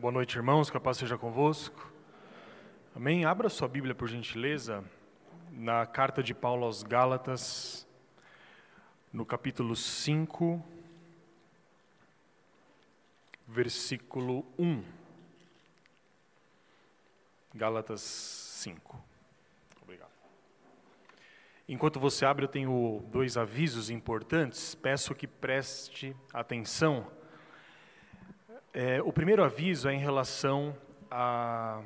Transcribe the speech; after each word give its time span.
Boa 0.00 0.10
noite, 0.10 0.34
irmãos, 0.36 0.70
que 0.70 0.76
a 0.78 0.80
paz 0.80 0.96
seja 0.96 1.18
convosco. 1.18 1.92
Amém? 2.96 3.26
Abra 3.26 3.50
sua 3.50 3.68
Bíblia, 3.68 3.94
por 3.94 4.08
gentileza, 4.08 4.82
na 5.50 5.84
carta 5.84 6.22
de 6.22 6.32
Paulo 6.32 6.64
aos 6.64 6.82
Gálatas, 6.82 7.86
no 9.12 9.26
capítulo 9.26 9.76
5, 9.76 10.64
versículo 13.46 14.46
1. 14.58 14.82
Gálatas 17.54 18.00
5. 18.00 19.04
Obrigado. 19.82 20.12
Enquanto 21.68 22.00
você 22.00 22.24
abre, 22.24 22.46
eu 22.46 22.48
tenho 22.48 23.04
dois 23.10 23.36
avisos 23.36 23.90
importantes, 23.90 24.74
peço 24.74 25.14
que 25.14 25.26
preste 25.26 26.16
atenção. 26.32 27.19
É, 28.72 29.02
o 29.02 29.12
primeiro 29.12 29.42
aviso 29.42 29.88
é 29.88 29.94
em 29.94 29.98
relação 29.98 30.76
a, 31.10 31.80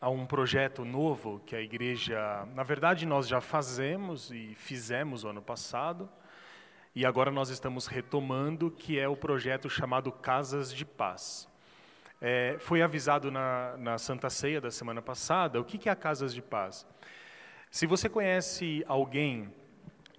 a, 0.00 0.08
um 0.08 0.24
projeto 0.24 0.84
novo 0.84 1.42
que 1.44 1.56
a 1.56 1.60
igreja, 1.60 2.46
na 2.54 2.62
verdade, 2.62 3.04
nós 3.04 3.26
já 3.26 3.40
fazemos 3.40 4.30
e 4.30 4.54
fizemos 4.54 5.24
o 5.24 5.28
ano 5.28 5.42
passado, 5.42 6.08
e 6.94 7.04
agora 7.04 7.32
nós 7.32 7.48
estamos 7.48 7.88
retomando, 7.88 8.70
que 8.70 9.00
é 9.00 9.08
o 9.08 9.16
projeto 9.16 9.68
chamado 9.68 10.12
Casas 10.12 10.72
de 10.72 10.84
Paz. 10.84 11.48
É, 12.20 12.54
foi 12.60 12.82
avisado 12.82 13.28
na, 13.28 13.76
na, 13.76 13.98
Santa 13.98 14.30
Ceia 14.30 14.60
da 14.60 14.70
semana 14.70 15.02
passada 15.02 15.60
o 15.60 15.64
que, 15.64 15.76
que 15.76 15.88
é 15.88 15.92
a 15.92 15.96
Casas 15.96 16.32
de 16.32 16.40
Paz. 16.40 16.86
Se 17.68 17.84
você 17.84 18.08
conhece 18.08 18.84
alguém, 18.86 19.52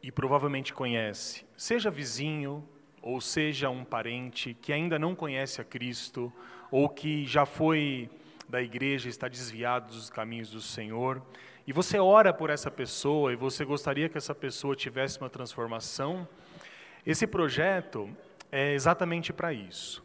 e 0.01 0.11
provavelmente 0.11 0.73
conhece, 0.73 1.45
seja 1.55 1.89
vizinho, 1.89 2.67
ou 3.03 3.19
seja 3.19 3.69
um 3.69 3.83
parente 3.83 4.57
que 4.61 4.71
ainda 4.71 4.97
não 4.97 5.13
conhece 5.13 5.59
a 5.59 5.63
Cristo, 5.63 6.31
ou 6.71 6.87
que 6.87 7.25
já 7.25 7.45
foi 7.45 8.09
da 8.47 8.61
igreja, 8.61 9.09
está 9.09 9.27
desviado 9.27 9.93
dos 9.93 10.09
caminhos 10.09 10.49
do 10.49 10.61
Senhor, 10.61 11.21
e 11.67 11.73
você 11.73 11.99
ora 11.99 12.33
por 12.33 12.49
essa 12.49 12.71
pessoa 12.71 13.33
e 13.33 13.35
você 13.35 13.65
gostaria 13.65 14.07
que 14.07 14.17
essa 14.17 14.33
pessoa 14.33 14.75
tivesse 14.75 15.19
uma 15.19 15.29
transformação, 15.29 16.27
esse 17.05 17.27
projeto 17.27 18.09
é 18.49 18.73
exatamente 18.73 19.33
para 19.33 19.51
isso. 19.51 20.03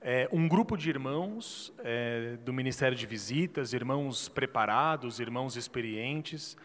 É 0.00 0.28
um 0.32 0.48
grupo 0.48 0.76
de 0.76 0.88
irmãos 0.88 1.72
é, 1.84 2.36
do 2.44 2.52
Ministério 2.52 2.96
de 2.96 3.06
Visitas, 3.06 3.72
irmãos 3.72 4.28
preparados, 4.28 5.20
irmãos 5.20 5.56
experientes, 5.56 6.56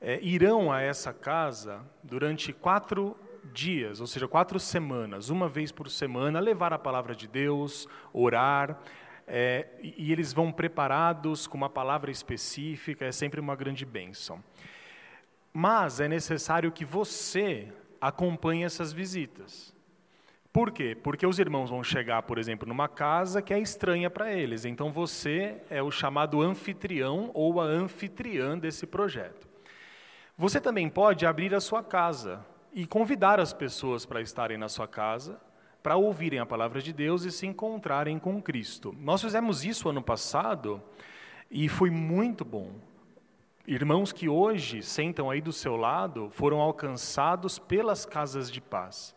é, 0.00 0.18
irão 0.22 0.72
a 0.72 0.80
essa 0.80 1.12
casa 1.12 1.80
durante 2.02 2.52
quatro 2.52 3.16
dias, 3.52 4.00
ou 4.00 4.06
seja, 4.06 4.28
quatro 4.28 4.58
semanas, 4.60 5.30
uma 5.30 5.48
vez 5.48 5.72
por 5.72 5.90
semana, 5.90 6.40
levar 6.40 6.72
a 6.72 6.78
palavra 6.78 7.14
de 7.14 7.26
Deus, 7.26 7.88
orar, 8.12 8.78
é, 9.26 9.66
e 9.82 10.12
eles 10.12 10.32
vão 10.32 10.52
preparados 10.52 11.46
com 11.46 11.56
uma 11.56 11.70
palavra 11.70 12.10
específica, 12.10 13.04
é 13.04 13.12
sempre 13.12 13.40
uma 13.40 13.56
grande 13.56 13.84
bênção. 13.84 14.42
Mas 15.52 16.00
é 16.00 16.08
necessário 16.08 16.72
que 16.72 16.84
você 16.84 17.72
acompanhe 18.00 18.64
essas 18.64 18.92
visitas. 18.92 19.74
Por 20.52 20.70
quê? 20.70 20.94
Porque 20.94 21.26
os 21.26 21.38
irmãos 21.38 21.70
vão 21.70 21.82
chegar, 21.82 22.22
por 22.24 22.36
exemplo, 22.36 22.68
numa 22.68 22.88
casa 22.88 23.40
que 23.40 23.54
é 23.54 23.58
estranha 23.58 24.10
para 24.10 24.32
eles. 24.32 24.66
Então 24.66 24.92
você 24.92 25.62
é 25.70 25.82
o 25.82 25.90
chamado 25.90 26.42
anfitrião 26.42 27.30
ou 27.32 27.58
a 27.58 27.64
anfitriã 27.64 28.58
desse 28.58 28.86
projeto. 28.86 29.48
Você 30.36 30.60
também 30.60 30.90
pode 30.90 31.24
abrir 31.24 31.54
a 31.54 31.60
sua 31.60 31.82
casa 31.82 32.44
e 32.72 32.86
convidar 32.86 33.38
as 33.38 33.52
pessoas 33.52 34.06
para 34.06 34.20
estarem 34.20 34.56
na 34.56 34.68
sua 34.68 34.88
casa, 34.88 35.40
para 35.82 35.96
ouvirem 35.96 36.38
a 36.38 36.46
palavra 36.46 36.80
de 36.80 36.92
Deus 36.92 37.24
e 37.24 37.30
se 37.30 37.46
encontrarem 37.46 38.18
com 38.18 38.40
Cristo. 38.40 38.94
Nós 38.98 39.20
fizemos 39.20 39.64
isso 39.64 39.88
ano 39.88 40.02
passado 40.02 40.82
e 41.50 41.68
foi 41.68 41.90
muito 41.90 42.44
bom. 42.44 42.72
Irmãos 43.66 44.12
que 44.12 44.28
hoje 44.28 44.82
sentam 44.82 45.30
aí 45.30 45.40
do 45.40 45.52
seu 45.52 45.76
lado 45.76 46.30
foram 46.30 46.60
alcançados 46.60 47.58
pelas 47.58 48.06
casas 48.06 48.50
de 48.50 48.60
paz. 48.60 49.14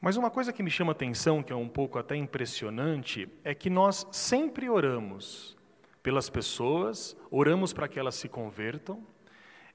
Mas 0.00 0.16
uma 0.16 0.30
coisa 0.30 0.52
que 0.52 0.62
me 0.62 0.70
chama 0.70 0.92
atenção, 0.92 1.42
que 1.42 1.52
é 1.52 1.56
um 1.56 1.68
pouco 1.68 1.98
até 1.98 2.14
impressionante, 2.14 3.28
é 3.42 3.52
que 3.54 3.68
nós 3.68 4.06
sempre 4.12 4.70
oramos 4.70 5.56
pelas 6.02 6.30
pessoas, 6.30 7.16
oramos 7.30 7.72
para 7.72 7.88
que 7.88 7.98
elas 7.98 8.14
se 8.14 8.28
convertam, 8.28 9.04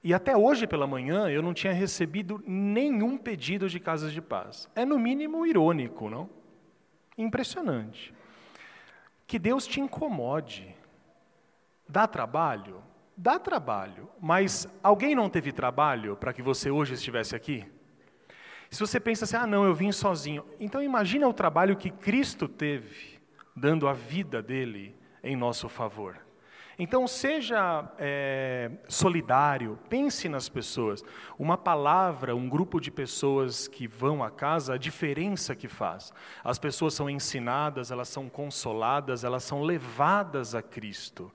e 0.04 0.14
até 0.14 0.36
hoje 0.36 0.68
pela 0.68 0.86
manhã 0.86 1.30
eu 1.30 1.42
não 1.42 1.54
tinha 1.54 1.72
recebido 1.72 2.44
nenhum 2.46 3.18
pedido 3.18 3.70
de 3.70 3.80
casas 3.80 4.12
de 4.12 4.22
paz. 4.22 4.70
É 4.76 4.84
no 4.84 5.00
mínimo 5.00 5.46
irônico, 5.46 6.10
não? 6.10 6.30
Impressionante. 7.18 8.14
Que 9.26 9.40
Deus 9.40 9.66
te 9.66 9.80
incomode. 9.80 10.76
Dá 11.88 12.06
trabalho? 12.06 12.84
Dá 13.16 13.40
trabalho. 13.40 14.10
Mas 14.20 14.68
alguém 14.84 15.16
não 15.16 15.30
teve 15.30 15.54
trabalho 15.54 16.18
para 16.18 16.34
que 16.34 16.42
você 16.42 16.70
hoje 16.70 16.96
estivesse 16.96 17.34
aqui? 17.34 17.66
Se 18.70 18.80
você 18.80 19.00
pensa 19.00 19.24
assim, 19.24 19.38
ah, 19.38 19.48
não, 19.48 19.64
eu 19.64 19.74
vim 19.74 19.92
sozinho. 19.92 20.44
Então 20.60 20.84
imagina 20.84 21.28
o 21.28 21.34
trabalho 21.34 21.78
que 21.78 21.90
Cristo 21.90 22.48
teve, 22.48 23.20
dando 23.56 23.88
a 23.88 23.94
vida 23.94 24.42
dele 24.42 24.96
em 25.24 25.36
nosso 25.36 25.70
favor. 25.70 26.20
Então, 26.78 27.08
seja 27.08 27.88
é, 28.00 28.72
solidário, 28.88 29.78
pense 29.90 30.28
nas 30.28 30.50
pessoas. 30.50 31.04
Uma 31.38 31.58
palavra, 31.58 32.36
um 32.36 32.50
grupo 32.50 32.80
de 32.80 32.90
pessoas 32.90 33.68
que 33.68 33.88
vão 33.88 34.24
à 34.24 34.32
casa, 34.32 34.74
a 34.74 34.78
diferença 34.78 35.56
que 35.56 35.68
faz. 35.68 36.12
As 36.44 36.58
pessoas 36.58 36.94
são 36.94 37.10
ensinadas, 37.10 37.92
elas 37.92 38.10
são 38.10 38.28
consoladas, 38.28 39.24
elas 39.24 39.44
são 39.44 39.62
levadas 39.62 40.56
a 40.56 40.62
Cristo. 40.62 41.32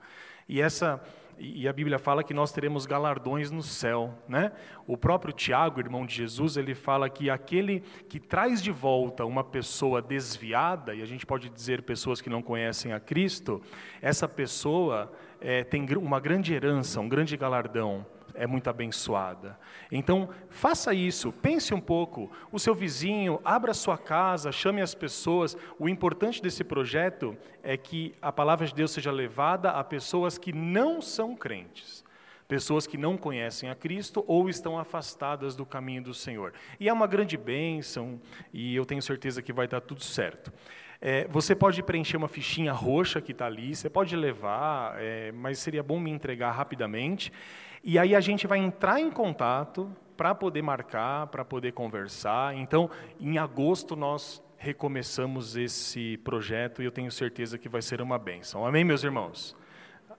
E 0.47 0.61
essa 0.61 1.01
e 1.41 1.69
a 1.69 1.73
Bíblia 1.73 1.97
fala 1.97 2.21
que 2.21 2.33
nós 2.33 2.51
teremos 2.51 2.85
galardões 2.85 3.49
no 3.49 3.63
céu, 3.63 4.13
né? 4.27 4.51
O 4.85 4.97
próprio 4.97 5.31
Tiago, 5.31 5.79
irmão 5.79 6.05
de 6.05 6.13
Jesus, 6.13 6.57
ele 6.57 6.75
fala 6.75 7.09
que 7.09 7.29
aquele 7.29 7.79
que 8.09 8.19
traz 8.19 8.61
de 8.61 8.71
volta 8.71 9.25
uma 9.25 9.43
pessoa 9.43 10.01
desviada, 10.01 10.93
e 10.93 11.01
a 11.01 11.05
gente 11.05 11.25
pode 11.25 11.47
dizer 11.47 11.83
pessoas 11.83 12.19
que 12.19 12.29
não 12.29 12.41
conhecem 12.41 12.91
a 12.91 12.99
Cristo, 12.99 13.61
essa 14.01 14.27
pessoa 14.27 15.13
é, 15.41 15.63
tem 15.63 15.85
uma 15.95 16.19
grande 16.19 16.53
herança, 16.53 16.99
um 16.99 17.09
grande 17.09 17.35
galardão 17.37 18.05
é 18.39 18.47
muito 18.47 18.69
abençoada. 18.69 19.59
Então, 19.91 20.29
faça 20.49 20.93
isso, 20.93 21.31
pense 21.31 21.73
um 21.73 21.81
pouco. 21.81 22.31
O 22.51 22.57
seu 22.57 22.73
vizinho, 22.73 23.41
abra 23.43 23.73
sua 23.73 23.97
casa, 23.97 24.49
chame 24.49 24.81
as 24.81 24.95
pessoas. 24.95 25.57
O 25.77 25.89
importante 25.89 26.41
desse 26.41 26.63
projeto 26.63 27.37
é 27.61 27.75
que 27.75 28.15
a 28.21 28.31
palavra 28.31 28.65
de 28.65 28.73
Deus 28.73 28.91
seja 28.91 29.11
levada 29.11 29.71
a 29.71 29.83
pessoas 29.83 30.37
que 30.37 30.53
não 30.53 31.01
são 31.01 31.35
crentes. 31.35 32.03
Pessoas 32.47 32.87
que 32.87 32.97
não 32.97 33.17
conhecem 33.17 33.69
a 33.69 33.75
Cristo 33.75 34.23
ou 34.25 34.49
estão 34.49 34.79
afastadas 34.79 35.53
do 35.53 35.65
caminho 35.65 36.01
do 36.01 36.13
Senhor. 36.13 36.53
E 36.79 36.87
é 36.87 36.93
uma 36.93 37.05
grande 37.07 37.37
bênção, 37.37 38.19
e 38.53 38.73
eu 38.73 38.85
tenho 38.85 39.01
certeza 39.01 39.41
que 39.41 39.53
vai 39.53 39.67
dar 39.67 39.81
tudo 39.81 40.01
certo. 40.01 40.51
É, 41.01 41.27
você 41.29 41.55
pode 41.55 41.81
preencher 41.81 42.17
uma 42.17 42.27
fichinha 42.27 42.73
roxa 42.73 43.21
que 43.21 43.31
está 43.31 43.45
ali, 43.45 43.73
você 43.73 43.89
pode 43.89 44.15
levar, 44.15 44.95
é, 44.97 45.31
mas 45.31 45.59
seria 45.59 45.81
bom 45.81 45.99
me 45.99 46.11
entregar 46.11 46.51
rapidamente. 46.51 47.31
E 47.83 47.97
aí 47.97 48.13
a 48.13 48.19
gente 48.19 48.45
vai 48.45 48.59
entrar 48.59 48.99
em 48.99 49.09
contato 49.09 49.89
para 50.17 50.35
poder 50.35 50.61
marcar, 50.61 51.27
para 51.27 51.45
poder 51.45 51.71
conversar. 51.71 52.53
Então, 52.55 52.89
em 53.19 53.37
agosto 53.37 53.95
nós 53.95 54.43
recomeçamos 54.57 55.55
esse 55.55 56.17
projeto 56.17 56.81
e 56.81 56.85
eu 56.85 56.91
tenho 56.91 57.09
certeza 57.09 57.57
que 57.57 57.69
vai 57.69 57.81
ser 57.81 58.01
uma 58.01 58.19
bênção. 58.19 58.65
Amém, 58.65 58.83
meus 58.83 59.05
irmãos? 59.05 59.55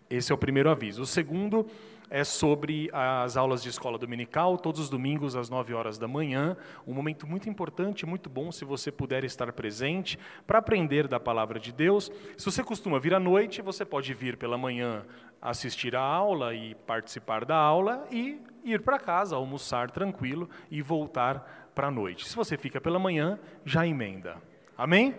Esse 0.08 0.32
é 0.32 0.34
o 0.34 0.38
primeiro 0.38 0.70
aviso. 0.70 1.02
O 1.02 1.06
segundo 1.06 1.66
é 2.10 2.24
sobre 2.24 2.90
as 2.92 3.36
aulas 3.36 3.62
de 3.62 3.68
escola 3.68 3.96
dominical, 3.96 4.58
todos 4.58 4.80
os 4.80 4.90
domingos 4.90 5.36
às 5.36 5.48
9 5.48 5.72
horas 5.72 5.96
da 5.96 6.08
manhã, 6.08 6.56
um 6.84 6.92
momento 6.92 7.24
muito 7.24 7.48
importante, 7.48 8.04
muito 8.04 8.28
bom 8.28 8.50
se 8.50 8.64
você 8.64 8.90
puder 8.90 9.22
estar 9.22 9.52
presente 9.52 10.18
para 10.44 10.58
aprender 10.58 11.06
da 11.06 11.20
palavra 11.20 11.60
de 11.60 11.72
Deus. 11.72 12.10
Se 12.36 12.44
você 12.44 12.64
costuma 12.64 12.98
vir 12.98 13.14
à 13.14 13.20
noite, 13.20 13.62
você 13.62 13.84
pode 13.84 14.12
vir 14.12 14.36
pela 14.36 14.58
manhã 14.58 15.06
assistir 15.40 15.94
a 15.94 16.02
aula 16.02 16.52
e 16.52 16.74
participar 16.74 17.44
da 17.44 17.56
aula 17.56 18.04
e 18.10 18.40
ir 18.64 18.82
para 18.82 18.98
casa, 18.98 19.36
almoçar 19.36 19.90
tranquilo 19.90 20.50
e 20.68 20.82
voltar 20.82 21.70
para 21.74 21.86
a 21.86 21.90
noite. 21.90 22.28
Se 22.28 22.34
você 22.34 22.58
fica 22.58 22.80
pela 22.80 22.98
manhã, 22.98 23.38
já 23.64 23.86
emenda. 23.86 24.36
Amém? 24.76 25.14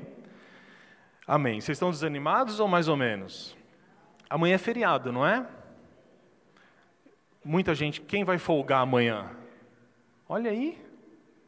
Amém. 1.25 1.61
Vocês 1.61 1.77
estão 1.77 1.89
desanimados 1.89 2.59
ou 2.59 2.67
mais 2.67 2.89
ou 2.89 2.97
menos? 2.97 3.55
Amanhã 4.29 4.55
é 4.55 4.57
feriado, 4.57 5.11
não 5.11 5.25
é? 5.25 5.47
Muita 7.43 7.73
gente, 7.73 8.01
quem 8.01 8.23
vai 8.23 8.37
folgar 8.37 8.81
amanhã? 8.81 9.31
Olha 10.29 10.51
aí, 10.51 10.79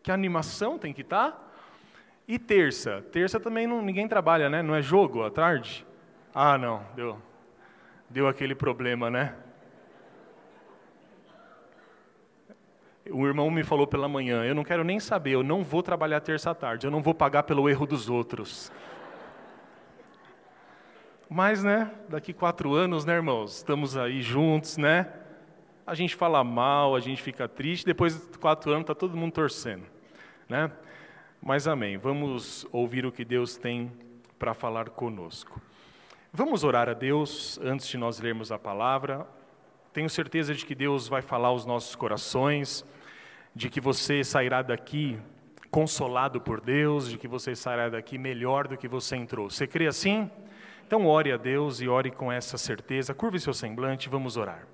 que 0.02 0.12
animação 0.12 0.80
tem 0.80 0.92
que 0.92 1.02
estar. 1.02 1.32
Tá. 1.32 1.40
E 2.28 2.40
terça? 2.40 3.02
Terça 3.12 3.40
também 3.40 3.68
não, 3.68 3.82
ninguém 3.82 4.08
trabalha, 4.08 4.50
né? 4.50 4.64
Não 4.64 4.74
é 4.74 4.82
jogo 4.82 5.24
à 5.24 5.30
tarde? 5.30 5.86
Ah, 6.34 6.58
não, 6.58 6.84
deu, 6.96 7.22
deu 8.10 8.28
aquele 8.28 8.56
problema, 8.56 9.10
né? 9.10 9.36
O 13.12 13.28
irmão 13.28 13.52
me 13.52 13.64
falou 13.64 13.86
pela 13.86 14.08
manhã: 14.08 14.44
eu 14.46 14.56
não 14.56 14.64
quero 14.64 14.84
nem 14.84 15.00
saber, 15.00 15.32
eu 15.32 15.44
não 15.44 15.64
vou 15.64 15.84
trabalhar 15.84 16.22
terça 16.22 16.52
à 16.52 16.56
tarde, 16.56 16.88
eu 16.88 16.92
não 16.92 17.04
vou 17.04 17.14
pagar 17.14 17.44
pelo 17.44 17.70
erro 17.70 17.86
dos 17.86 18.10
outros. 18.10 18.72
Mas, 21.30 21.64
né, 21.64 21.92
daqui 22.10 22.34
quatro 22.34 22.74
anos, 22.74 23.06
né, 23.06 23.14
irmãos? 23.14 23.58
Estamos 23.58 23.98
aí 23.98 24.22
juntos, 24.22 24.78
né? 24.78 25.23
A 25.86 25.94
gente 25.94 26.16
fala 26.16 26.44
mal, 26.44 26.96
a 26.96 27.00
gente 27.00 27.22
fica 27.22 27.48
triste, 27.48 27.86
depois 27.86 28.16
de 28.16 28.38
quatro 28.38 28.72
anos 28.72 28.84
está 28.84 28.96
todo 28.96 29.18
mundo 29.18 29.34
torcendo, 29.34 29.84
né? 30.48 30.72
Mas 31.42 31.68
amém. 31.68 31.98
Vamos 31.98 32.66
ouvir 32.72 33.06
o 33.06 33.12
que 33.12 33.26
Deus 33.26 33.58
tem 33.58 33.92
para 34.40 34.54
falar 34.54 34.90
conosco. 34.90 35.62
Vamos 36.32 36.64
orar 36.64 36.88
a 36.88 36.94
Deus 36.94 37.60
antes 37.62 37.88
de 37.88 37.98
nós 37.98 38.20
lermos 38.20 38.50
a 38.50 38.58
palavra. 38.58 39.28
Tenho 39.92 40.10
certeza 40.10 40.56
de 40.56 40.66
que 40.66 40.74
Deus 40.74 41.10
vai 41.10 41.22
falar 41.22 41.50
aos 41.50 41.66
nossos 41.66 41.96
corações, 41.96 42.86
de 43.54 43.70
que 43.70 43.82
você 43.82 44.24
sairá 44.24 44.62
daqui 44.62 45.20
consolado 45.70 46.40
por 46.40 46.62
Deus, 46.62 47.10
de 47.10 47.18
que 47.18 47.28
você 47.28 47.56
sairá 47.56 47.90
daqui 47.90 48.18
melhor 48.18 48.68
do 48.68 48.78
que 48.78 48.88
você 48.88 49.18
entrou. 49.18 49.50
Você 49.50 49.68
crê 49.68 49.88
assim? 49.88 50.32
Então 50.88 51.06
ore 51.06 51.32
a 51.32 51.38
Deus 51.38 51.82
e 51.82 51.90
ore 51.90 52.10
com 52.10 52.32
essa 52.32 52.58
certeza. 52.58 53.14
Curve 53.14 53.40
seu 53.40 53.54
semblante, 53.54 54.08
vamos 54.08 54.38
orar. 54.38 54.66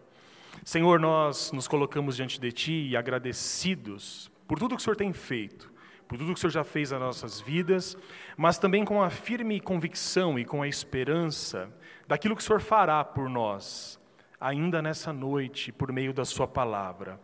Senhor, 0.64 1.00
nós 1.00 1.52
nos 1.52 1.68
colocamos 1.68 2.16
diante 2.16 2.40
de 2.40 2.52
Ti 2.52 2.88
e 2.90 2.98
agradecidos 2.98 4.32
por 4.48 4.60
tudo 4.60 4.76
que 4.76 4.82
o 4.82 4.84
Senhor 4.84 4.96
tem 4.96 5.14
feito, 5.14 5.72
por 6.08 6.18
tudo 6.18 6.34
que 6.34 6.38
o 6.38 6.42
Senhor 6.42 6.52
já 6.52 6.64
fez 6.64 6.92
nas 6.92 7.00
nossas 7.00 7.40
vidas, 7.40 7.98
mas 8.36 8.58
também 8.58 8.84
com 8.84 9.02
a 9.02 9.10
firme 9.10 9.60
convicção 9.60 10.38
e 10.38 10.44
com 10.44 10.62
a 10.62 10.68
esperança 10.68 11.70
daquilo 12.08 12.36
que 12.36 12.42
o 12.42 12.46
Senhor 12.46 12.60
fará 12.60 13.04
por 13.04 13.30
nós, 13.30 14.00
ainda 14.40 14.82
nessa 14.82 15.14
noite, 15.14 15.72
por 15.72 15.92
meio 15.92 16.14
da 16.14 16.26
Sua 16.26 16.48
palavra. 16.48 17.20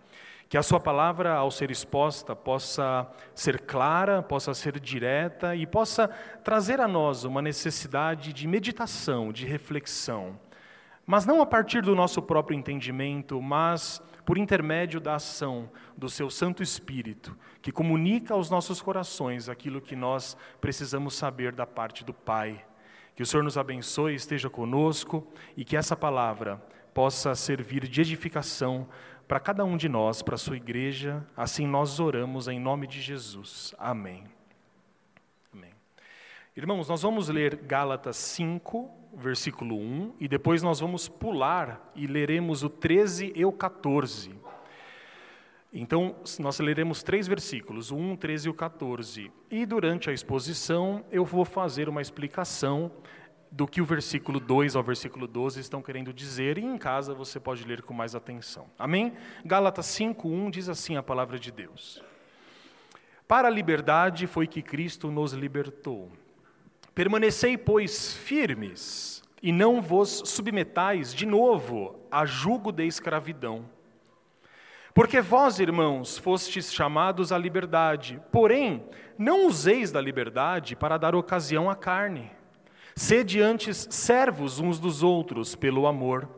Que 0.48 0.58
a 0.58 0.64
Sua 0.64 0.80
palavra, 0.80 1.34
ao 1.34 1.50
ser 1.50 1.72
exposta, 1.72 2.36
possa 2.36 3.10
ser 3.34 3.62
clara, 3.62 4.22
possa 4.22 4.54
ser 4.54 4.80
direta 4.80 5.56
e 5.56 5.66
possa 5.66 6.08
trazer 6.44 6.80
a 6.80 6.88
nós 6.88 7.24
uma 7.24 7.42
necessidade 7.42 8.32
de 8.32 8.48
meditação, 8.48 9.32
de 9.34 9.46
reflexão. 9.46 10.40
Mas 11.06 11.25
não 11.25 11.42
a 11.42 11.46
partir 11.46 11.81
do 11.81 11.94
nosso 11.94 12.22
próprio 12.22 12.57
entendimento, 12.57 13.42
mas 13.42 14.02
por 14.25 14.38
intermédio 14.38 15.00
da 15.00 15.16
ação 15.16 15.69
do 15.96 16.10
Seu 16.10 16.31
Santo 16.31 16.63
Espírito, 16.63 17.38
que 17.62 17.72
comunica 17.72 18.34
aos 18.34 18.50
nossos 18.50 18.81
corações 18.81 19.48
aquilo 19.48 19.80
que 19.80 19.96
nós 19.96 20.36
precisamos 20.60 21.13
saber 21.13 21.52
da 21.52 21.68
parte 21.68 22.04
do 22.04 22.13
Pai. 22.13 22.66
Que 23.16 23.22
o 23.22 23.25
Senhor 23.25 23.44
nos 23.44 23.57
abençoe, 23.57 24.16
esteja 24.16 24.50
conosco 24.50 25.25
e 25.56 25.63
que 25.63 25.78
essa 25.78 25.96
palavra 25.96 26.62
possa 26.94 27.36
servir 27.36 27.88
de 27.88 28.01
edificação 28.01 28.88
para 29.28 29.40
cada 29.40 29.63
um 29.63 29.78
de 29.78 29.88
nós, 29.88 30.22
para 30.22 30.36
a 30.36 30.40
sua 30.40 30.58
igreja. 30.58 31.25
Assim 31.38 31.68
nós 31.68 32.00
oramos 32.00 32.48
em 32.48 32.60
nome 32.60 32.88
de 32.88 33.00
Jesus. 33.00 33.75
Amém. 33.78 34.24
Amém. 35.54 35.72
Irmãos, 36.56 36.90
nós 36.90 37.04
vamos 37.04 37.30
ler 37.30 37.58
Gálatas 37.58 38.18
5, 38.18 38.90
versículo 39.15 39.77
1, 39.77 40.13
e 40.19 40.27
depois 40.27 40.62
nós 40.62 40.79
vamos 40.79 41.07
pular 41.07 41.91
e 41.95 42.06
leremos 42.07 42.63
o 42.63 42.69
13 42.69 43.33
e 43.35 43.45
o 43.45 43.51
14. 43.51 44.35
Então, 45.77 46.15
nós 46.39 46.57
leremos 46.59 47.03
três 47.03 47.27
versículos, 47.27 47.91
o 47.91 47.97
1, 47.97 48.15
13 48.15 48.47
e 48.47 48.50
o 48.50 48.53
14. 48.53 49.31
E 49.51 49.65
durante 49.65 50.09
a 50.09 50.13
exposição, 50.13 51.03
eu 51.12 51.25
vou 51.25 51.44
fazer 51.44 51.89
uma 51.89 52.01
explicação 52.01 52.91
do 53.51 53.67
que 53.67 53.81
o 53.81 53.85
versículo 53.85 54.39
2 54.39 54.75
ao 54.75 54.83
versículo 54.83 55.27
12 55.27 55.59
estão 55.59 55.81
querendo 55.81 56.13
dizer, 56.13 56.57
e 56.57 56.63
em 56.63 56.77
casa 56.77 57.13
você 57.13 57.39
pode 57.39 57.63
ler 57.65 57.81
com 57.81 57.94
mais 57.94 58.15
atenção. 58.15 58.67
Amém? 58.77 59.13
Gálatas 59.45 59.85
5:1 59.88 60.50
diz 60.50 60.69
assim 60.69 60.97
a 60.97 61.03
palavra 61.03 61.38
de 61.38 61.51
Deus: 61.51 62.01
Para 63.27 63.47
a 63.47 63.51
liberdade 63.51 64.27
foi 64.27 64.47
que 64.47 64.62
Cristo 64.62 65.09
nos 65.12 65.33
libertou. 65.33 66.12
Permanecei, 66.95 67.57
pois, 67.57 68.13
firmes, 68.13 69.21
e 69.44 69.51
não 69.51 69.80
vos 69.81 70.24
submetais 70.25 71.13
de 71.13 71.27
novo 71.27 72.00
a 72.09 72.25
jugo 72.25 72.71
de 72.71 72.88
escravidão. 72.88 73.69
Porque 74.94 75.21
vós, 75.21 75.59
irmãos, 75.59 76.18
fostes 76.18 76.74
chamados 76.74 77.31
à 77.31 77.38
liberdade, 77.38 78.19
porém, 78.31 78.83
não 79.18 79.45
useis 79.45 79.92
da 79.92 80.01
liberdade 80.01 80.75
para 80.75 80.97
dar 80.97 81.13
ocasião 81.13 81.69
à 81.69 81.75
carne 81.75 82.31
Sede 82.98 83.41
antes 83.41 83.89
servos 83.91 84.62
uns 84.62 84.80
dos 84.80 85.03
outros 85.03 85.53
pelo 85.53 85.86
amor, 85.86 86.30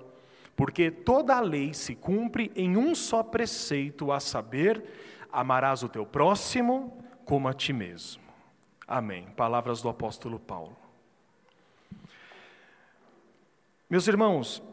porque 0.56 0.90
toda 0.90 1.36
a 1.36 1.40
lei 1.40 1.72
se 1.72 1.94
cumpre 1.94 2.52
em 2.56 2.76
um 2.76 2.96
só 2.96 3.22
preceito, 3.22 4.12
a 4.12 4.20
saber, 4.20 4.84
amarás 5.32 5.84
o 5.84 5.88
teu 5.88 6.04
próximo 6.04 6.98
como 7.24 7.48
a 7.48 7.54
ti 7.54 7.72
mesmo. 7.72 8.24
Amém. 8.88 9.28
Palavras 9.36 9.82
do 9.82 9.90
apóstolo 9.90 10.40
Paulo. 10.40 10.78
Meus 13.90 14.08
irmãos, 14.08 14.64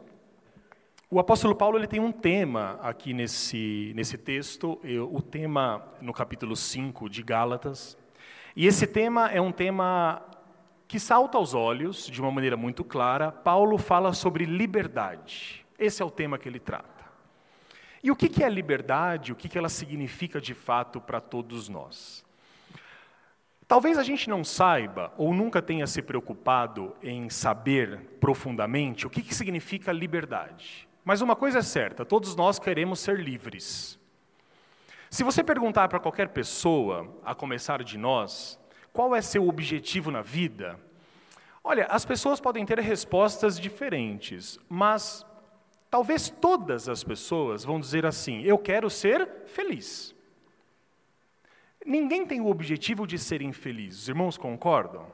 o 1.11 1.19
apóstolo 1.19 1.57
Paulo 1.57 1.77
ele 1.77 1.89
tem 1.89 1.99
um 1.99 2.13
tema 2.13 2.79
aqui 2.81 3.13
nesse, 3.13 3.93
nesse 3.97 4.17
texto, 4.17 4.81
o 5.11 5.21
tema 5.21 5.83
no 6.01 6.13
capítulo 6.13 6.55
5 6.55 7.11
de 7.11 7.25
Gálatas. 7.25 7.99
E 8.55 8.69
esse 8.69 8.87
tema 8.87 9.33
é 9.33 9.41
um 9.41 9.51
tema 9.51 10.23
que 10.87 11.01
salta 11.01 11.37
aos 11.37 11.53
olhos 11.53 12.07
de 12.07 12.21
uma 12.21 12.31
maneira 12.31 12.57
muito 12.57 12.85
clara, 12.85 13.33
Paulo 13.33 13.77
fala 13.79 14.13
sobre 14.13 14.45
liberdade. 14.45 15.67
Esse 15.77 16.03
é 16.03 16.05
o 16.05 16.11
tema 16.11 16.39
que 16.39 16.49
ele 16.49 16.61
trata. 16.61 17.05
E 18.01 18.13
o 18.13 18.17
que 18.17 18.45
é 18.45 18.49
liberdade, 18.49 19.33
o 19.33 19.37
que 19.37 19.59
ela 19.59 19.69
significa 19.69 20.41
de 20.41 20.55
fato 20.55 21.01
para 21.01 21.21
todos 21.21 21.69
nós? 21.69 22.24
Talvez 23.67 23.97
a 23.97 24.03
gente 24.03 24.29
não 24.29 24.45
saiba 24.45 25.13
ou 25.17 25.33
nunca 25.33 25.63
tenha 25.63 25.87
se 25.87 26.03
preocupado 26.03 26.95
em 27.03 27.31
saber 27.31 27.99
profundamente 28.21 29.07
o 29.07 29.11
que, 29.11 29.23
que 29.23 29.35
significa 29.35 29.91
liberdade. 29.91 30.87
Mas 31.05 31.21
uma 31.23 31.35
coisa 31.35 31.59
é 31.61 31.63
certa: 31.63 32.05
todos 32.05 32.37
nós 32.37 32.59
queremos 32.59 33.01
ser 33.01 33.19
livres. 33.19 33.99
Se 35.11 35.23
você 35.23 35.43
perguntar 35.43 35.89
para 35.89 36.01
qualquer 36.01 36.29
pessoa, 36.31 37.09
a 37.25 37.35
começar 37.35 37.83
de 37.83 37.97
nós, 37.97 38.59
qual 38.93 39.15
é 39.15 39.23
seu 39.23 39.49
objetivo 39.49 40.11
na 40.11 40.23
vida? 40.23 40.79
Olha, 41.63 41.87
as 41.87 42.05
pessoas 42.05 42.41
podem 42.41 42.67
ter 42.67 42.79
respostas 42.79 43.59
diferentes, 43.59 44.59
mas 44.69 45.25
talvez 45.91 46.29
todas 46.29 46.89
as 46.89 47.03
pessoas 47.03 47.65
vão 47.65 47.81
dizer 47.81 48.05
assim: 48.05 48.43
eu 48.43 48.59
quero 48.59 48.91
ser 48.91 49.27
feliz. 49.47 50.14
Ninguém 51.85 52.27
tem 52.27 52.41
o 52.41 52.49
objetivo 52.49 53.07
de 53.07 53.19
ser 53.19 53.43
infeliz, 53.43 53.99
os 53.99 54.09
irmãos 54.09 54.39
concordam? 54.39 55.07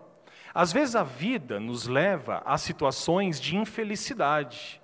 Às 0.54 0.72
vezes 0.72 0.94
a 0.94 1.02
vida 1.02 1.58
nos 1.58 1.86
leva 1.86 2.42
a 2.44 2.56
situações 2.58 3.40
de 3.40 3.56
infelicidade. 3.56 4.80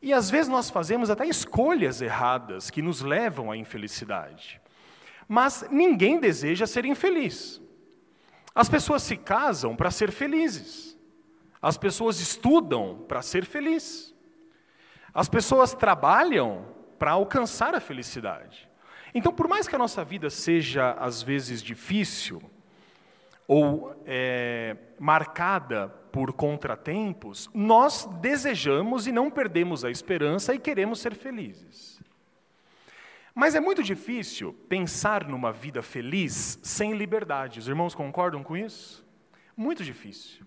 E 0.00 0.12
às 0.12 0.30
vezes 0.30 0.48
nós 0.48 0.70
fazemos 0.70 1.10
até 1.10 1.26
escolhas 1.26 2.00
erradas 2.00 2.70
que 2.70 2.82
nos 2.82 3.02
levam 3.02 3.50
à 3.50 3.56
infelicidade. 3.56 4.60
Mas 5.26 5.66
ninguém 5.70 6.18
deseja 6.18 6.66
ser 6.66 6.84
infeliz. 6.84 7.60
As 8.54 8.68
pessoas 8.68 9.02
se 9.02 9.16
casam 9.16 9.76
para 9.76 9.90
ser 9.90 10.10
felizes. 10.10 10.96
As 11.60 11.76
pessoas 11.76 12.20
estudam 12.20 13.04
para 13.08 13.22
ser 13.22 13.44
felizes. 13.44 14.14
As 15.12 15.28
pessoas 15.28 15.74
trabalham 15.74 16.66
para 16.98 17.12
alcançar 17.12 17.74
a 17.74 17.80
felicidade. 17.80 18.67
Então, 19.14 19.32
por 19.32 19.48
mais 19.48 19.66
que 19.66 19.74
a 19.74 19.78
nossa 19.78 20.04
vida 20.04 20.30
seja 20.30 20.92
às 20.92 21.22
vezes 21.22 21.62
difícil 21.62 22.42
ou 23.46 23.94
é, 24.04 24.76
marcada 24.98 25.88
por 26.12 26.32
contratempos, 26.32 27.48
nós 27.54 28.04
desejamos 28.20 29.06
e 29.06 29.12
não 29.12 29.30
perdemos 29.30 29.84
a 29.84 29.90
esperança 29.90 30.54
e 30.54 30.58
queremos 30.58 31.00
ser 31.00 31.14
felizes. 31.14 31.98
Mas 33.34 33.54
é 33.54 33.60
muito 33.60 33.82
difícil 33.82 34.52
pensar 34.68 35.26
numa 35.26 35.52
vida 35.52 35.80
feliz 35.80 36.58
sem 36.60 36.94
liberdade. 36.94 37.60
Os 37.60 37.68
irmãos 37.68 37.94
concordam 37.94 38.42
com 38.42 38.56
isso? 38.56 39.06
Muito 39.56 39.84
difícil. 39.84 40.44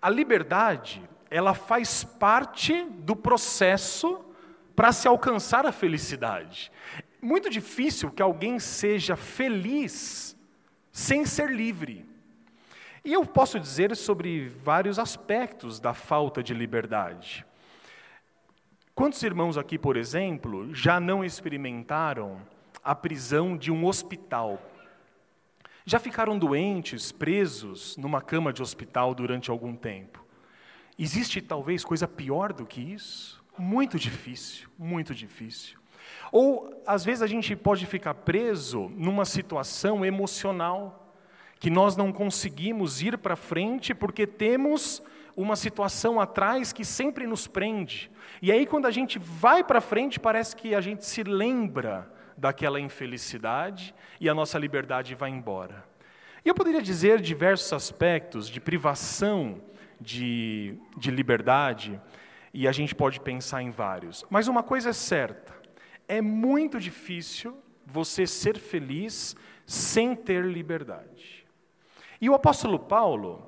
A 0.00 0.10
liberdade, 0.10 1.08
ela 1.30 1.54
faz 1.54 2.02
parte 2.02 2.84
do 2.84 3.14
processo 3.14 4.24
para 4.74 4.90
se 4.90 5.06
alcançar 5.06 5.64
a 5.64 5.72
felicidade. 5.72 6.72
Muito 7.24 7.48
difícil 7.48 8.10
que 8.10 8.20
alguém 8.20 8.58
seja 8.58 9.14
feliz 9.14 10.36
sem 10.90 11.24
ser 11.24 11.50
livre. 11.50 12.04
E 13.04 13.12
eu 13.12 13.24
posso 13.24 13.60
dizer 13.60 13.94
sobre 13.94 14.48
vários 14.48 14.98
aspectos 14.98 15.78
da 15.78 15.94
falta 15.94 16.42
de 16.42 16.52
liberdade. 16.52 17.46
Quantos 18.92 19.22
irmãos 19.22 19.56
aqui, 19.56 19.78
por 19.78 19.96
exemplo, 19.96 20.74
já 20.74 20.98
não 20.98 21.24
experimentaram 21.24 22.42
a 22.82 22.92
prisão 22.92 23.56
de 23.56 23.70
um 23.70 23.86
hospital? 23.86 24.60
Já 25.86 26.00
ficaram 26.00 26.36
doentes, 26.36 27.12
presos 27.12 27.96
numa 27.96 28.20
cama 28.20 28.52
de 28.52 28.62
hospital 28.62 29.14
durante 29.14 29.48
algum 29.48 29.76
tempo? 29.76 30.24
Existe 30.98 31.40
talvez 31.40 31.84
coisa 31.84 32.08
pior 32.08 32.52
do 32.52 32.66
que 32.66 32.80
isso? 32.80 33.42
Muito 33.56 33.96
difícil, 33.96 34.68
muito 34.76 35.14
difícil. 35.14 35.81
Ou 36.30 36.82
às 36.86 37.04
vezes 37.04 37.22
a 37.22 37.26
gente 37.26 37.54
pode 37.54 37.86
ficar 37.86 38.14
preso 38.14 38.90
numa 38.96 39.24
situação 39.24 40.04
emocional 40.04 41.14
que 41.58 41.70
nós 41.70 41.96
não 41.96 42.12
conseguimos 42.12 43.02
ir 43.02 43.18
para 43.18 43.36
frente 43.36 43.94
porque 43.94 44.26
temos 44.26 45.02
uma 45.36 45.56
situação 45.56 46.20
atrás 46.20 46.72
que 46.72 46.84
sempre 46.84 47.26
nos 47.26 47.46
prende. 47.46 48.10
E 48.40 48.50
aí, 48.50 48.66
quando 48.66 48.86
a 48.86 48.90
gente 48.90 49.18
vai 49.18 49.62
para 49.62 49.80
frente, 49.80 50.18
parece 50.18 50.56
que 50.56 50.74
a 50.74 50.80
gente 50.80 51.04
se 51.06 51.22
lembra 51.22 52.12
daquela 52.36 52.80
infelicidade 52.80 53.94
e 54.20 54.28
a 54.28 54.34
nossa 54.34 54.58
liberdade 54.58 55.14
vai 55.14 55.30
embora. 55.30 55.84
E 56.44 56.48
eu 56.48 56.54
poderia 56.54 56.82
dizer 56.82 57.20
diversos 57.20 57.72
aspectos 57.72 58.48
de 58.48 58.60
privação 58.60 59.62
de, 60.00 60.76
de 60.96 61.10
liberdade, 61.10 62.00
e 62.52 62.68
a 62.68 62.72
gente 62.72 62.94
pode 62.94 63.20
pensar 63.20 63.62
em 63.62 63.70
vários. 63.70 64.24
Mas 64.28 64.48
uma 64.48 64.62
coisa 64.62 64.90
é 64.90 64.92
certa: 64.92 65.54
é 66.08 66.20
muito 66.20 66.78
difícil 66.78 67.56
você 67.86 68.26
ser 68.26 68.58
feliz 68.58 69.36
sem 69.66 70.14
ter 70.14 70.44
liberdade. 70.44 71.46
E 72.20 72.28
o 72.30 72.34
apóstolo 72.34 72.78
Paulo, 72.78 73.46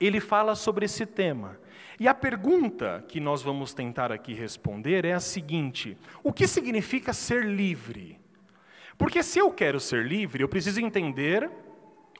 ele 0.00 0.20
fala 0.20 0.54
sobre 0.54 0.86
esse 0.86 1.04
tema. 1.04 1.58
E 2.00 2.08
a 2.08 2.14
pergunta 2.14 3.04
que 3.06 3.20
nós 3.20 3.42
vamos 3.42 3.74
tentar 3.74 4.10
aqui 4.10 4.32
responder 4.32 5.04
é 5.04 5.12
a 5.12 5.20
seguinte: 5.20 5.96
o 6.22 6.32
que 6.32 6.46
significa 6.46 7.12
ser 7.12 7.44
livre? 7.44 8.18
Porque 8.96 9.22
se 9.22 9.38
eu 9.38 9.50
quero 9.50 9.80
ser 9.80 10.06
livre, 10.06 10.42
eu 10.42 10.48
preciso 10.48 10.80
entender 10.80 11.50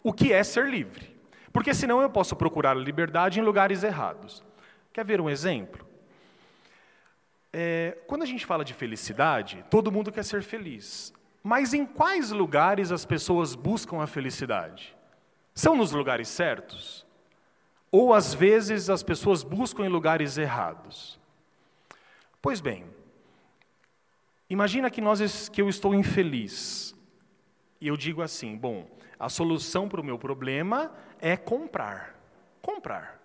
o 0.02 0.12
que 0.12 0.32
é 0.32 0.42
ser 0.42 0.68
livre. 0.68 1.16
Porque 1.52 1.75
senão 1.75 2.00
eu 2.00 2.11
posso 2.11 2.35
procurar 2.35 2.73
a 2.73 2.80
liberdade 2.80 3.38
em 3.38 3.42
lugares 3.42 3.82
errados. 3.82 4.42
Quer 4.92 5.04
ver 5.04 5.21
um 5.21 5.28
exemplo? 5.30 5.87
É, 7.52 7.99
quando 8.06 8.23
a 8.23 8.26
gente 8.26 8.47
fala 8.47 8.64
de 8.64 8.73
felicidade, 8.73 9.64
todo 9.68 9.92
mundo 9.92 10.11
quer 10.11 10.25
ser 10.25 10.42
feliz. 10.42 11.12
Mas 11.42 11.75
em 11.75 11.85
quais 11.85 12.30
lugares 12.30 12.90
as 12.90 13.04
pessoas 13.04 13.54
buscam 13.54 14.00
a 14.00 14.06
felicidade? 14.06 14.97
São 15.54 15.76
nos 15.76 15.92
lugares 15.92 16.28
certos? 16.28 17.04
Ou 17.90 18.14
às 18.14 18.32
vezes 18.32 18.88
as 18.88 19.02
pessoas 19.02 19.42
buscam 19.42 19.85
em 19.85 19.88
lugares 19.88 20.38
errados? 20.38 21.21
Pois 22.40 22.61
bem, 22.61 22.87
imagina 24.49 24.90
que, 24.90 25.00
nós, 25.00 25.49
que 25.49 25.61
eu 25.61 25.68
estou 25.68 25.94
infeliz. 25.94 26.94
E 27.80 27.88
eu 27.88 27.97
digo 27.97 28.23
assim: 28.23 28.56
bom, 28.56 28.88
a 29.18 29.28
solução 29.28 29.88
para 29.88 30.00
o 30.00 30.04
meu 30.04 30.18
problema 30.18 30.92
é 31.21 31.37
comprar. 31.37 32.16
Comprar. 32.62 33.21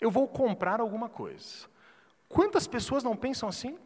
Eu 0.00 0.10
vou 0.10 0.28
comprar 0.28 0.80
alguma 0.80 1.08
coisa. 1.08 1.66
Quantas 2.34 2.66
pessoas 2.66 3.04
não 3.04 3.14
pensam 3.14 3.48
assim? 3.48 3.78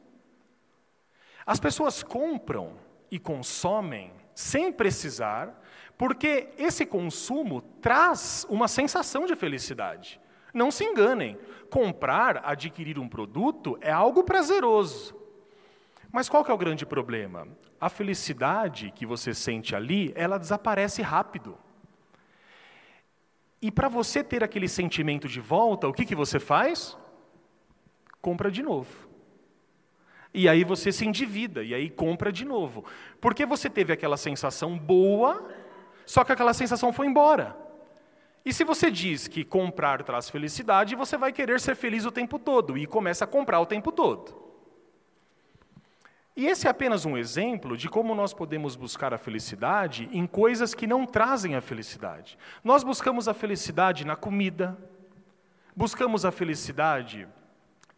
As 1.45 1.61
pessoas 1.61 2.03
compram 2.03 2.79
e 3.11 3.19
consomem 3.19 4.11
sem 4.35 4.73
precisar, 4.73 5.63
porque 5.99 6.49
esse 6.57 6.87
consumo 6.87 7.61
traz 7.61 8.47
uma 8.49 8.67
sensação 8.67 9.27
de 9.27 9.37
felicidade. 9.37 10.19
Não 10.55 10.71
se 10.71 10.83
enganem, 10.83 11.39
comprar, 11.69 12.41
adquirir 12.43 12.99
um 12.99 13.07
produto 13.07 13.77
é 13.83 13.93
algo 13.93 14.25
prazeroso. 14.25 15.15
Mas 16.11 16.27
qual 16.27 16.43
que 16.43 16.51
é 16.51 16.55
o 16.55 16.59
grande 16.65 16.87
problema? 16.87 17.47
A 17.79 17.91
felicidade 17.91 18.91
que 18.93 19.05
você 19.05 19.35
sente 19.35 19.77
ali, 19.77 20.11
ela 20.17 20.39
desaparece 20.39 21.03
rápido. 21.03 21.59
E 23.61 23.71
para 23.71 23.91
você 23.91 24.25
ter 24.25 24.43
aquele 24.43 24.69
sentimento 24.69 25.29
de 25.29 25.39
volta, 25.39 25.87
o 25.87 25.93
que, 25.93 26.07
que 26.07 26.15
você 26.15 26.41
faz? 26.41 26.97
Compra 28.21 28.51
de 28.51 28.63
novo. 28.63 29.09
E 30.33 30.49
aí 30.49 30.63
você 30.63 30.93
se 30.93 31.07
endivida, 31.07 31.63
e 31.63 31.75
aí 31.75 31.89
compra 31.89 32.31
de 32.31 32.45
novo. 32.45 32.85
Porque 33.21 33.47
você 33.47 33.69
teve 33.71 33.93
aquela 33.93 34.17
sensação 34.17 34.79
boa, 34.79 35.49
só 36.05 36.23
que 36.25 36.33
aquela 36.33 36.53
sensação 36.53 36.93
foi 36.93 37.07
embora. 37.07 37.57
E 38.45 38.53
se 38.53 38.65
você 38.65 38.91
diz 38.91 39.27
que 39.29 39.45
comprar 39.45 40.03
traz 40.03 40.31
felicidade, 40.31 40.95
você 40.95 41.17
vai 41.17 41.33
querer 41.33 41.61
ser 41.61 41.75
feliz 41.75 42.05
o 42.05 42.13
tempo 42.13 42.39
todo, 42.39 42.79
e 42.79 42.87
começa 42.87 43.25
a 43.25 43.29
comprar 43.29 43.61
o 43.61 43.67
tempo 43.67 43.91
todo. 43.91 44.49
E 46.37 46.47
esse 46.47 46.69
é 46.69 46.71
apenas 46.71 47.05
um 47.05 47.17
exemplo 47.17 47.77
de 47.77 47.89
como 47.89 48.15
nós 48.15 48.33
podemos 48.33 48.77
buscar 48.77 49.13
a 49.13 49.19
felicidade 49.19 50.09
em 50.13 50.25
coisas 50.25 50.73
que 50.73 50.87
não 50.87 51.05
trazem 51.05 51.57
a 51.57 51.61
felicidade. 51.61 52.39
Nós 52.63 52.85
buscamos 52.85 53.27
a 53.27 53.35
felicidade 53.35 54.07
na 54.07 54.15
comida, 54.15 54.79
buscamos 55.75 56.25
a 56.25 56.31
felicidade 56.31 57.27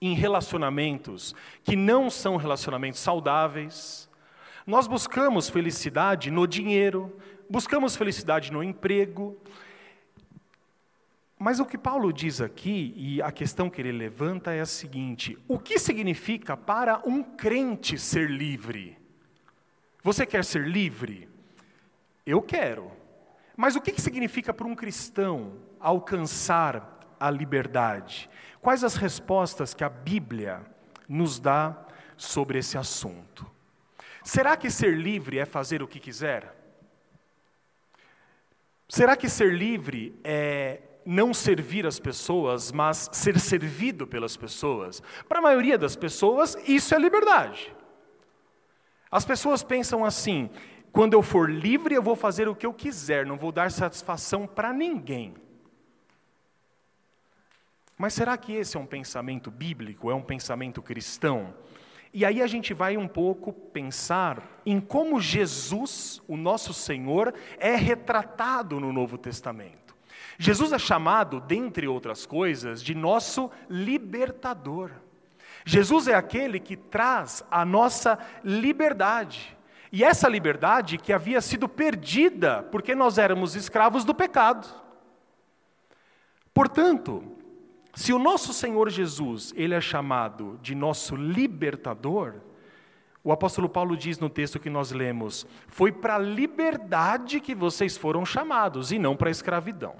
em 0.01 0.15
relacionamentos 0.15 1.35
que 1.63 1.77
não 1.77 2.09
são 2.09 2.37
relacionamentos 2.37 3.01
saudáveis. 3.01 4.09
Nós 4.67 4.87
buscamos 4.87 5.49
felicidade 5.49 6.31
no 6.31 6.47
dinheiro, 6.47 7.17
buscamos 7.49 7.97
felicidade 7.97 8.53
no 8.53 8.63
emprego, 8.63 9.37
mas 11.43 11.59
o 11.59 11.65
que 11.65 11.79
Paulo 11.79 12.13
diz 12.13 12.43
aqui, 12.43 12.93
e 12.95 13.23
a 13.23 13.33
questão 13.33 13.71
que 13.71 13.81
ele 13.81 13.93
levanta 13.93 14.53
é 14.53 14.61
a 14.61 14.67
seguinte: 14.67 15.39
o 15.49 15.59
que 15.59 15.79
significa 15.79 16.55
para 16.55 17.01
um 17.07 17.23
crente 17.23 17.97
ser 17.99 18.31
livre? 18.31 18.99
Você 20.03 20.27
quer 20.27 20.45
ser 20.45 20.69
livre? 20.69 21.31
Eu 22.27 22.43
quero. 22.43 22.93
Mas 23.57 23.75
o 23.75 23.81
que 23.81 23.99
significa 23.99 24.53
para 24.53 24.67
um 24.67 24.75
cristão 24.75 25.55
alcançar 25.81 27.00
a 27.21 27.31
liberdade? 27.31 28.29
Quais 28.61 28.83
as 28.83 28.97
respostas 28.97 29.75
que 29.75 29.85
a 29.85 29.89
Bíblia 29.89 30.63
nos 31.07 31.39
dá 31.39 31.77
sobre 32.17 32.59
esse 32.59 32.77
assunto? 32.77 33.49
Será 34.25 34.57
que 34.57 34.71
ser 34.71 34.97
livre 34.97 35.39
é 35.39 35.45
fazer 35.45 35.83
o 35.83 35.89
que 35.89 36.01
quiser? 36.01 36.57
Será 38.89 39.17
que 39.17 39.29
ser 39.29 39.53
livre 39.55 40.19
é 40.25 40.83
não 41.05 41.33
servir 41.33 41.87
as 41.87 41.99
pessoas, 41.99 42.71
mas 42.71 43.09
ser 43.13 43.39
servido 43.39 44.07
pelas 44.07 44.37
pessoas. 44.37 45.03
Para 45.29 45.39
a 45.39 45.43
maioria 45.43 45.79
das 45.79 45.97
pessoas, 45.97 46.57
isso 46.67 46.95
é 46.95 46.99
liberdade. 46.99 47.75
As 49.11 49.25
pessoas 49.25 49.63
pensam 49.63 50.05
assim: 50.05 50.51
quando 50.93 51.15
eu 51.15 51.23
for 51.23 51.51
livre, 51.51 51.95
eu 51.95 52.03
vou 52.03 52.17
fazer 52.17 52.49
o 52.49 52.55
que 52.55 52.67
eu 52.67 52.75
quiser, 52.75 53.27
não 53.27 53.37
vou 53.37 53.53
dar 53.53 53.71
satisfação 53.71 54.47
para 54.47 54.73
ninguém. 54.73 55.35
Mas 58.01 58.15
será 58.15 58.35
que 58.39 58.55
esse 58.55 58.79
é 58.79 58.81
um 58.81 58.87
pensamento 58.87 59.51
bíblico, 59.51 60.11
é 60.11 60.15
um 60.15 60.23
pensamento 60.23 60.81
cristão? 60.81 61.53
E 62.15 62.25
aí 62.25 62.41
a 62.41 62.47
gente 62.47 62.73
vai 62.73 62.97
um 62.97 63.07
pouco 63.07 63.53
pensar 63.53 64.43
em 64.65 64.81
como 64.81 65.21
Jesus, 65.21 66.23
o 66.27 66.35
nosso 66.35 66.73
Senhor, 66.73 67.35
é 67.59 67.77
retratado 67.77 68.81
no 68.81 68.91
Novo 68.91 69.19
Testamento. 69.19 69.95
Jesus 70.39 70.73
é 70.73 70.79
chamado, 70.79 71.43
dentre 71.43 71.87
outras 71.87 72.25
coisas, 72.25 72.83
de 72.83 72.95
nosso 72.95 73.51
libertador. 73.69 74.93
Jesus 75.67 76.09
é 76.09 76.15
aquele 76.15 76.59
que 76.59 76.79
traz 76.79 77.45
a 77.51 77.67
nossa 77.67 78.19
liberdade. 78.43 79.55
E 79.93 80.03
essa 80.03 80.27
liberdade 80.27 80.97
que 80.97 81.13
havia 81.13 81.43
sido 81.43 81.69
perdida 81.69 82.63
porque 82.73 82.95
nós 82.95 83.19
éramos 83.19 83.55
escravos 83.55 84.07
do 84.07 84.15
pecado. 84.15 84.67
Portanto, 86.55 87.37
se 87.95 88.13
o 88.13 88.19
nosso 88.19 88.53
Senhor 88.53 88.89
Jesus, 88.89 89.53
ele 89.57 89.75
é 89.75 89.81
chamado 89.81 90.59
de 90.63 90.75
nosso 90.75 91.17
libertador, 91.17 92.35
o 93.23 93.33
apóstolo 93.33 93.69
Paulo 93.69 93.97
diz 93.97 94.19
no 94.19 94.31
texto 94.31 94.59
que 94.59 94.71
nós 94.71 94.93
lemos: 94.93 95.47
"Foi 95.67 95.93
para 95.93 96.15
a 96.15 96.19
liberdade 96.19 97.41
que 97.41 97.55
vocês 97.55 97.97
foram 97.97 98.25
chamados 98.25 98.93
e 98.93 98.99
não 98.99 99.17
para 99.17 99.29
a 99.29 99.31
escravidão". 99.31 99.97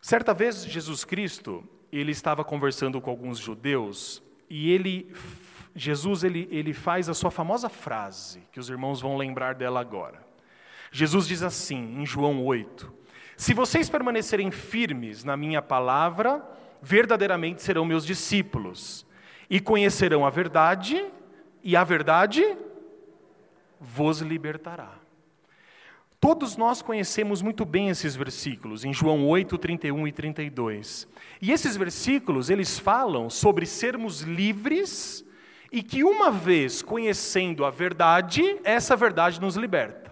Certa 0.00 0.34
vez 0.34 0.64
Jesus 0.64 1.04
Cristo, 1.04 1.64
ele 1.92 2.12
estava 2.12 2.44
conversando 2.44 3.00
com 3.00 3.10
alguns 3.10 3.38
judeus 3.38 4.22
e 4.48 4.70
ele 4.70 5.12
Jesus 5.74 6.24
ele, 6.24 6.48
ele 6.50 6.72
faz 6.72 7.08
a 7.08 7.14
sua 7.14 7.30
famosa 7.30 7.68
frase, 7.68 8.42
que 8.50 8.58
os 8.58 8.68
irmãos 8.68 9.00
vão 9.00 9.16
lembrar 9.16 9.54
dela 9.54 9.80
agora. 9.80 10.26
Jesus 10.90 11.28
diz 11.28 11.42
assim, 11.42 12.00
em 12.00 12.04
João 12.04 12.44
8: 12.44 12.92
Se 13.40 13.54
vocês 13.54 13.88
permanecerem 13.88 14.50
firmes 14.50 15.24
na 15.24 15.34
minha 15.34 15.62
palavra, 15.62 16.46
verdadeiramente 16.82 17.62
serão 17.62 17.86
meus 17.86 18.04
discípulos, 18.04 19.06
e 19.48 19.58
conhecerão 19.58 20.26
a 20.26 20.30
verdade, 20.30 21.02
e 21.64 21.74
a 21.74 21.82
verdade 21.82 22.44
vos 23.80 24.20
libertará. 24.20 24.92
Todos 26.20 26.58
nós 26.58 26.82
conhecemos 26.82 27.40
muito 27.40 27.64
bem 27.64 27.88
esses 27.88 28.14
versículos, 28.14 28.84
em 28.84 28.92
João 28.92 29.26
8, 29.26 29.56
31 29.56 30.06
e 30.06 30.12
32. 30.12 31.08
E 31.40 31.50
esses 31.50 31.78
versículos, 31.78 32.50
eles 32.50 32.78
falam 32.78 33.30
sobre 33.30 33.64
sermos 33.64 34.20
livres 34.20 35.24
e 35.72 35.82
que 35.82 36.04
uma 36.04 36.30
vez 36.30 36.82
conhecendo 36.82 37.64
a 37.64 37.70
verdade, 37.70 38.60
essa 38.64 38.94
verdade 38.94 39.40
nos 39.40 39.56
liberta. 39.56 40.09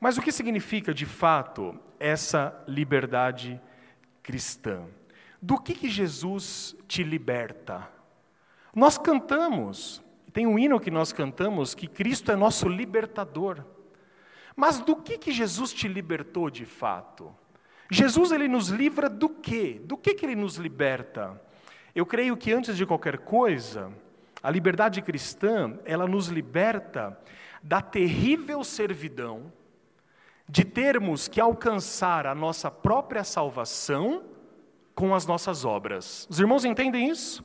Mas 0.00 0.16
o 0.16 0.22
que 0.22 0.32
significa 0.32 0.94
de 0.94 1.04
fato 1.04 1.78
essa 1.98 2.58
liberdade 2.66 3.60
cristã? 4.22 4.86
Do 5.42 5.60
que, 5.60 5.74
que 5.74 5.90
Jesus 5.90 6.74
te 6.88 7.02
liberta? 7.02 7.86
Nós 8.74 8.96
cantamos, 8.96 10.02
tem 10.32 10.46
um 10.46 10.58
hino 10.58 10.80
que 10.80 10.90
nós 10.90 11.12
cantamos 11.12 11.74
que 11.74 11.86
Cristo 11.86 12.32
é 12.32 12.36
nosso 12.36 12.66
libertador. 12.66 13.62
Mas 14.56 14.80
do 14.80 14.96
que, 14.96 15.18
que 15.18 15.32
Jesus 15.32 15.72
te 15.72 15.86
libertou 15.86 16.48
de 16.48 16.64
fato? 16.64 17.34
Jesus 17.90 18.32
ele 18.32 18.48
nos 18.48 18.68
livra 18.68 19.08
do 19.08 19.28
quê? 19.28 19.82
Do 19.84 19.98
que, 19.98 20.14
que 20.14 20.24
ele 20.24 20.36
nos 20.36 20.56
liberta? 20.56 21.40
Eu 21.94 22.06
creio 22.06 22.36
que 22.36 22.52
antes 22.52 22.76
de 22.76 22.86
qualquer 22.86 23.18
coisa, 23.18 23.92
a 24.42 24.50
liberdade 24.50 25.02
cristã, 25.02 25.78
ela 25.84 26.06
nos 26.06 26.28
liberta 26.28 27.18
da 27.62 27.82
terrível 27.82 28.64
servidão 28.64 29.52
de 30.50 30.64
termos 30.64 31.28
que 31.28 31.40
alcançar 31.40 32.26
a 32.26 32.34
nossa 32.34 32.72
própria 32.72 33.22
salvação 33.22 34.24
com 34.96 35.14
as 35.14 35.24
nossas 35.24 35.64
obras. 35.64 36.26
Os 36.28 36.40
irmãos 36.40 36.64
entendem 36.64 37.08
isso? 37.08 37.44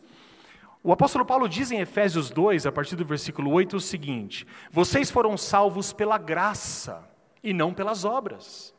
O 0.83 0.91
apóstolo 0.91 1.23
Paulo 1.23 1.47
diz 1.47 1.71
em 1.71 1.79
Efésios 1.79 2.31
2, 2.31 2.65
a 2.65 2.71
partir 2.71 2.95
do 2.95 3.05
versículo 3.05 3.51
8, 3.51 3.77
o 3.77 3.79
seguinte: 3.79 4.45
Vocês 4.71 5.11
foram 5.11 5.37
salvos 5.37 5.93
pela 5.93 6.17
graça 6.17 7.07
e 7.43 7.53
não 7.53 7.71
pelas 7.71 8.05
obras. 8.05 8.73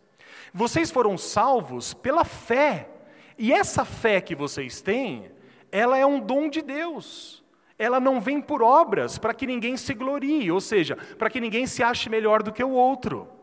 Vocês 0.53 0.91
foram 0.91 1.17
salvos 1.17 1.95
pela 1.95 2.25
fé. 2.25 2.91
E 3.39 3.53
essa 3.53 3.85
fé 3.85 4.21
que 4.21 4.35
vocês 4.35 4.81
têm, 4.81 5.31
ela 5.71 5.97
é 5.97 6.05
um 6.05 6.19
dom 6.19 6.49
de 6.49 6.63
Deus. 6.63 7.45
Ela 7.79 8.01
não 8.01 8.21
vem 8.21 8.41
por 8.41 8.61
obras 8.61 9.19
para 9.19 9.35
que 9.35 9.47
ninguém 9.47 9.77
se 9.77 9.95
glorie, 9.95 10.51
ou 10.51 10.61
seja, 10.61 10.97
para 11.17 11.31
que 11.31 11.41
ninguém 11.41 11.67
se 11.67 11.83
ache 11.83 12.09
melhor 12.09 12.43
do 12.43 12.53
que 12.53 12.65
o 12.65 12.71
outro. 12.71 13.36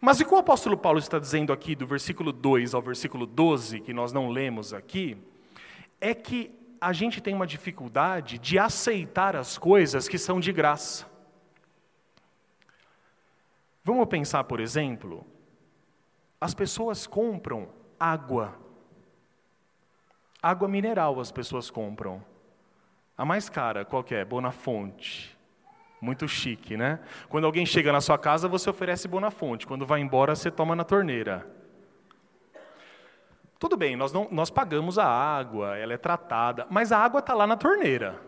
Mas 0.00 0.20
o 0.20 0.24
que 0.24 0.34
o 0.34 0.38
apóstolo 0.38 0.76
Paulo 0.76 0.98
está 0.98 1.18
dizendo 1.18 1.52
aqui, 1.52 1.74
do 1.74 1.86
versículo 1.86 2.32
2 2.32 2.74
ao 2.74 2.82
versículo 2.82 3.26
12, 3.26 3.80
que 3.80 3.92
nós 3.92 4.12
não 4.12 4.28
lemos 4.28 4.74
aqui, 4.74 5.16
é 6.00 6.14
que 6.14 6.50
a 6.80 6.92
gente 6.92 7.20
tem 7.20 7.34
uma 7.34 7.46
dificuldade 7.46 8.38
de 8.38 8.58
aceitar 8.58 9.34
as 9.34 9.56
coisas 9.56 10.08
que 10.08 10.18
são 10.18 10.38
de 10.38 10.52
graça. 10.52 11.06
Vamos 13.82 14.06
pensar, 14.06 14.44
por 14.44 14.60
exemplo, 14.60 15.24
as 16.40 16.54
pessoas 16.54 17.06
compram 17.06 17.68
água. 17.98 18.54
Água 20.42 20.68
mineral 20.68 21.18
as 21.18 21.32
pessoas 21.32 21.70
compram. 21.70 22.22
A 23.16 23.24
mais 23.24 23.48
cara, 23.48 23.84
qual 23.84 24.04
é? 24.10 24.24
Bonafonte. 24.24 25.35
Muito 26.06 26.28
chique, 26.28 26.76
né? 26.76 27.00
Quando 27.28 27.46
alguém 27.46 27.66
chega 27.66 27.90
na 27.90 28.00
sua 28.00 28.16
casa, 28.16 28.46
você 28.46 28.70
oferece 28.70 29.08
Bonafonte. 29.08 29.66
Quando 29.66 29.84
vai 29.84 30.00
embora, 30.00 30.36
você 30.36 30.52
toma 30.52 30.76
na 30.76 30.84
torneira. 30.84 31.44
Tudo 33.58 33.76
bem, 33.76 33.96
nós, 33.96 34.12
não, 34.12 34.28
nós 34.30 34.48
pagamos 34.48 35.00
a 35.00 35.04
água, 35.04 35.76
ela 35.76 35.92
é 35.92 35.96
tratada, 35.96 36.64
mas 36.70 36.92
a 36.92 36.98
água 36.98 37.18
está 37.18 37.34
lá 37.34 37.44
na 37.44 37.56
torneira. 37.56 38.20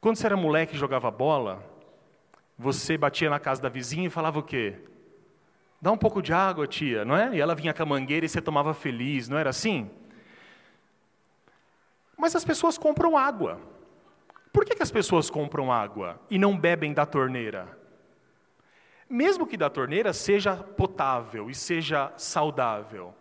Quando 0.00 0.16
você 0.16 0.24
era 0.24 0.38
moleque 0.38 0.74
e 0.74 0.78
jogava 0.78 1.10
bola, 1.10 1.62
você 2.58 2.96
batia 2.96 3.28
na 3.28 3.38
casa 3.38 3.60
da 3.60 3.68
vizinha 3.68 4.06
e 4.06 4.10
falava 4.10 4.38
o 4.38 4.42
quê? 4.42 4.78
Dá 5.82 5.92
um 5.92 5.98
pouco 5.98 6.22
de 6.22 6.32
água, 6.32 6.66
tia, 6.66 7.04
não 7.04 7.14
é? 7.14 7.36
E 7.36 7.40
ela 7.42 7.54
vinha 7.54 7.74
com 7.74 7.82
a 7.82 7.86
mangueira 7.86 8.24
e 8.24 8.28
você 8.28 8.40
tomava 8.40 8.72
feliz, 8.72 9.28
não 9.28 9.36
era 9.36 9.50
assim? 9.50 9.90
Mas 12.16 12.34
as 12.34 12.42
pessoas 12.42 12.78
compram 12.78 13.18
água. 13.18 13.73
Por 14.54 14.64
que, 14.64 14.76
que 14.76 14.84
as 14.84 14.90
pessoas 14.92 15.28
compram 15.28 15.72
água 15.72 16.20
e 16.30 16.38
não 16.38 16.56
bebem 16.56 16.94
da 16.94 17.04
torneira? 17.04 17.76
Mesmo 19.10 19.48
que 19.48 19.56
da 19.56 19.68
torneira 19.68 20.12
seja 20.12 20.54
potável 20.54 21.50
e 21.50 21.54
seja 21.56 22.12
saudável. 22.16 23.12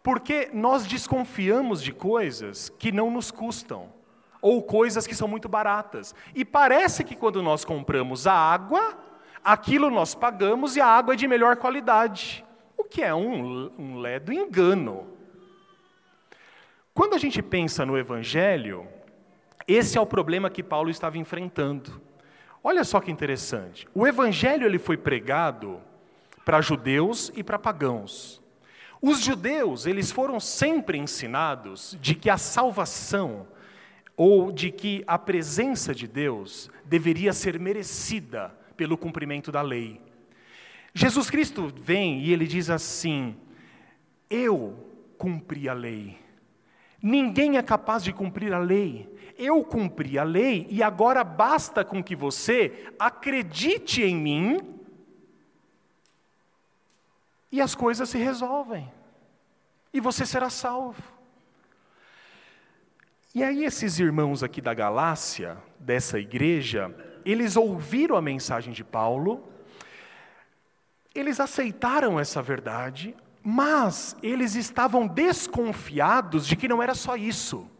Porque 0.00 0.48
nós 0.52 0.86
desconfiamos 0.86 1.82
de 1.82 1.92
coisas 1.92 2.68
que 2.68 2.92
não 2.92 3.10
nos 3.10 3.32
custam, 3.32 3.92
ou 4.40 4.62
coisas 4.62 5.08
que 5.08 5.14
são 5.16 5.26
muito 5.26 5.48
baratas. 5.48 6.14
E 6.32 6.44
parece 6.44 7.02
que 7.02 7.16
quando 7.16 7.42
nós 7.42 7.64
compramos 7.64 8.24
a 8.24 8.34
água, 8.34 8.96
aquilo 9.42 9.90
nós 9.90 10.14
pagamos 10.14 10.76
e 10.76 10.80
a 10.80 10.86
água 10.86 11.14
é 11.14 11.16
de 11.16 11.26
melhor 11.26 11.56
qualidade. 11.56 12.44
O 12.76 12.84
que 12.84 13.02
é 13.02 13.12
um, 13.12 13.72
um 13.76 13.98
ledo 13.98 14.32
engano. 14.32 15.08
Quando 16.94 17.14
a 17.14 17.18
gente 17.18 17.42
pensa 17.42 17.84
no 17.84 17.98
Evangelho, 17.98 18.86
esse 19.66 19.98
é 19.98 20.00
o 20.00 20.06
problema 20.06 20.50
que 20.50 20.62
Paulo 20.62 20.90
estava 20.90 21.18
enfrentando. 21.18 22.00
Olha 22.62 22.84
só 22.84 23.00
que 23.00 23.10
interessante. 23.10 23.86
O 23.94 24.06
Evangelho 24.06 24.66
ele 24.66 24.78
foi 24.78 24.96
pregado 24.96 25.80
para 26.44 26.60
judeus 26.60 27.32
e 27.34 27.42
para 27.42 27.58
pagãos. 27.58 28.42
Os 29.00 29.20
judeus, 29.20 29.86
eles 29.86 30.10
foram 30.10 30.40
sempre 30.40 30.98
ensinados 30.98 31.96
de 32.00 32.14
que 32.14 32.30
a 32.30 32.38
salvação 32.38 33.46
ou 34.16 34.50
de 34.50 34.70
que 34.70 35.04
a 35.06 35.18
presença 35.18 35.94
de 35.94 36.06
Deus 36.06 36.70
deveria 36.84 37.32
ser 37.32 37.58
merecida 37.58 38.56
pelo 38.76 38.96
cumprimento 38.96 39.52
da 39.52 39.62
lei. 39.62 40.00
Jesus 40.94 41.28
Cristo 41.28 41.72
vem 41.76 42.20
e 42.20 42.32
ele 42.32 42.46
diz 42.46 42.70
assim: 42.70 43.36
Eu 44.30 44.74
cumpri 45.18 45.68
a 45.68 45.74
lei. 45.74 46.18
Ninguém 47.02 47.56
é 47.56 47.62
capaz 47.62 48.02
de 48.02 48.12
cumprir 48.12 48.52
a 48.52 48.58
lei. 48.58 49.08
Eu 49.38 49.62
cumpri 49.62 50.18
a 50.18 50.24
lei 50.24 50.66
e 50.70 50.82
agora 50.82 51.22
basta 51.22 51.84
com 51.84 52.02
que 52.02 52.16
você 52.16 52.90
acredite 52.98 54.02
em 54.02 54.16
mim 54.16 54.80
e 57.52 57.60
as 57.60 57.74
coisas 57.74 58.08
se 58.08 58.18
resolvem. 58.18 58.90
E 59.92 60.00
você 60.00 60.26
será 60.26 60.50
salvo. 60.50 61.02
E 63.34 63.42
aí, 63.42 63.64
esses 63.64 63.98
irmãos 63.98 64.42
aqui 64.42 64.62
da 64.62 64.72
Galácia, 64.72 65.58
dessa 65.78 66.18
igreja, 66.18 66.94
eles 67.24 67.56
ouviram 67.56 68.16
a 68.16 68.22
mensagem 68.22 68.72
de 68.72 68.82
Paulo, 68.82 69.46
eles 71.14 71.38
aceitaram 71.38 72.18
essa 72.18 72.40
verdade, 72.40 73.14
mas 73.48 74.16
eles 74.24 74.56
estavam 74.56 75.06
desconfiados 75.06 76.48
de 76.48 76.56
que 76.56 76.66
não 76.66 76.82
era 76.82 76.96
só 76.96 77.14
isso. 77.14 77.70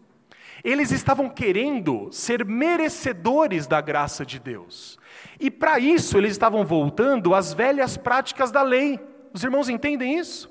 Eles 0.63 0.93
estavam 0.93 1.29
querendo 1.29 2.09
ser 2.13 2.45
merecedores 2.45 3.67
da 3.67 3.81
graça 3.81 4.25
de 4.25 4.39
Deus. 4.39 4.97
E 5.41 5.51
para 5.51 5.81
isso 5.81 6.17
eles 6.19 6.31
estavam 6.31 6.65
voltando 6.65 7.35
às 7.35 7.53
velhas 7.53 7.97
práticas 7.97 8.53
da 8.53 8.63
lei. 8.63 9.01
Os 9.33 9.43
irmãos 9.43 9.69
entendem 9.69 10.17
isso? 10.17 10.49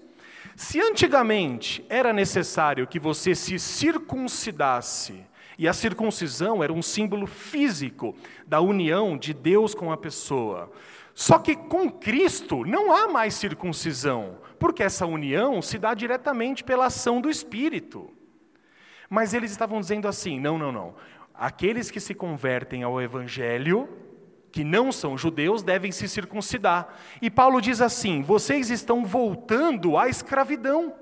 Se 0.54 0.82
antigamente 0.82 1.86
era 1.88 2.12
necessário 2.12 2.86
que 2.86 3.00
você 3.00 3.34
se 3.34 3.58
circuncidasse, 3.58 5.26
e 5.58 5.66
a 5.66 5.72
circuncisão 5.72 6.62
era 6.62 6.74
um 6.74 6.82
símbolo 6.82 7.26
físico 7.26 8.14
da 8.46 8.60
união 8.60 9.18
de 9.18 9.34
Deus 9.34 9.74
com 9.74 9.94
a 9.94 9.98
pessoa. 9.98 10.70
Só 11.14 11.40
que 11.40 11.56
com 11.56 11.90
Cristo 11.90 12.66
não 12.66 12.94
há 12.94 13.08
mais 13.08 13.36
circuncisão, 13.36 14.38
porque 14.60 14.84
essa 14.84 15.06
união 15.06 15.62
se 15.62 15.78
dá 15.78 15.94
diretamente 15.94 16.64
pela 16.64 16.86
ação 16.86 17.22
do 17.22 17.30
Espírito. 17.30 18.12
Mas 19.10 19.34
eles 19.34 19.52
estavam 19.52 19.80
dizendo 19.80 20.08
assim: 20.08 20.40
não, 20.40 20.58
não, 20.58 20.72
não. 20.72 20.96
Aqueles 21.34 21.92
que 21.92 22.00
se 22.00 22.14
convertem 22.14 22.84
ao 22.84 23.02
Evangelho, 23.02 23.90
que 24.52 24.64
não 24.64 24.92
são 24.92 25.18
judeus 25.18 25.64
devem 25.64 25.92
se 25.92 26.08
circuncidar. 26.08 26.88
E 27.22 27.30
Paulo 27.30 27.62
diz 27.62 27.82
assim: 27.82 28.22
vocês 28.22 28.70
estão 28.70 29.06
voltando 29.06 29.98
à 29.98 30.08
escravidão. 30.08 30.96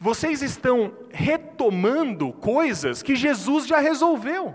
Vocês 0.00 0.42
estão 0.42 0.96
retomando 1.10 2.32
coisas 2.32 3.02
que 3.02 3.16
Jesus 3.16 3.66
já 3.66 3.78
resolveu. 3.78 4.54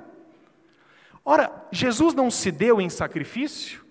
Ora, 1.26 1.52
Jesus 1.72 2.14
não 2.14 2.32
se 2.32 2.50
deu 2.50 2.80
em 2.80 2.90
sacrifício? 2.90 3.83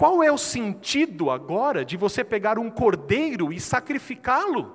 Qual 0.00 0.22
é 0.22 0.32
o 0.32 0.38
sentido 0.38 1.30
agora 1.30 1.84
de 1.84 1.94
você 1.94 2.24
pegar 2.24 2.58
um 2.58 2.70
cordeiro 2.70 3.52
e 3.52 3.60
sacrificá-lo? 3.60 4.74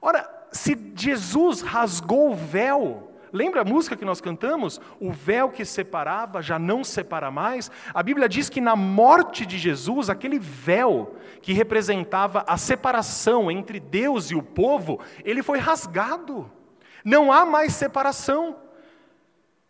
Ora, 0.00 0.46
se 0.52 0.78
Jesus 0.94 1.60
rasgou 1.60 2.30
o 2.30 2.34
véu, 2.36 3.08
Lembra 3.32 3.62
a 3.62 3.64
música 3.64 3.96
que 3.96 4.04
nós 4.04 4.20
cantamos? 4.20 4.80
O 5.00 5.10
véu 5.10 5.48
que 5.48 5.64
separava 5.64 6.40
já 6.40 6.56
não 6.56 6.84
separa 6.84 7.30
mais. 7.32 7.68
A 7.92 8.00
Bíblia 8.00 8.28
diz 8.28 8.48
que 8.48 8.60
na 8.60 8.76
morte 8.76 9.44
de 9.44 9.58
Jesus, 9.58 10.08
aquele 10.08 10.38
véu 10.38 11.16
que 11.40 11.54
representava 11.54 12.44
a 12.46 12.56
separação 12.56 13.50
entre 13.50 13.80
Deus 13.80 14.30
e 14.30 14.36
o 14.36 14.42
povo, 14.42 15.00
ele 15.24 15.42
foi 15.42 15.58
rasgado. 15.58 16.48
Não 17.04 17.32
há 17.32 17.44
mais 17.44 17.72
separação. 17.72 18.56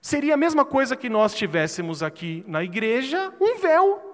Seria 0.01 0.35
a 0.35 0.37
mesma 0.37 0.65
coisa 0.65 0.97
que 0.97 1.09
nós 1.09 1.33
tivéssemos 1.33 2.03
aqui 2.03 2.45
na 2.47 2.63
igreja 2.65 3.33
um 3.41 3.59
véu 3.59 4.12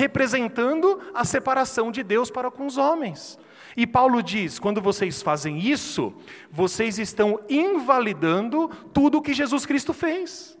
representando 0.00 0.98
a 1.12 1.26
separação 1.26 1.92
de 1.92 2.02
Deus 2.02 2.30
para 2.30 2.50
com 2.50 2.66
os 2.66 2.78
homens. 2.78 3.38
E 3.76 3.86
Paulo 3.86 4.22
diz: 4.22 4.58
quando 4.58 4.80
vocês 4.80 5.20
fazem 5.20 5.58
isso, 5.58 6.14
vocês 6.50 6.98
estão 6.98 7.38
invalidando 7.48 8.68
tudo 8.94 9.18
o 9.18 9.22
que 9.22 9.34
Jesus 9.34 9.66
Cristo 9.66 9.92
fez. 9.92 10.58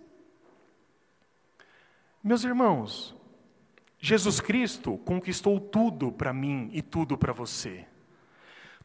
Meus 2.22 2.44
irmãos, 2.44 3.16
Jesus 3.98 4.40
Cristo 4.40 4.98
conquistou 4.98 5.58
tudo 5.58 6.12
para 6.12 6.34
mim 6.34 6.68
e 6.72 6.82
tudo 6.82 7.16
para 7.16 7.32
você. 7.32 7.86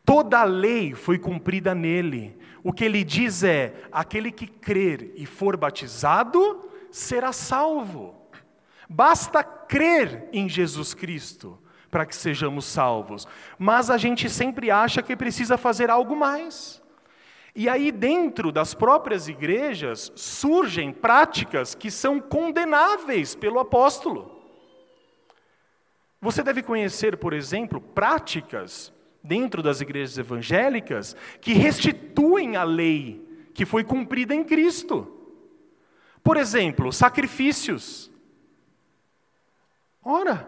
Toda 0.05 0.39
a 0.39 0.45
lei 0.45 0.93
foi 0.93 1.19
cumprida 1.19 1.75
nele. 1.75 2.37
O 2.63 2.71
que 2.71 2.85
ele 2.85 3.03
diz 3.03 3.43
é: 3.43 3.73
aquele 3.91 4.31
que 4.31 4.47
crer 4.47 5.11
e 5.17 5.25
for 5.25 5.57
batizado 5.57 6.69
será 6.89 7.33
salvo. 7.33 8.24
Basta 8.89 9.43
crer 9.43 10.29
em 10.31 10.47
Jesus 10.47 10.93
Cristo 10.93 11.59
para 11.89 12.05
que 12.05 12.15
sejamos 12.15 12.65
salvos, 12.65 13.27
mas 13.57 13.89
a 13.89 13.97
gente 13.97 14.29
sempre 14.29 14.69
acha 14.69 15.01
que 15.01 15.15
precisa 15.15 15.57
fazer 15.57 15.89
algo 15.89 16.15
mais. 16.15 16.83
E 17.55 17.69
aí, 17.69 17.89
dentro 17.89 18.51
das 18.51 18.73
próprias 18.73 19.29
igrejas, 19.29 20.11
surgem 20.13 20.91
práticas 20.91 21.73
que 21.73 21.89
são 21.89 22.19
condenáveis 22.19 23.33
pelo 23.33 23.59
apóstolo. 23.59 24.35
Você 26.19 26.43
deve 26.43 26.61
conhecer, 26.61 27.15
por 27.15 27.31
exemplo, 27.31 27.79
práticas 27.79 28.91
dentro 29.23 29.63
das 29.63 29.79
igrejas 29.79 30.17
evangélicas 30.17 31.15
que 31.39 31.53
restituem 31.53 32.57
a 32.57 32.63
lei 32.63 33.25
que 33.53 33.65
foi 33.65 33.83
cumprida 33.83 34.35
em 34.35 34.43
Cristo. 34.43 35.07
Por 36.21 36.35
exemplo, 36.35 36.91
sacrifícios. 36.91 38.11
Ora, 40.07 40.47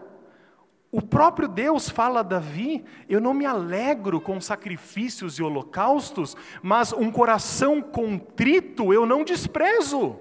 o 0.90 1.02
próprio 1.02 1.48
Deus 1.48 1.90
fala 1.90 2.20
a 2.20 2.22
Davi: 2.22 2.84
Eu 3.08 3.20
não 3.20 3.34
me 3.34 3.44
alegro 3.44 4.20
com 4.20 4.40
sacrifícios 4.40 5.38
e 5.38 5.42
holocaustos, 5.42 6.36
mas 6.62 6.92
um 6.92 7.10
coração 7.10 7.82
contrito 7.82 8.92
eu 8.92 9.04
não 9.04 9.24
desprezo. 9.24 10.16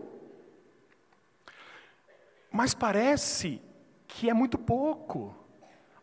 Mas 2.52 2.74
parece 2.74 3.62
que 4.08 4.28
é 4.28 4.34
muito 4.34 4.58
pouco. 4.58 5.36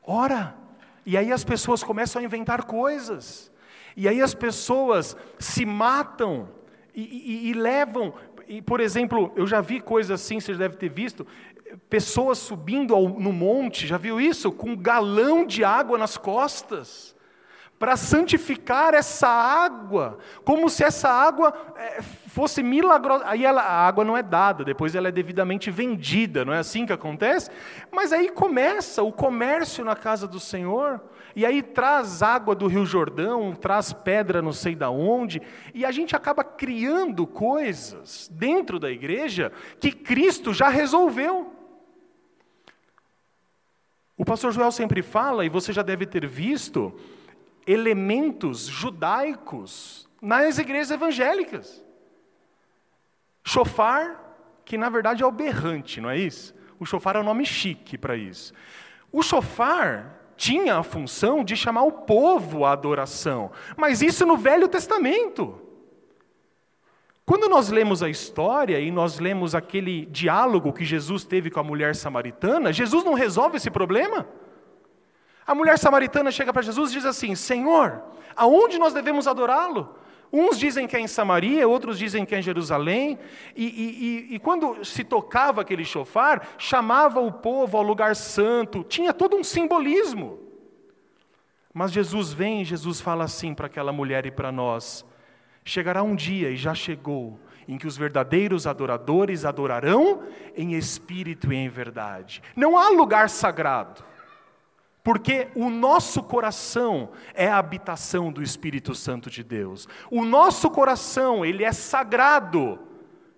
Ora, 0.07 0.57
e 1.05 1.17
aí 1.17 1.33
as 1.33 1.43
pessoas 1.43 1.83
começam 1.83 2.23
a 2.23 2.25
inventar 2.25 2.65
coisas, 2.65 3.51
e 3.97 4.09
aí 4.09 4.21
as 4.23 4.35
pessoas 4.35 5.17
se 5.39 5.67
matam 5.67 6.49
e, 6.95 7.03
e, 7.03 7.51
e 7.51 7.53
levam. 7.53 8.15
E, 8.47 8.61
por 8.61 8.81
exemplo, 8.81 9.33
eu 9.37 9.47
já 9.47 9.61
vi 9.61 9.81
coisas 9.81 10.21
assim, 10.21 10.39
você 10.39 10.55
deve 10.55 10.77
ter 10.77 10.91
visto, 10.91 11.27
pessoas 11.89 12.39
subindo 12.39 12.95
ao, 12.95 13.09
no 13.09 13.33
monte, 13.33 13.87
já 13.87 13.97
viu 13.97 14.21
isso? 14.21 14.53
Com 14.53 14.71
um 14.71 14.77
galão 14.77 15.47
de 15.47 15.65
água 15.65 15.99
nas 15.99 16.17
costas 16.17 17.15
para 17.79 17.97
santificar 17.97 18.95
essa 18.95 19.29
água, 19.29 20.19
como 20.45 20.71
se 20.71 20.85
essa 20.85 21.09
água 21.11 21.53
é, 21.77 22.01
fosse 22.01 22.63
milagrosa. 22.63 23.25
Aí 23.27 23.45
ela, 23.45 23.63
a 23.63 23.87
água 23.87 24.05
não 24.05 24.17
é 24.17 24.23
dada, 24.23 24.65
depois 24.65 24.95
ela 24.95 25.09
é 25.09 25.13
devidamente 25.13 25.71
vendida, 25.71 26.45
não 26.45 26.55
é 26.55 26.59
assim 26.59 26.87
que 26.87 26.93
acontece? 26.93 27.51
Mas 27.93 28.13
aí 28.13 28.31
começa 28.31 29.03
o 29.03 29.13
comércio 29.13 29.85
na 29.85 29.97
casa 29.97 30.27
do 30.27 30.39
Senhor, 30.41 31.01
e 31.37 31.45
aí 31.45 31.63
traz 31.63 32.23
água 32.23 32.55
do 32.55 32.69
Rio 32.69 32.87
Jordão, 32.87 33.53
traz 33.55 33.93
pedra 33.93 34.41
não 34.41 34.53
sei 34.53 34.75
da 34.75 34.89
onde, 34.89 35.43
e 35.75 35.85
a 35.85 35.91
gente 35.91 36.15
acaba 36.15 36.45
criando 36.45 37.27
coisas 37.27 38.31
dentro 38.33 38.79
da 38.79 38.91
igreja 38.91 39.51
que 39.81 39.91
Cristo 39.91 40.55
já 40.55 40.69
resolveu. 40.69 41.64
O 44.17 44.25
pastor 44.25 44.53
Joel 44.53 44.71
sempre 44.71 45.03
fala, 45.03 45.45
e 45.45 45.49
você 45.49 45.73
já 45.73 45.83
deve 45.83 46.07
ter 46.07 46.27
visto, 46.27 46.95
elementos 47.67 48.67
judaicos 48.67 50.09
nas 50.23 50.59
igrejas 50.59 50.93
evangélicas. 50.93 51.85
Chofar, 53.43 54.21
que 54.65 54.79
na 54.79 54.89
verdade 54.89 55.23
é 55.23 55.27
o 55.27 55.33
berrante, 55.33 56.01
não 56.01 56.09
é 56.09 56.19
isso? 56.19 56.55
O 56.79 56.87
chofar 56.87 57.17
é 57.17 57.21
um 57.21 57.25
nome 57.25 57.45
chique 57.45 57.99
para 57.99 58.17
isso. 58.17 58.55
O 59.11 59.23
chofar 59.23 60.21
tinha 60.37 60.77
a 60.77 60.83
função 60.83 61.45
de 61.45 61.57
chamar 61.57 61.83
o 61.83 61.93
povo 61.93 62.65
à 62.65 62.73
adoração, 62.73 63.51
mas 63.77 64.03
isso 64.03 64.25
no 64.27 64.37
Velho 64.37 64.69
Testamento. 64.69 65.61
Quando 67.27 67.49
nós 67.49 67.71
lemos 67.71 68.03
a 68.03 68.09
história 68.09 68.79
e 68.79 68.91
nós 68.91 69.19
lemos 69.19 69.55
aquele 69.55 70.05
diálogo 70.07 70.73
que 70.73 70.85
Jesus 70.85 71.25
teve 71.25 71.51
com 71.51 71.61
a 71.61 71.65
mulher 71.65 71.97
samaritana, 71.97 72.73
Jesus 72.73 73.03
não 73.03 73.15
resolve 73.15 73.57
esse 73.57 73.71
problema. 73.71 74.27
A 75.47 75.55
mulher 75.55 75.79
samaritana 75.79 76.31
chega 76.31 76.53
para 76.53 76.63
Jesus 76.63 76.91
e 76.91 76.95
diz 76.95 77.07
assim: 77.07 77.35
Senhor, 77.35 78.03
aonde 78.37 78.79
nós 78.79 78.93
devemos 78.93 79.27
adorá-lo? 79.27 79.97
Uns 80.37 80.59
dizem 80.59 80.87
que 80.87 80.97
é 80.97 81.01
em 81.01 81.07
Samaria, 81.07 81.69
outros 81.69 81.97
dizem 81.97 82.27
que 82.27 82.35
é 82.35 82.41
em 82.41 82.43
Jerusalém, 82.43 83.19
e, 83.55 83.65
e, 83.65 84.33
e, 84.33 84.35
e, 84.35 84.39
quando 84.41 84.85
se 84.85 85.05
tocava 85.05 85.61
aquele 85.61 85.85
chofar, 85.85 86.57
chamava 86.59 87.21
o 87.21 87.31
povo 87.31 87.77
ao 87.77 87.85
lugar 87.85 88.17
santo, 88.17 88.83
tinha 88.83 89.15
todo 89.15 89.37
um 89.37 89.45
simbolismo. 89.45 90.41
Mas 91.73 91.93
Jesus 91.93 92.33
vem 92.33 92.63
e 92.63 92.65
Jesus 92.65 93.01
fala 93.01 93.23
assim 93.23 93.55
para 93.55 93.67
aquela 93.67 93.93
mulher 93.93 94.27
e 94.27 94.31
para 94.33 94.51
nós: 94.51 95.07
chegará 95.65 96.03
um 96.03 96.15
dia, 96.15 96.51
e 96.51 96.57
já 96.57 96.75
chegou, 96.75 97.39
em 97.67 97.79
que 97.79 97.87
os 97.87 97.97
verdadeiros 97.97 98.67
adoradores 98.67 99.45
adorarão 99.45 100.23
em 100.55 100.75
espírito 100.75 101.53
e 101.53 101.57
em 101.57 101.69
verdade. 101.69 102.43
Não 102.55 102.77
há 102.77 102.91
lugar 102.91 103.31
sagrado. 103.31 104.05
Porque 105.03 105.49
o 105.55 105.69
nosso 105.69 106.23
coração 106.23 107.11
é 107.35 107.47
a 107.47 107.59
habitação 107.59 108.33
do 108.33 108.43
Espírito 108.43 108.95
Santo 108.95 109.29
de 109.29 109.45
Deus. 109.45 109.87
O 110.11 110.25
nosso 110.25 110.71
coração, 110.71 111.45
ele 111.45 111.63
é 111.63 111.73
sagrado, 111.73 112.79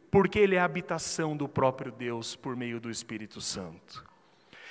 porque 0.08 0.38
ele 0.38 0.54
é 0.54 0.60
a 0.60 0.64
habitação 0.64 1.36
do 1.36 1.48
próprio 1.48 1.90
Deus 1.90 2.36
por 2.36 2.54
meio 2.54 2.78
do 2.78 2.88
Espírito 2.88 3.40
Santo. 3.40 4.04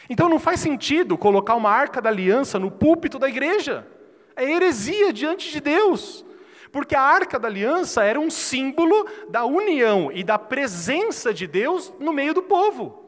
Então 0.10 0.30
não 0.30 0.40
faz 0.40 0.62
sentido 0.62 1.18
colocar 1.18 1.56
uma 1.56 1.70
arca 1.70 2.02
da 2.02 2.10
aliança 2.10 2.58
no 2.58 2.72
púlpito 2.72 3.20
da 3.20 3.28
igreja. 3.28 3.86
É 4.34 4.50
heresia 4.50 5.12
diante 5.12 5.52
de 5.52 5.60
Deus. 5.60 6.26
Porque 6.76 6.94
a 6.94 7.02
arca 7.02 7.40
da 7.40 7.48
aliança 7.48 8.04
era 8.04 8.20
um 8.20 8.30
símbolo 8.30 9.08
da 9.30 9.46
união 9.46 10.12
e 10.12 10.26
da 10.26 10.38
presença 10.38 11.34
de 11.34 11.48
Deus 11.48 11.94
no 12.02 12.12
meio 12.12 12.34
do 12.34 12.44
povo. 12.44 13.02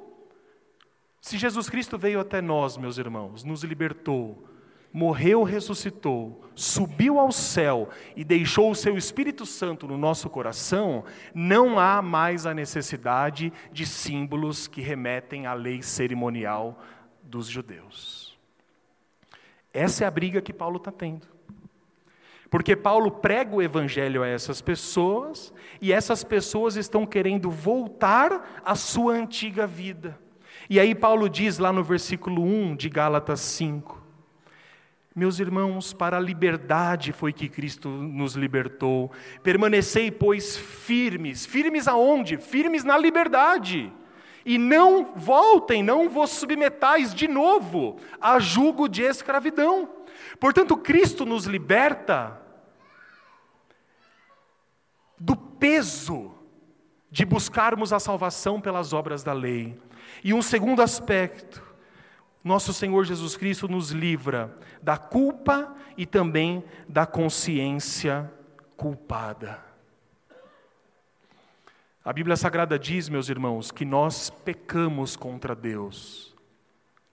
Se 1.19 1.37
Jesus 1.37 1.69
Cristo 1.69 1.97
veio 1.97 2.21
até 2.21 2.39
nós, 2.39 2.77
meus 2.77 2.97
irmãos, 2.97 3.43
nos 3.43 3.65
libertou, 3.65 4.47
morreu, 4.93 5.43
ressuscitou, 5.43 6.45
subiu 6.55 7.19
ao 7.19 7.29
céu 7.29 7.89
e 8.15 8.23
deixou 8.23 8.71
o 8.71 8.75
seu 8.75 8.97
Espírito 8.97 9.45
Santo 9.45 9.85
no 9.85 9.97
nosso 9.97 10.29
coração, 10.29 11.03
não 11.35 11.77
há 11.77 12.01
mais 12.01 12.45
a 12.45 12.53
necessidade 12.53 13.51
de 13.69 13.85
símbolos 13.85 14.65
que 14.65 14.79
remetem 14.79 15.45
à 15.45 15.53
lei 15.53 15.81
cerimonial 15.81 16.81
dos 17.21 17.47
judeus. 17.47 18.39
Essa 19.73 20.05
é 20.05 20.07
a 20.07 20.11
briga 20.11 20.41
que 20.41 20.53
Paulo 20.53 20.77
está 20.77 20.89
tendo. 20.89 21.35
Porque 22.49 22.75
Paulo 22.75 23.11
prega 23.11 23.55
o 23.55 23.61
evangelho 23.61 24.23
a 24.23 24.27
essas 24.27 24.61
pessoas 24.61 25.53
e 25.81 25.91
essas 25.91 26.23
pessoas 26.23 26.75
estão 26.75 27.05
querendo 27.05 27.49
voltar 27.51 28.61
à 28.63 28.73
sua 28.75 29.13
antiga 29.13 29.67
vida. 29.67 30.17
E 30.69 30.79
aí 30.79 30.95
Paulo 30.95 31.29
diz 31.29 31.57
lá 31.57 31.71
no 31.71 31.83
versículo 31.83 32.43
1 32.43 32.75
de 32.75 32.89
Gálatas 32.89 33.41
5: 33.41 34.01
Meus 35.15 35.39
irmãos, 35.39 35.93
para 35.93 36.17
a 36.17 36.21
liberdade 36.21 37.11
foi 37.11 37.33
que 37.33 37.49
Cristo 37.49 37.89
nos 37.89 38.35
libertou. 38.35 39.11
Permanecei, 39.43 40.11
pois, 40.11 40.55
firmes. 40.55 41.45
Firmes 41.45 41.87
aonde? 41.87 42.37
Firmes 42.37 42.83
na 42.83 42.97
liberdade. 42.97 43.91
E 44.45 44.57
não 44.57 45.13
voltem, 45.15 45.83
não 45.83 46.07
vos 46.07 46.29
submetais 46.29 47.13
de 47.13 47.27
novo 47.27 47.97
a 48.21 48.39
jugo 48.39 48.87
de 48.87 49.01
escravidão. 49.01 49.96
Portanto, 50.39 50.77
Cristo 50.77 51.25
nos 51.25 51.45
liberta 51.45 52.39
do 55.19 55.35
peso 55.35 56.33
de 57.09 57.25
buscarmos 57.25 57.91
a 57.91 57.99
salvação 57.99 58.61
pelas 58.61 58.93
obras 58.93 59.23
da 59.23 59.33
lei. 59.33 59.79
E 60.23 60.33
um 60.33 60.41
segundo 60.41 60.81
aspecto, 60.81 61.63
nosso 62.43 62.73
Senhor 62.73 63.03
Jesus 63.05 63.35
Cristo 63.35 63.67
nos 63.67 63.91
livra 63.91 64.57
da 64.81 64.97
culpa 64.97 65.75
e 65.97 66.05
também 66.05 66.63
da 66.87 67.05
consciência 67.05 68.31
culpada. 68.75 69.65
A 72.05 72.13
Bíblia 72.13 72.37
Sagrada 72.37 72.79
diz, 72.79 73.09
meus 73.09 73.27
irmãos, 73.27 73.69
que 73.69 73.83
nós 73.83 74.29
pecamos 74.29 75.17
contra 75.17 75.53
Deus, 75.53 76.33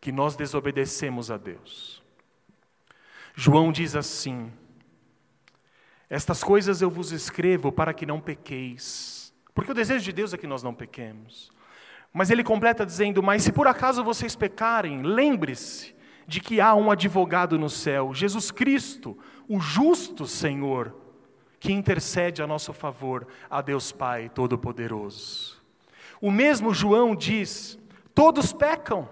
que 0.00 0.12
nós 0.12 0.36
desobedecemos 0.36 1.32
a 1.32 1.36
Deus. 1.36 1.93
João 3.34 3.72
diz 3.72 3.96
assim: 3.96 4.52
Estas 6.08 6.42
coisas 6.42 6.80
eu 6.80 6.88
vos 6.88 7.12
escrevo 7.12 7.72
para 7.72 7.92
que 7.92 8.06
não 8.06 8.20
pequeis, 8.20 9.34
porque 9.54 9.72
o 9.72 9.74
desejo 9.74 10.04
de 10.04 10.12
Deus 10.12 10.32
é 10.32 10.38
que 10.38 10.46
nós 10.46 10.62
não 10.62 10.74
pequemos. 10.74 11.50
Mas 12.12 12.30
ele 12.30 12.44
completa 12.44 12.86
dizendo: 12.86 13.22
Mas 13.22 13.42
se 13.42 13.52
por 13.52 13.66
acaso 13.66 14.04
vocês 14.04 14.36
pecarem, 14.36 15.02
lembre-se 15.02 15.94
de 16.26 16.40
que 16.40 16.60
há 16.60 16.74
um 16.74 16.90
advogado 16.90 17.58
no 17.58 17.68
céu, 17.68 18.14
Jesus 18.14 18.50
Cristo, 18.50 19.18
o 19.48 19.60
justo 19.60 20.26
Senhor, 20.26 20.94
que 21.58 21.72
intercede 21.72 22.42
a 22.42 22.46
nosso 22.46 22.72
favor 22.72 23.26
a 23.50 23.60
Deus 23.60 23.90
Pai 23.90 24.28
Todo-Poderoso. 24.28 25.62
O 26.20 26.30
mesmo 26.30 26.72
João 26.72 27.16
diz: 27.16 27.78
todos 28.14 28.52
pecam. 28.52 29.08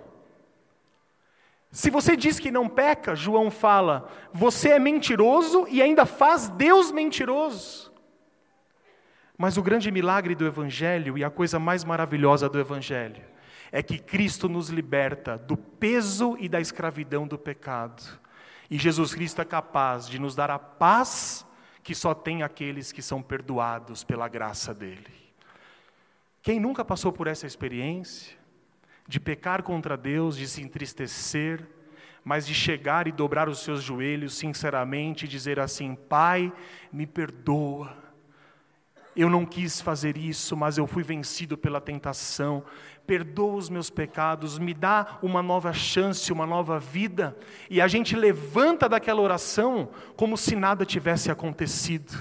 Se 1.72 1.88
você 1.88 2.14
diz 2.14 2.38
que 2.38 2.50
não 2.50 2.68
peca, 2.68 3.16
João 3.16 3.50
fala, 3.50 4.06
você 4.30 4.68
é 4.68 4.78
mentiroso 4.78 5.66
e 5.70 5.80
ainda 5.80 6.04
faz 6.04 6.50
Deus 6.50 6.92
mentiroso. 6.92 7.90
Mas 9.38 9.56
o 9.56 9.62
grande 9.62 9.90
milagre 9.90 10.34
do 10.34 10.46
Evangelho 10.46 11.16
e 11.16 11.24
a 11.24 11.30
coisa 11.30 11.58
mais 11.58 11.82
maravilhosa 11.82 12.46
do 12.46 12.60
Evangelho 12.60 13.24
é 13.72 13.82
que 13.82 13.98
Cristo 13.98 14.50
nos 14.50 14.68
liberta 14.68 15.38
do 15.38 15.56
peso 15.56 16.36
e 16.38 16.46
da 16.46 16.60
escravidão 16.60 17.26
do 17.26 17.38
pecado. 17.38 18.02
E 18.70 18.76
Jesus 18.76 19.14
Cristo 19.14 19.40
é 19.40 19.44
capaz 19.44 20.06
de 20.06 20.18
nos 20.18 20.34
dar 20.34 20.50
a 20.50 20.58
paz 20.58 21.46
que 21.82 21.94
só 21.94 22.12
tem 22.12 22.42
aqueles 22.42 22.92
que 22.92 23.00
são 23.00 23.22
perdoados 23.22 24.04
pela 24.04 24.28
graça 24.28 24.74
dele. 24.74 25.32
Quem 26.42 26.60
nunca 26.60 26.84
passou 26.84 27.12
por 27.12 27.26
essa 27.26 27.46
experiência 27.46 28.41
de 29.06 29.18
pecar 29.20 29.62
contra 29.62 29.96
Deus, 29.96 30.36
de 30.36 30.46
se 30.46 30.62
entristecer, 30.62 31.66
mas 32.24 32.46
de 32.46 32.54
chegar 32.54 33.06
e 33.06 33.12
dobrar 33.12 33.48
os 33.48 33.60
seus 33.60 33.82
joelhos 33.82 34.34
sinceramente 34.34 35.24
e 35.24 35.28
dizer 35.28 35.58
assim: 35.58 35.94
Pai, 35.94 36.52
me 36.92 37.06
perdoa. 37.06 38.00
Eu 39.14 39.28
não 39.28 39.44
quis 39.44 39.80
fazer 39.80 40.16
isso, 40.16 40.56
mas 40.56 40.78
eu 40.78 40.86
fui 40.86 41.02
vencido 41.02 41.58
pela 41.58 41.80
tentação. 41.80 42.64
Perdoa 43.06 43.56
os 43.56 43.68
meus 43.68 43.90
pecados, 43.90 44.58
me 44.58 44.72
dá 44.72 45.18
uma 45.20 45.42
nova 45.42 45.72
chance, 45.72 46.32
uma 46.32 46.46
nova 46.46 46.78
vida. 46.78 47.36
E 47.68 47.80
a 47.80 47.88
gente 47.88 48.16
levanta 48.16 48.88
daquela 48.88 49.20
oração 49.20 49.90
como 50.16 50.36
se 50.36 50.56
nada 50.56 50.86
tivesse 50.86 51.30
acontecido. 51.30 52.16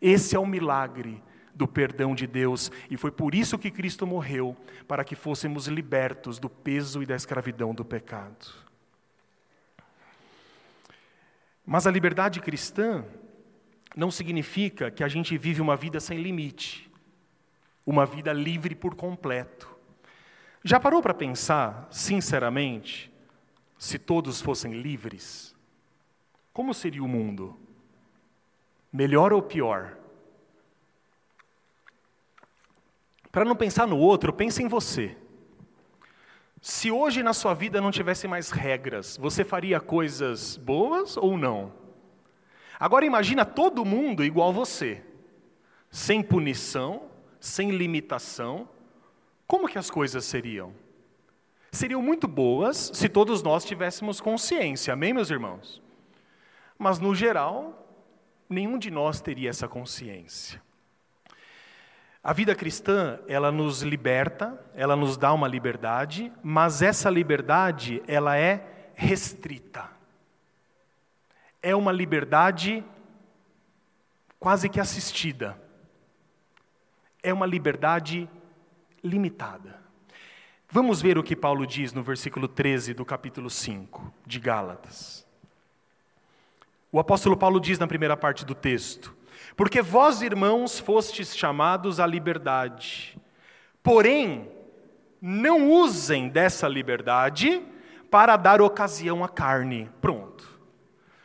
Esse 0.00 0.36
é 0.36 0.38
o 0.38 0.44
milagre 0.44 1.22
do 1.56 1.66
perdão 1.66 2.14
de 2.14 2.26
Deus, 2.26 2.70
e 2.90 2.98
foi 2.98 3.10
por 3.10 3.34
isso 3.34 3.58
que 3.58 3.70
Cristo 3.70 4.06
morreu, 4.06 4.54
para 4.86 5.02
que 5.02 5.16
fôssemos 5.16 5.66
libertos 5.66 6.38
do 6.38 6.50
peso 6.50 7.02
e 7.02 7.06
da 7.06 7.16
escravidão 7.16 7.74
do 7.74 7.84
pecado. 7.84 8.46
Mas 11.64 11.86
a 11.86 11.90
liberdade 11.90 12.40
cristã 12.40 13.04
não 13.96 14.10
significa 14.10 14.90
que 14.90 15.02
a 15.02 15.08
gente 15.08 15.38
vive 15.38 15.62
uma 15.62 15.76
vida 15.76 15.98
sem 15.98 16.18
limite, 16.18 16.90
uma 17.86 18.04
vida 18.04 18.34
livre 18.34 18.74
por 18.74 18.94
completo. 18.94 19.74
Já 20.62 20.78
parou 20.78 21.00
para 21.00 21.14
pensar, 21.14 21.88
sinceramente, 21.90 23.10
se 23.78 23.98
todos 23.98 24.42
fossem 24.42 24.74
livres? 24.74 25.56
Como 26.52 26.74
seria 26.74 27.02
o 27.02 27.08
mundo? 27.08 27.58
Melhor 28.92 29.32
ou 29.32 29.40
pior? 29.40 29.96
Para 33.36 33.44
não 33.44 33.54
pensar 33.54 33.86
no 33.86 33.98
outro, 33.98 34.32
pense 34.32 34.62
em 34.62 34.66
você. 34.66 35.14
Se 36.58 36.90
hoje 36.90 37.22
na 37.22 37.34
sua 37.34 37.52
vida 37.52 37.82
não 37.82 37.90
tivesse 37.90 38.26
mais 38.26 38.48
regras, 38.50 39.18
você 39.18 39.44
faria 39.44 39.78
coisas 39.78 40.56
boas 40.56 41.18
ou 41.18 41.36
não? 41.36 41.70
Agora 42.80 43.04
imagina 43.04 43.44
todo 43.44 43.84
mundo 43.84 44.24
igual 44.24 44.54
você, 44.54 45.04
sem 45.90 46.22
punição, 46.22 47.10
sem 47.38 47.72
limitação. 47.72 48.66
Como 49.46 49.68
que 49.68 49.76
as 49.76 49.90
coisas 49.90 50.24
seriam? 50.24 50.72
Seriam 51.70 52.00
muito 52.00 52.26
boas 52.26 52.90
se 52.94 53.06
todos 53.06 53.42
nós 53.42 53.66
tivéssemos 53.66 54.18
consciência, 54.18 54.94
amém, 54.94 55.12
meus 55.12 55.28
irmãos? 55.28 55.82
Mas 56.78 56.98
no 56.98 57.14
geral, 57.14 57.86
nenhum 58.48 58.78
de 58.78 58.90
nós 58.90 59.20
teria 59.20 59.50
essa 59.50 59.68
consciência. 59.68 60.64
A 62.26 62.32
vida 62.32 62.56
cristã, 62.56 63.20
ela 63.28 63.52
nos 63.52 63.82
liberta, 63.82 64.58
ela 64.74 64.96
nos 64.96 65.16
dá 65.16 65.32
uma 65.32 65.46
liberdade, 65.46 66.32
mas 66.42 66.82
essa 66.82 67.08
liberdade, 67.08 68.02
ela 68.08 68.36
é 68.36 68.90
restrita 68.94 69.96
é 71.66 71.74
uma 71.74 71.90
liberdade 71.90 72.84
quase 74.38 74.68
que 74.68 74.78
assistida. 74.78 75.60
É 77.20 77.32
uma 77.32 77.44
liberdade 77.44 78.30
limitada. 79.02 79.76
Vamos 80.70 81.02
ver 81.02 81.18
o 81.18 81.24
que 81.24 81.34
Paulo 81.34 81.66
diz 81.66 81.92
no 81.92 82.04
versículo 82.04 82.46
13 82.46 82.94
do 82.94 83.04
capítulo 83.04 83.50
5 83.50 84.14
de 84.24 84.38
Gálatas. 84.38 85.26
O 86.92 87.00
apóstolo 87.00 87.36
Paulo 87.36 87.58
diz 87.58 87.80
na 87.80 87.88
primeira 87.88 88.16
parte 88.16 88.46
do 88.46 88.54
texto: 88.54 89.12
Porque 89.56 89.80
vós, 89.80 90.20
irmãos, 90.20 90.78
fostes 90.78 91.34
chamados 91.34 91.98
à 91.98 92.06
liberdade, 92.06 93.18
porém, 93.82 94.50
não 95.20 95.70
usem 95.70 96.28
dessa 96.28 96.68
liberdade 96.68 97.62
para 98.10 98.36
dar 98.36 98.60
ocasião 98.60 99.24
à 99.24 99.28
carne. 99.28 99.90
Pronto. 100.00 100.46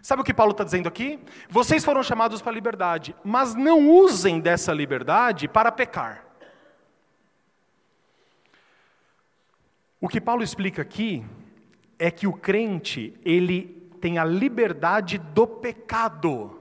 Sabe 0.01 0.21
o 0.21 0.25
que 0.25 0.33
Paulo 0.33 0.53
está 0.53 0.63
dizendo 0.63 0.87
aqui? 0.87 1.19
Vocês 1.49 1.85
foram 1.85 2.01
chamados 2.01 2.41
para 2.41 2.51
a 2.51 2.55
liberdade, 2.55 3.15
mas 3.23 3.53
não 3.53 3.89
usem 3.89 4.39
dessa 4.39 4.73
liberdade 4.73 5.47
para 5.47 5.71
pecar. 5.71 6.25
O 9.99 10.07
que 10.07 10.19
Paulo 10.19 10.41
explica 10.41 10.81
aqui 10.81 11.23
é 11.99 12.09
que 12.09 12.25
o 12.25 12.33
crente, 12.33 13.13
ele 13.23 13.91
tem 14.01 14.17
a 14.17 14.25
liberdade 14.25 15.19
do 15.19 15.45
pecado, 15.45 16.60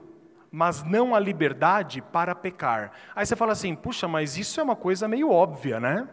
mas 0.51 0.83
não 0.83 1.15
a 1.15 1.19
liberdade 1.19 2.01
para 2.01 2.35
pecar. 2.35 2.91
Aí 3.15 3.25
você 3.25 3.35
fala 3.35 3.53
assim: 3.53 3.73
puxa, 3.73 4.07
mas 4.07 4.37
isso 4.37 4.59
é 4.59 4.63
uma 4.63 4.75
coisa 4.75 5.07
meio 5.07 5.31
óbvia, 5.31 5.79
né? 5.79 6.07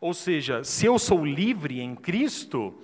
Ou 0.00 0.14
seja, 0.14 0.64
se 0.64 0.86
eu 0.86 0.98
sou 0.98 1.24
livre 1.24 1.78
em 1.80 1.94
Cristo, 1.94 2.80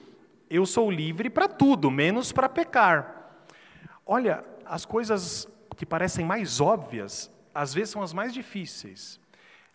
eu 0.50 0.66
sou 0.66 0.90
livre 0.90 1.30
para 1.30 1.48
tudo, 1.48 1.90
menos 1.90 2.30
para 2.30 2.48
pecar. 2.48 3.46
Olha, 4.04 4.44
as 4.66 4.84
coisas 4.84 5.48
que 5.76 5.86
parecem 5.86 6.26
mais 6.26 6.60
óbvias, 6.60 7.30
às 7.54 7.72
vezes 7.72 7.90
são 7.90 8.02
as 8.02 8.12
mais 8.12 8.34
difíceis. 8.34 9.18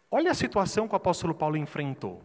Olha 0.10 0.32
a 0.32 0.36
situação 0.36 0.88
que 0.88 0.94
o 0.94 0.98
apóstolo 0.98 1.34
Paulo 1.34 1.58
enfrentou. 1.58 2.22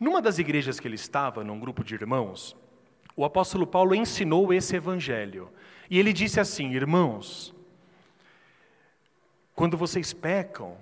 Numa 0.00 0.22
das 0.22 0.38
igrejas 0.38 0.80
que 0.80 0.88
ele 0.88 0.94
estava, 0.94 1.44
num 1.44 1.60
grupo 1.60 1.84
de 1.84 1.94
irmãos, 1.94 2.56
o 3.14 3.24
apóstolo 3.24 3.66
Paulo 3.66 3.94
ensinou 3.94 4.52
esse 4.52 4.76
evangelho. 4.76 5.50
E 5.90 5.98
ele 5.98 6.12
disse 6.12 6.40
assim: 6.40 6.72
Irmãos, 6.72 7.54
quando 9.62 9.76
vocês 9.76 10.12
pecam, 10.12 10.76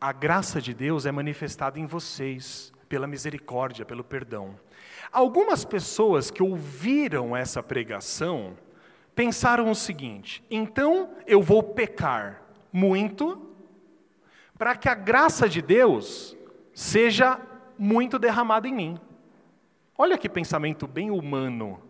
a 0.00 0.10
graça 0.10 0.58
de 0.58 0.72
Deus 0.72 1.04
é 1.04 1.12
manifestada 1.12 1.78
em 1.78 1.84
vocês, 1.84 2.72
pela 2.88 3.06
misericórdia, 3.06 3.84
pelo 3.84 4.02
perdão. 4.02 4.58
Algumas 5.12 5.66
pessoas 5.66 6.30
que 6.30 6.42
ouviram 6.42 7.36
essa 7.36 7.62
pregação, 7.62 8.56
pensaram 9.14 9.70
o 9.70 9.74
seguinte: 9.74 10.42
então 10.50 11.10
eu 11.26 11.42
vou 11.42 11.62
pecar 11.62 12.40
muito, 12.72 13.54
para 14.56 14.76
que 14.76 14.88
a 14.88 14.94
graça 14.94 15.46
de 15.46 15.60
Deus 15.60 16.34
seja 16.72 17.38
muito 17.78 18.18
derramada 18.18 18.66
em 18.66 18.72
mim. 18.72 19.00
Olha 19.98 20.16
que 20.16 20.26
pensamento 20.26 20.86
bem 20.86 21.10
humano. 21.10 21.82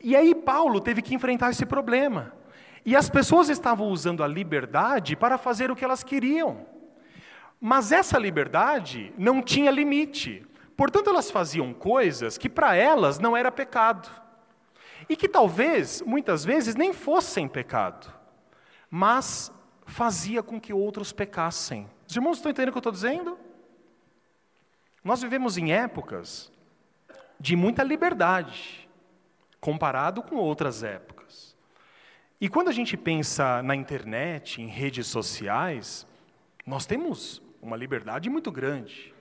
E 0.00 0.16
aí 0.16 0.34
Paulo 0.34 0.80
teve 0.80 1.00
que 1.00 1.14
enfrentar 1.14 1.50
esse 1.50 1.64
problema. 1.64 2.36
E 2.84 2.96
as 2.96 3.08
pessoas 3.10 3.48
estavam 3.48 3.88
usando 3.88 4.22
a 4.22 4.26
liberdade 4.28 5.16
para 5.16 5.38
fazer 5.38 5.70
o 5.70 5.76
que 5.76 5.84
elas 5.84 6.02
queriam. 6.02 6.66
Mas 7.60 7.92
essa 7.92 8.18
liberdade 8.18 9.12
não 9.18 9.42
tinha 9.42 9.70
limite. 9.70 10.46
Portanto, 10.76 11.10
elas 11.10 11.30
faziam 11.30 11.74
coisas 11.74 12.38
que 12.38 12.48
para 12.48 12.76
elas 12.76 13.18
não 13.18 13.36
era 13.36 13.50
pecado 13.50 14.08
e 15.08 15.16
que 15.16 15.28
talvez, 15.28 16.02
muitas 16.02 16.44
vezes, 16.44 16.74
nem 16.74 16.92
fossem 16.92 17.48
pecado, 17.48 18.12
mas 18.90 19.52
fazia 19.86 20.42
com 20.42 20.60
que 20.60 20.72
outros 20.72 21.12
pecassem. 21.12 21.88
Os 22.06 22.14
irmãos 22.14 22.36
estão 22.36 22.50
entendendo 22.50 22.68
o 22.68 22.72
que 22.72 22.78
eu 22.78 22.80
estou 22.80 22.92
dizendo? 22.92 23.38
Nós 25.02 25.22
vivemos 25.22 25.56
em 25.56 25.72
épocas 25.72 26.52
de 27.40 27.56
muita 27.56 27.82
liberdade, 27.82 28.88
comparado 29.60 30.22
com 30.22 30.36
outras 30.36 30.82
épocas. 30.82 31.17
E 32.40 32.48
quando 32.48 32.68
a 32.68 32.72
gente 32.72 32.96
pensa 32.96 33.62
na 33.62 33.74
internet, 33.74 34.62
em 34.62 34.68
redes 34.68 35.08
sociais, 35.08 36.06
nós 36.64 36.86
temos 36.86 37.42
uma 37.60 37.76
liberdade 37.76 38.30
muito 38.30 38.52
grande. 38.52 39.12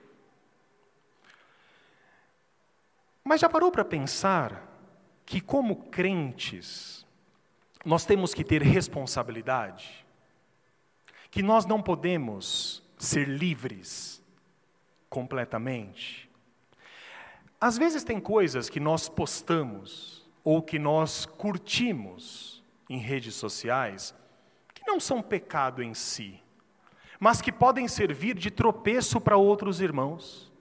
Mas 3.23 3.41
já 3.41 3.49
parou 3.49 3.71
para 3.71 3.83
pensar 3.83 4.63
que, 5.25 5.41
como 5.41 5.89
crentes, 5.89 7.05
nós 7.83 8.05
temos 8.05 8.33
que 8.33 8.43
ter 8.43 8.61
responsabilidade, 8.61 10.05
que 11.31 11.41
nós 11.41 11.65
não 11.65 11.81
podemos 11.81 12.83
ser 12.97 13.27
livres 13.27 14.23
completamente. 15.09 16.29
Às 17.59 17.77
vezes, 17.77 18.03
tem 18.03 18.19
coisas 18.19 18.69
que 18.69 18.79
nós 18.79 19.09
postamos 19.09 20.29
ou 20.43 20.61
que 20.61 20.77
nós 20.77 21.25
curtimos 21.25 22.56
em 22.89 22.97
redes 22.97 23.35
sociais 23.35 24.15
que 24.73 24.85
não 24.85 24.99
são 24.99 25.21
pecado 25.21 25.81
em 25.83 25.93
si, 25.93 26.41
mas 27.19 27.41
que 27.41 27.51
podem 27.51 27.87
servir 27.87 28.35
de 28.35 28.51
tropeço 28.51 29.19
para 29.19 29.37
outros 29.37 29.81
irmãos. 29.81 30.51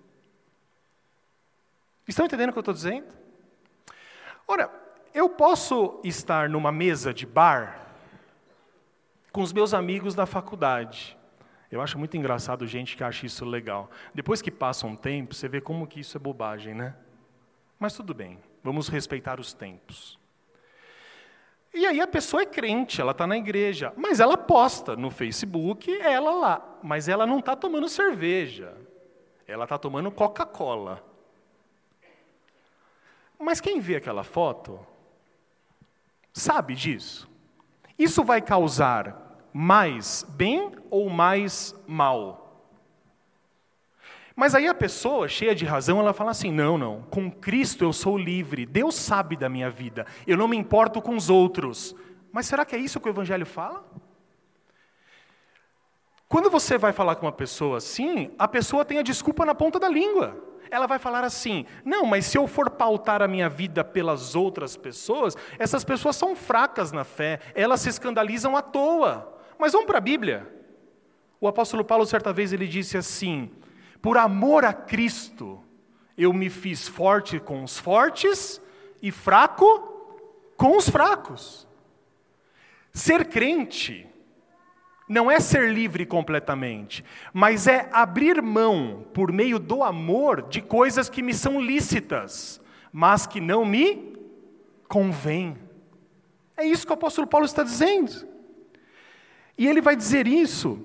Estão 2.08 2.26
entendendo 2.26 2.50
o 2.50 2.52
que 2.52 2.58
eu 2.58 2.60
estou 2.60 2.74
dizendo? 2.74 3.06
Ora, 4.46 4.70
eu 5.12 5.28
posso 5.28 6.00
estar 6.04 6.48
numa 6.48 6.70
mesa 6.70 7.12
de 7.12 7.26
bar 7.26 7.86
com 9.32 9.42
os 9.42 9.52
meus 9.52 9.74
amigos 9.74 10.14
da 10.14 10.24
faculdade 10.24 11.16
Eu 11.70 11.82
acho 11.82 11.98
muito 11.98 12.16
engraçado 12.16 12.66
gente 12.66 12.96
que 12.96 13.02
acha 13.02 13.26
isso 13.26 13.44
legal. 13.44 13.90
Depois 14.14 14.40
que 14.40 14.50
passa 14.50 14.86
um 14.86 14.94
tempo, 14.94 15.34
você 15.34 15.48
vê 15.48 15.60
como 15.60 15.86
que 15.86 16.00
isso 16.00 16.16
é 16.16 16.20
bobagem, 16.20 16.74
né? 16.74 16.94
Mas 17.78 17.94
tudo 17.94 18.14
bem, 18.14 18.38
vamos 18.62 18.88
respeitar 18.88 19.40
os 19.40 19.52
tempos. 19.52 20.18
E 21.76 21.84
aí 21.84 22.00
a 22.00 22.06
pessoa 22.06 22.42
é 22.42 22.46
crente, 22.46 23.02
ela 23.02 23.12
está 23.12 23.26
na 23.26 23.36
igreja, 23.36 23.92
mas 23.98 24.18
ela 24.18 24.38
posta 24.38 24.96
no 24.96 25.10
Facebook, 25.10 25.92
ela 26.00 26.30
lá, 26.30 26.78
mas 26.82 27.06
ela 27.06 27.26
não 27.26 27.38
está 27.38 27.54
tomando 27.54 27.86
cerveja, 27.86 28.74
ela 29.46 29.64
está 29.64 29.76
tomando 29.76 30.10
Coca-Cola. 30.10 31.04
Mas 33.38 33.60
quem 33.60 33.78
vê 33.78 33.96
aquela 33.96 34.24
foto 34.24 34.80
sabe 36.32 36.74
disso. 36.74 37.28
Isso 37.98 38.24
vai 38.24 38.40
causar 38.40 39.36
mais 39.52 40.24
bem 40.30 40.72
ou 40.88 41.10
mais 41.10 41.78
mal? 41.86 42.45
Mas 44.36 44.54
aí 44.54 44.68
a 44.68 44.74
pessoa, 44.74 45.26
cheia 45.26 45.54
de 45.54 45.64
razão, 45.64 45.98
ela 45.98 46.12
fala 46.12 46.30
assim: 46.30 46.52
não, 46.52 46.76
não, 46.76 47.00
com 47.10 47.30
Cristo 47.30 47.82
eu 47.82 47.92
sou 47.92 48.18
livre, 48.18 48.66
Deus 48.66 48.94
sabe 48.94 49.34
da 49.34 49.48
minha 49.48 49.70
vida, 49.70 50.06
eu 50.26 50.36
não 50.36 50.46
me 50.46 50.58
importo 50.58 51.00
com 51.00 51.16
os 51.16 51.30
outros. 51.30 51.96
Mas 52.30 52.46
será 52.46 52.66
que 52.66 52.76
é 52.76 52.78
isso 52.78 53.00
que 53.00 53.08
o 53.08 53.10
Evangelho 53.10 53.46
fala? 53.46 53.82
Quando 56.28 56.50
você 56.50 56.76
vai 56.76 56.92
falar 56.92 57.16
com 57.16 57.24
uma 57.24 57.32
pessoa 57.32 57.78
assim, 57.78 58.30
a 58.38 58.46
pessoa 58.46 58.84
tem 58.84 58.98
a 58.98 59.02
desculpa 59.02 59.46
na 59.46 59.54
ponta 59.54 59.78
da 59.78 59.88
língua. 59.88 60.36
Ela 60.70 60.86
vai 60.86 60.98
falar 60.98 61.24
assim: 61.24 61.64
não, 61.82 62.04
mas 62.04 62.26
se 62.26 62.36
eu 62.36 62.46
for 62.46 62.68
pautar 62.68 63.22
a 63.22 63.28
minha 63.28 63.48
vida 63.48 63.82
pelas 63.82 64.34
outras 64.34 64.76
pessoas, 64.76 65.34
essas 65.58 65.82
pessoas 65.82 66.14
são 66.14 66.36
fracas 66.36 66.92
na 66.92 67.04
fé, 67.04 67.40
elas 67.54 67.80
se 67.80 67.88
escandalizam 67.88 68.54
à 68.54 68.60
toa. 68.60 69.40
Mas 69.58 69.72
vamos 69.72 69.86
para 69.86 69.96
a 69.96 70.02
Bíblia. 70.02 70.46
O 71.40 71.48
apóstolo 71.48 71.84
Paulo, 71.84 72.04
certa 72.04 72.34
vez, 72.34 72.52
ele 72.52 72.66
disse 72.66 72.98
assim: 72.98 73.50
por 74.00 74.16
amor 74.16 74.64
a 74.64 74.72
Cristo, 74.72 75.60
eu 76.16 76.32
me 76.32 76.48
fiz 76.48 76.88
forte 76.88 77.38
com 77.38 77.62
os 77.62 77.78
fortes 77.78 78.60
e 79.02 79.10
fraco 79.10 79.94
com 80.56 80.76
os 80.76 80.88
fracos. 80.88 81.66
Ser 82.92 83.26
crente 83.26 84.06
não 85.08 85.30
é 85.30 85.38
ser 85.38 85.72
livre 85.72 86.04
completamente, 86.04 87.04
mas 87.32 87.66
é 87.66 87.88
abrir 87.92 88.42
mão, 88.42 89.06
por 89.12 89.30
meio 89.30 89.58
do 89.58 89.84
amor, 89.84 90.42
de 90.42 90.60
coisas 90.60 91.08
que 91.08 91.22
me 91.22 91.32
são 91.32 91.60
lícitas, 91.60 92.60
mas 92.92 93.26
que 93.26 93.40
não 93.40 93.64
me 93.64 94.16
convêm. 94.88 95.56
É 96.56 96.64
isso 96.64 96.86
que 96.86 96.92
o 96.92 96.94
apóstolo 96.94 97.26
Paulo 97.26 97.46
está 97.46 97.62
dizendo. 97.62 98.26
E 99.58 99.66
ele 99.66 99.80
vai 99.80 99.94
dizer 99.94 100.26
isso, 100.26 100.84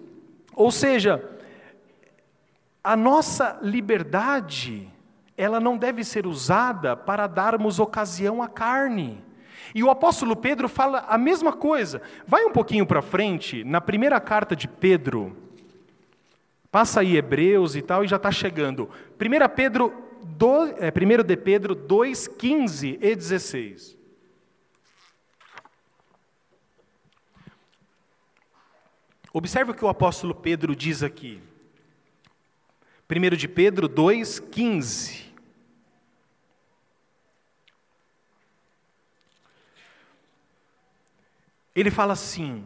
ou 0.53 0.71
seja, 0.71 1.39
a 2.83 2.95
nossa 2.95 3.59
liberdade, 3.61 4.91
ela 5.37 5.59
não 5.59 5.77
deve 5.77 6.03
ser 6.03 6.25
usada 6.25 6.95
para 6.95 7.27
darmos 7.27 7.79
ocasião 7.79 8.41
à 8.41 8.47
carne. 8.47 9.23
E 9.73 9.83
o 9.83 9.89
apóstolo 9.89 10.35
Pedro 10.35 10.67
fala 10.67 11.05
a 11.07 11.17
mesma 11.17 11.53
coisa. 11.53 12.01
Vai 12.25 12.43
um 12.43 12.51
pouquinho 12.51 12.85
para 12.85 13.01
frente, 13.01 13.63
na 13.63 13.79
primeira 13.79 14.19
carta 14.19 14.55
de 14.55 14.67
Pedro, 14.67 15.37
passa 16.71 17.01
aí 17.01 17.15
Hebreus 17.15 17.75
e 17.75 17.81
tal, 17.81 18.03
e 18.03 18.07
já 18.07 18.15
está 18.15 18.31
chegando. 18.31 18.89
1 19.19 19.55
Pedro, 19.55 19.93
do, 20.23 20.65
é, 20.79 20.91
1 20.91 21.23
de 21.23 21.37
Pedro 21.37 21.75
2, 21.75 22.27
15 22.27 22.99
e 23.01 23.15
16. 23.15 23.97
Observe 29.33 29.71
o 29.71 29.73
que 29.73 29.85
o 29.85 29.87
apóstolo 29.87 30.35
Pedro 30.35 30.75
diz 30.75 31.03
aqui. 31.03 31.41
1 33.13 33.35
de 33.35 33.45
Pedro 33.45 33.89
2,15. 33.89 35.25
Ele 41.75 41.91
fala 41.91 42.13
assim: 42.13 42.63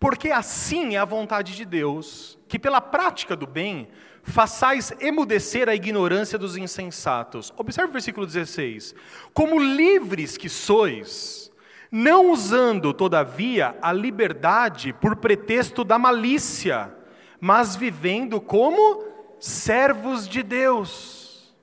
Porque 0.00 0.30
assim 0.30 0.94
é 0.94 0.98
a 0.98 1.04
vontade 1.04 1.54
de 1.54 1.66
Deus, 1.66 2.38
que 2.48 2.58
pela 2.58 2.80
prática 2.80 3.36
do 3.36 3.46
bem 3.46 3.88
façais 4.22 4.94
emudecer 4.98 5.68
a 5.68 5.74
ignorância 5.74 6.38
dos 6.38 6.56
insensatos. 6.56 7.52
Observe 7.58 7.90
o 7.90 7.92
versículo 7.92 8.24
16: 8.24 8.94
Como 9.34 9.58
livres 9.58 10.38
que 10.38 10.48
sois, 10.48 11.52
não 11.92 12.32
usando, 12.32 12.94
todavia, 12.94 13.76
a 13.82 13.92
liberdade 13.92 14.94
por 14.94 15.16
pretexto 15.16 15.84
da 15.84 15.98
malícia, 15.98 16.94
mas 17.38 17.76
vivendo 17.76 18.40
como 18.40 19.17
servos 19.38 20.28
de 20.28 20.42
Deus. 20.42 21.54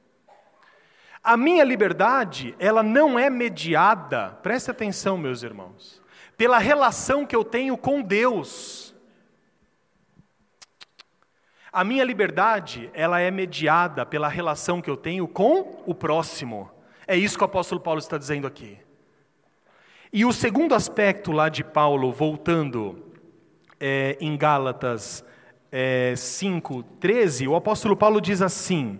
A 1.23 1.35
minha 1.35 1.63
liberdade, 1.63 2.55
ela 2.59 2.83
não 2.83 3.17
é 3.17 3.29
mediada, 3.29 4.38
preste 4.43 4.69
atenção, 4.69 5.17
meus 5.17 5.41
irmãos, 5.41 6.01
pela 6.38 6.59
relação 6.59 7.25
que 7.25 7.35
eu 7.35 7.43
tenho 7.43 7.75
com 7.75 8.01
Deus. 8.01 8.93
A 11.71 11.83
minha 11.83 12.03
liberdade, 12.03 12.89
ela 12.93 13.19
é 13.19 13.31
mediada 13.31 14.05
pela 14.05 14.27
relação 14.27 14.81
que 14.81 14.89
eu 14.89 14.95
tenho 14.95 15.27
com 15.27 15.83
o 15.85 15.95
próximo. 15.95 16.71
É 17.07 17.17
isso 17.17 17.38
que 17.38 17.43
o 17.43 17.45
apóstolo 17.45 17.81
Paulo 17.81 17.99
está 17.99 18.17
dizendo 18.17 18.47
aqui. 18.47 18.77
E 20.13 20.23
o 20.23 20.31
segundo 20.31 20.73
aspecto 20.73 21.31
lá 21.31 21.49
de 21.49 21.63
Paulo, 21.63 22.11
voltando 22.11 23.11
é, 23.79 24.15
em 24.21 24.38
Gálatas 24.38 25.25
é, 25.71 26.13
5, 26.15 26.84
13, 26.99 27.47
o 27.47 27.56
apóstolo 27.56 27.95
Paulo 27.95 28.21
diz 28.21 28.41
assim: 28.41 28.99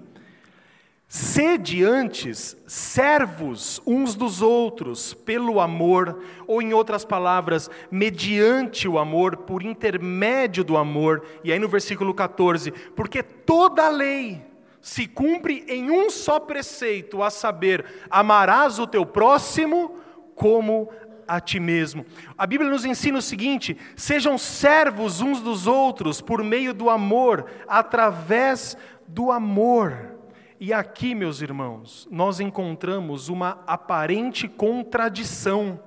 Sede 1.08 1.84
antes 1.84 2.58
servos 2.68 3.82
uns 3.86 4.16
dos 4.16 4.42
outros 4.42 5.14
pelo 5.14 5.60
amor, 5.60 6.22
ou 6.48 6.62
em 6.62 6.74
outras 6.74 7.06
palavras, 7.06 7.70
mediante 7.92 8.88
o 8.88 8.98
amor, 8.98 9.38
por 9.38 9.64
intermédio 9.64 10.64
do 10.64 10.76
amor. 10.76 11.24
E 11.44 11.54
aí 11.54 11.60
no 11.60 11.70
versículo 11.70 12.14
14: 12.14 12.72
Porque 12.96 13.22
toda 13.22 13.86
a 13.86 13.90
lei 13.90 14.42
se 14.82 15.08
cumpre 15.08 15.64
em 15.68 15.90
um 15.90 16.10
só 16.10 16.40
preceito, 16.40 17.24
a 17.24 17.30
saber, 17.30 17.86
amarás 18.10 18.78
o 18.78 18.86
teu 18.86 19.06
próximo 19.06 19.98
como 20.36 20.90
a 21.28 21.40
ti 21.40 21.60
mesmo. 21.60 22.06
A 22.38 22.46
Bíblia 22.46 22.70
nos 22.70 22.86
ensina 22.86 23.18
o 23.18 23.22
seguinte: 23.22 23.78
sejam 23.96 24.38
servos 24.38 25.22
uns 25.22 25.42
dos 25.42 25.68
outros 25.68 26.22
por 26.22 26.44
meio 26.44 26.74
do 26.74 26.90
amor, 26.90 27.46
através 27.68 28.78
do 29.08 29.32
amor. 29.32 30.16
E 30.60 30.72
aqui, 30.72 31.14
meus 31.14 31.42
irmãos, 31.42 32.08
nós 32.10 32.40
encontramos 32.40 33.28
uma 33.30 33.64
aparente 33.68 34.48
contradição. 34.48 35.80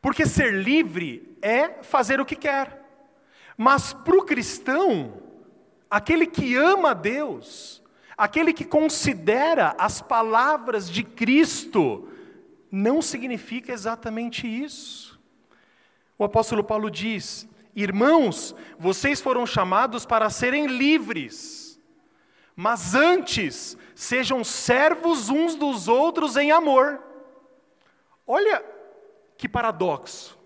Porque 0.00 0.26
ser 0.26 0.52
livre 0.54 1.36
é 1.42 1.82
fazer 1.82 2.20
o 2.20 2.24
que 2.24 2.36
quer. 2.36 2.82
Mas 3.56 3.92
para 3.92 4.16
o 4.16 4.24
cristão, 4.24 5.14
aquele 5.90 6.26
que 6.26 6.54
ama 6.54 6.90
a 6.90 6.94
Deus, 6.94 7.82
aquele 8.16 8.52
que 8.52 8.64
considera 8.64 9.74
as 9.78 10.00
palavras 10.00 10.90
de 10.90 11.02
Cristo 11.02 12.08
não 12.70 13.00
significa 13.00 13.72
exatamente 13.72 14.46
isso. 14.46 15.20
O 16.18 16.24
apóstolo 16.24 16.64
Paulo 16.64 16.90
diz: 16.90 17.48
Irmãos, 17.74 18.54
vocês 18.78 19.20
foram 19.20 19.46
chamados 19.46 20.06
para 20.06 20.30
serem 20.30 20.66
livres, 20.66 21.80
mas 22.54 22.94
antes 22.94 23.76
sejam 23.94 24.42
servos 24.42 25.28
uns 25.28 25.54
dos 25.54 25.88
outros 25.88 26.36
em 26.36 26.50
amor. 26.50 27.02
Olha 28.26 28.64
que 29.36 29.48
paradoxo. 29.48 30.38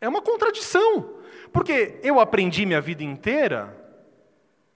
É 0.00 0.08
uma 0.08 0.20
contradição, 0.20 1.16
porque 1.52 1.98
eu 2.02 2.20
aprendi 2.20 2.66
minha 2.66 2.80
vida 2.80 3.02
inteira, 3.02 3.78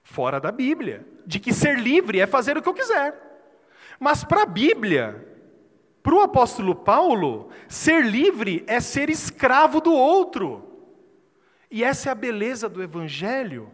fora 0.02 0.40
da 0.40 0.52
Bíblia, 0.52 1.06
de 1.26 1.40
que 1.40 1.52
ser 1.52 1.78
livre 1.78 2.20
é 2.20 2.26
fazer 2.26 2.56
o 2.56 2.62
que 2.62 2.68
eu 2.68 2.74
quiser. 2.74 3.14
Mas 3.98 4.24
para 4.24 4.42
a 4.42 4.46
Bíblia, 4.46 5.35
para 6.06 6.14
o 6.14 6.20
apóstolo 6.20 6.72
Paulo, 6.72 7.48
ser 7.68 8.04
livre 8.04 8.62
é 8.68 8.78
ser 8.78 9.10
escravo 9.10 9.80
do 9.80 9.92
outro. 9.92 10.62
E 11.68 11.82
essa 11.82 12.08
é 12.08 12.12
a 12.12 12.14
beleza 12.14 12.68
do 12.68 12.80
Evangelho, 12.80 13.72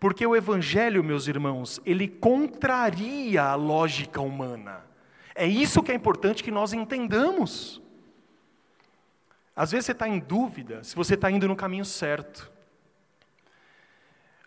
porque 0.00 0.26
o 0.26 0.34
Evangelho, 0.34 1.04
meus 1.04 1.28
irmãos, 1.28 1.78
ele 1.84 2.08
contraria 2.08 3.42
a 3.42 3.54
lógica 3.56 4.22
humana. 4.22 4.86
É 5.34 5.46
isso 5.46 5.82
que 5.82 5.92
é 5.92 5.94
importante 5.94 6.42
que 6.42 6.50
nós 6.50 6.72
entendamos. 6.72 7.82
Às 9.54 9.72
vezes 9.72 9.84
você 9.84 9.92
está 9.92 10.08
em 10.08 10.18
dúvida 10.18 10.82
se 10.82 10.96
você 10.96 11.12
está 11.12 11.30
indo 11.30 11.46
no 11.46 11.54
caminho 11.54 11.84
certo. 11.84 12.50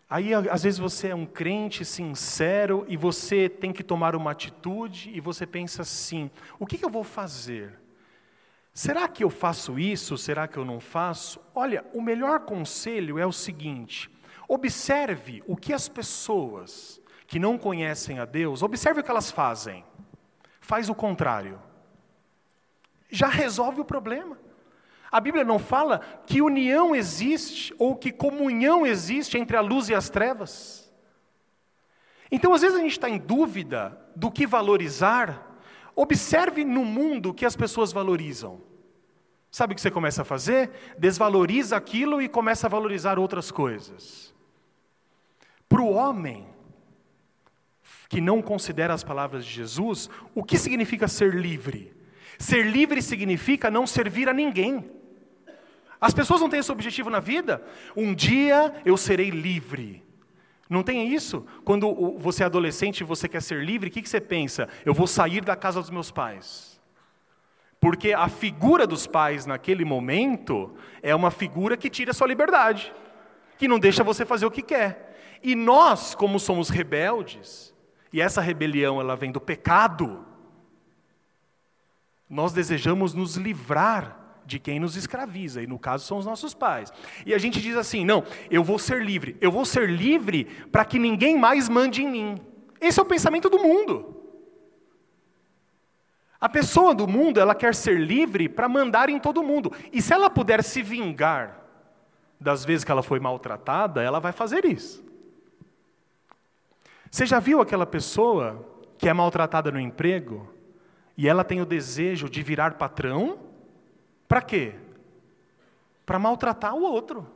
Aí, 0.09 0.33
às 0.33 0.63
vezes, 0.63 0.79
você 0.79 1.09
é 1.09 1.15
um 1.15 1.25
crente 1.25 1.85
sincero 1.85 2.83
e 2.87 2.97
você 2.97 3.47
tem 3.47 3.71
que 3.71 3.83
tomar 3.83 4.15
uma 4.15 4.31
atitude 4.31 5.11
e 5.13 5.21
você 5.21 5.45
pensa 5.45 5.83
assim: 5.83 6.31
o 6.57 6.65
que, 6.65 6.83
eu 6.83 6.89
vou 6.89 7.03
fazer? 7.03 7.77
Será 8.73 9.07
que 9.07 9.23
eu 9.23 9.29
faço 9.29 9.77
isso? 9.77 10.17
Será 10.17 10.47
que 10.47 10.57
eu 10.57 10.65
não 10.65 10.79
faço? 10.79 11.39
Olha, 11.53 11.85
o 11.93 12.01
melhor 12.01 12.39
conselho 12.39 13.19
é 13.19 13.25
o 13.25 13.31
seguinte: 13.31 14.09
observe 14.47 15.43
o 15.45 15.55
que 15.55 15.73
as 15.73 15.87
pessoas 15.87 16.99
que 17.27 17.37
não 17.37 17.55
conhecem 17.55 18.17
a 18.17 18.25
Deus, 18.25 18.63
observe 18.63 19.01
o 19.01 19.03
que 19.03 19.11
elas 19.11 19.29
fazem. 19.29 19.85
Faz 20.59 20.89
o 20.89 20.95
contrário. 20.95 21.61
Já 23.11 23.27
resolve 23.27 23.79
o 23.79 23.85
problema. 23.85 24.39
A 25.11 25.19
Bíblia 25.19 25.43
não 25.43 25.57
fala 25.57 25.99
que 26.27 26.41
união 26.41 26.95
existe 26.95 27.73
ou 27.79 27.95
que 27.95 28.11
comunhão 28.11 28.85
existe 28.85 29.37
entre 29.37 29.57
a 29.57 29.61
luz 29.61 29.89
e 29.89 29.95
as 29.95 30.09
trevas. 30.09 30.91
Então, 32.31 32.53
às 32.53 32.61
vezes, 32.61 32.77
a 32.77 32.81
gente 32.81 32.91
está 32.91 33.09
em 33.09 33.17
dúvida 33.17 33.99
do 34.15 34.29
que 34.29 34.45
valorizar. 34.45 35.57
Observe 35.95 36.63
no 36.63 36.85
mundo 36.85 37.33
que 37.33 37.45
as 37.45 37.55
pessoas 37.55 37.91
valorizam. 37.91 38.61
Sabe 39.51 39.73
o 39.73 39.75
que 39.75 39.81
você 39.81 39.89
começa 39.89 40.21
a 40.21 40.25
fazer? 40.25 40.69
Desvaloriza 40.97 41.75
aquilo 41.75 42.21
e 42.21 42.29
começa 42.29 42.67
a 42.67 42.69
valorizar 42.69 43.17
outras 43.17 43.49
coisas. 43.49 44.33
Para 45.67 45.81
o 45.81 45.91
homem 45.91 46.47
que 48.07 48.21
não 48.21 48.41
considera 48.41 48.93
as 48.93 49.03
palavras 49.03 49.43
de 49.43 49.51
Jesus, 49.51 50.09
o 50.35 50.43
que 50.43 50.57
significa 50.57 51.07
ser 51.07 51.33
livre? 51.33 51.95
Ser 52.37 52.65
livre 52.65 53.01
significa 53.01 53.71
não 53.71 53.85
servir 53.87 54.29
a 54.29 54.33
ninguém. 54.33 54.98
As 55.99 56.13
pessoas 56.13 56.39
não 56.39 56.49
têm 56.49 56.59
esse 56.59 56.71
objetivo 56.71 57.09
na 57.09 57.19
vida? 57.19 57.63
Um 57.95 58.13
dia 58.13 58.73
eu 58.85 58.95
serei 58.95 59.29
livre. 59.29 60.03
Não 60.69 60.83
tem 60.83 61.13
isso? 61.13 61.45
Quando 61.65 62.17
você 62.17 62.43
é 62.43 62.45
adolescente 62.45 63.01
e 63.01 63.03
você 63.03 63.27
quer 63.27 63.41
ser 63.41 63.63
livre, 63.63 63.89
o 63.89 63.91
que 63.91 64.07
você 64.07 64.21
pensa? 64.21 64.69
Eu 64.85 64.93
vou 64.93 65.07
sair 65.07 65.43
da 65.43 65.55
casa 65.55 65.81
dos 65.81 65.89
meus 65.89 66.11
pais. 66.11 66.79
Porque 67.79 68.13
a 68.13 68.27
figura 68.29 68.85
dos 68.85 69.07
pais 69.07 69.45
naquele 69.45 69.83
momento 69.83 70.73
é 71.01 71.15
uma 71.15 71.31
figura 71.31 71.75
que 71.75 71.89
tira 71.89 72.11
a 72.11 72.13
sua 72.13 72.27
liberdade, 72.27 72.93
que 73.57 73.67
não 73.67 73.79
deixa 73.79 74.03
você 74.03 74.25
fazer 74.25 74.45
o 74.45 74.51
que 74.51 74.61
quer. 74.61 75.39
E 75.41 75.55
nós, 75.55 76.13
como 76.13 76.39
somos 76.39 76.69
rebeldes, 76.69 77.73
e 78.11 78.21
essa 78.21 78.41
rebelião 78.41 78.99
ela 78.99 79.15
vem 79.15 79.31
do 79.31 79.39
pecado, 79.39 80.25
nós 82.29 82.51
desejamos 82.51 83.13
nos 83.13 83.37
livrar 83.37 84.18
de 84.49 84.59
quem 84.59 84.79
nos 84.79 84.97
escraviza, 84.97 85.61
e 85.61 85.67
no 85.67 85.79
caso 85.79 86.05
são 86.05 86.17
os 86.17 86.25
nossos 86.25 86.53
pais. 86.53 86.91
E 87.25 87.33
a 87.33 87.37
gente 87.37 87.61
diz 87.61 87.77
assim: 87.77 88.03
não, 88.03 88.23
eu 88.49 88.63
vou 88.63 88.79
ser 88.79 89.01
livre, 89.01 89.37
eu 89.39 89.51
vou 89.51 89.63
ser 89.63 89.87
livre 89.89 90.45
para 90.71 90.83
que 90.83 90.97
ninguém 90.97 91.37
mais 91.37 91.69
mande 91.69 92.03
em 92.03 92.09
mim. 92.09 92.35
Esse 92.81 92.99
é 92.99 93.03
o 93.03 93.05
pensamento 93.05 93.49
do 93.49 93.59
mundo. 93.59 94.15
A 96.41 96.49
pessoa 96.49 96.95
do 96.95 97.07
mundo, 97.07 97.39
ela 97.39 97.53
quer 97.53 97.75
ser 97.75 97.99
livre 97.99 98.47
para 98.49 98.69
mandar 98.69 99.09
em 99.09 99.19
todo 99.19 99.43
mundo. 99.43 99.71
E 99.91 100.01
se 100.01 100.13
ela 100.13 100.29
puder 100.29 100.63
se 100.63 100.81
vingar 100.81 101.59
das 102.39 102.63
vezes 102.63 102.85
que 102.85 102.91
ela 102.91 103.03
foi 103.03 103.19
maltratada, 103.19 104.01
ela 104.01 104.19
vai 104.19 104.31
fazer 104.31 104.63
isso. 104.63 105.03
Você 107.11 107.25
já 107.25 107.39
viu 107.39 107.59
aquela 107.59 107.85
pessoa 107.85 108.65
que 108.97 109.09
é 109.09 109.13
maltratada 109.13 109.69
no 109.69 109.79
emprego 109.79 110.49
e 111.17 111.27
ela 111.27 111.43
tem 111.43 111.61
o 111.61 111.65
desejo 111.65 112.29
de 112.29 112.41
virar 112.41 112.75
patrão? 112.75 113.48
Para 114.29 114.43
quê? 114.43 114.75
Para 116.05 116.19
maltratar 116.19 116.75
o 116.75 116.83
outro. 116.83 117.27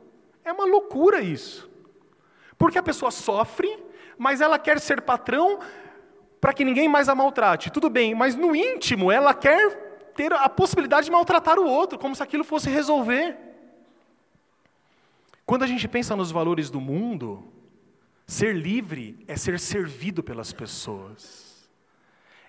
É 0.44 0.52
uma 0.52 0.64
loucura 0.64 1.20
isso. 1.20 1.68
Porque 2.56 2.78
a 2.78 2.82
pessoa 2.82 3.10
sofre, 3.10 3.82
mas 4.16 4.40
ela 4.40 4.60
quer 4.60 4.80
ser 4.80 5.02
patrão 5.02 5.58
para 6.40 6.52
que 6.54 6.64
ninguém 6.64 6.88
mais 6.88 7.08
a 7.08 7.14
maltrate. 7.14 7.72
Tudo 7.72 7.90
bem, 7.90 8.14
mas 8.14 8.36
no 8.36 8.54
íntimo 8.54 9.10
ela 9.10 9.34
quer 9.34 10.12
ter 10.14 10.32
a 10.32 10.48
possibilidade 10.48 11.06
de 11.06 11.10
maltratar 11.10 11.58
o 11.58 11.66
outro, 11.66 11.98
como 11.98 12.14
se 12.14 12.22
aquilo 12.22 12.44
fosse 12.44 12.70
resolver. 12.70 13.36
Quando 15.44 15.64
a 15.64 15.66
gente 15.66 15.88
pensa 15.88 16.14
nos 16.14 16.30
valores 16.30 16.70
do 16.70 16.80
mundo, 16.80 17.52
ser 18.24 18.54
livre 18.54 19.24
é 19.26 19.36
ser 19.36 19.58
servido 19.58 20.22
pelas 20.22 20.52
pessoas, 20.52 21.68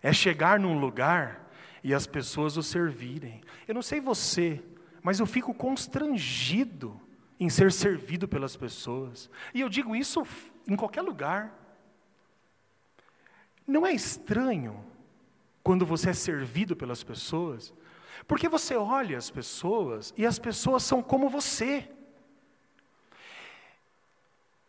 é 0.04 0.14
chegar 0.14 0.60
num 0.60 0.78
lugar 0.80 1.45
e 1.86 1.94
as 1.94 2.08
pessoas 2.08 2.58
o 2.58 2.64
servirem. 2.64 3.44
Eu 3.68 3.76
não 3.76 3.84
sei 3.84 4.02
você, 4.02 4.60
mas 5.04 5.20
eu 5.20 5.28
fico 5.28 5.54
constrangido 5.54 7.00
em 7.40 7.48
ser 7.48 7.72
servido 7.72 8.28
pelas 8.28 8.58
pessoas. 8.58 9.30
E 9.54 9.62
eu 9.62 9.70
digo 9.70 9.96
isso 9.96 10.26
em 10.68 10.76
qualquer 10.76 11.04
lugar. 11.04 11.54
Não 13.68 13.86
é 13.86 13.94
estranho 13.94 14.84
quando 15.62 15.86
você 15.86 16.10
é 16.10 16.14
servido 16.14 16.76
pelas 16.76 17.04
pessoas? 17.04 17.72
Porque 18.28 18.50
você 18.50 18.76
olha 18.76 19.16
as 19.16 19.30
pessoas 19.30 20.12
e 20.18 20.26
as 20.26 20.40
pessoas 20.40 20.82
são 20.82 21.04
como 21.04 21.30
você. 21.30 21.88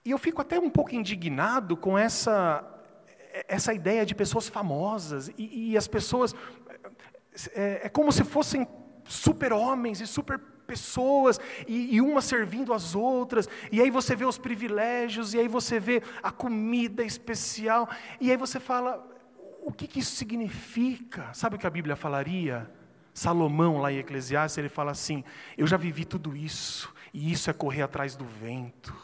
E 0.04 0.10
eu 0.10 0.18
fico 0.18 0.42
até 0.42 0.60
um 0.60 0.68
pouco 0.68 0.94
indignado 0.94 1.78
com 1.78 1.96
essa, 1.96 2.62
essa 3.48 3.72
ideia 3.72 4.04
de 4.04 4.14
pessoas 4.14 4.48
famosas 4.48 5.28
e, 5.38 5.70
e 5.70 5.76
as 5.78 5.88
pessoas 5.88 6.34
é, 7.54 7.82
é 7.84 7.88
como 7.88 8.10
se 8.12 8.24
fossem 8.24 8.66
super-homens 9.04 10.00
e 10.00 10.06
super 10.06 10.38
pessoas, 10.66 11.40
e, 11.66 11.94
e 11.94 12.00
uma 12.00 12.20
servindo 12.20 12.72
as 12.72 12.94
outras, 12.94 13.48
e 13.70 13.80
aí 13.80 13.90
você 13.90 14.16
vê 14.16 14.24
os 14.24 14.36
privilégios, 14.36 15.32
e 15.32 15.38
aí 15.38 15.46
você 15.46 15.78
vê 15.78 16.02
a 16.22 16.32
comida 16.32 17.04
especial, 17.04 17.88
e 18.20 18.30
aí 18.30 18.36
você 18.36 18.58
fala, 18.58 19.06
o 19.62 19.72
que, 19.72 19.86
que 19.86 20.00
isso 20.00 20.16
significa? 20.16 21.32
Sabe 21.32 21.56
o 21.56 21.58
que 21.58 21.66
a 21.66 21.70
Bíblia 21.70 21.96
falaria? 21.96 22.70
Salomão, 23.12 23.78
lá 23.78 23.90
em 23.90 23.98
Eclesiastes, 23.98 24.58
ele 24.58 24.68
fala 24.68 24.90
assim: 24.90 25.24
Eu 25.56 25.66
já 25.66 25.78
vivi 25.78 26.04
tudo 26.04 26.36
isso, 26.36 26.94
e 27.14 27.32
isso 27.32 27.48
é 27.48 27.52
correr 27.54 27.80
atrás 27.80 28.14
do 28.14 28.26
vento. 28.26 28.94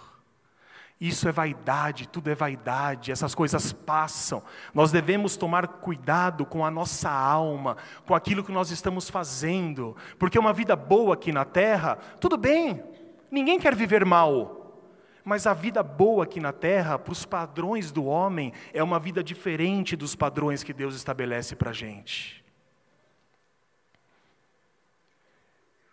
Isso 1.02 1.28
é 1.28 1.32
vaidade, 1.32 2.06
tudo 2.06 2.30
é 2.30 2.34
vaidade, 2.36 3.10
essas 3.10 3.34
coisas 3.34 3.72
passam. 3.72 4.40
Nós 4.72 4.92
devemos 4.92 5.36
tomar 5.36 5.66
cuidado 5.66 6.46
com 6.46 6.64
a 6.64 6.70
nossa 6.70 7.10
alma, 7.10 7.76
com 8.06 8.14
aquilo 8.14 8.44
que 8.44 8.52
nós 8.52 8.70
estamos 8.70 9.10
fazendo, 9.10 9.96
porque 10.16 10.38
uma 10.38 10.52
vida 10.52 10.76
boa 10.76 11.14
aqui 11.14 11.32
na 11.32 11.44
terra, 11.44 11.96
tudo 12.20 12.36
bem, 12.36 12.84
ninguém 13.32 13.58
quer 13.58 13.74
viver 13.74 14.04
mal, 14.04 14.80
mas 15.24 15.44
a 15.44 15.52
vida 15.52 15.82
boa 15.82 16.22
aqui 16.22 16.38
na 16.38 16.52
terra, 16.52 16.96
para 16.96 17.10
os 17.10 17.24
padrões 17.24 17.90
do 17.90 18.04
homem, 18.04 18.52
é 18.72 18.80
uma 18.80 19.00
vida 19.00 19.24
diferente 19.24 19.96
dos 19.96 20.14
padrões 20.14 20.62
que 20.62 20.72
Deus 20.72 20.94
estabelece 20.94 21.56
para 21.56 21.70
a 21.70 21.74
gente. 21.74 22.44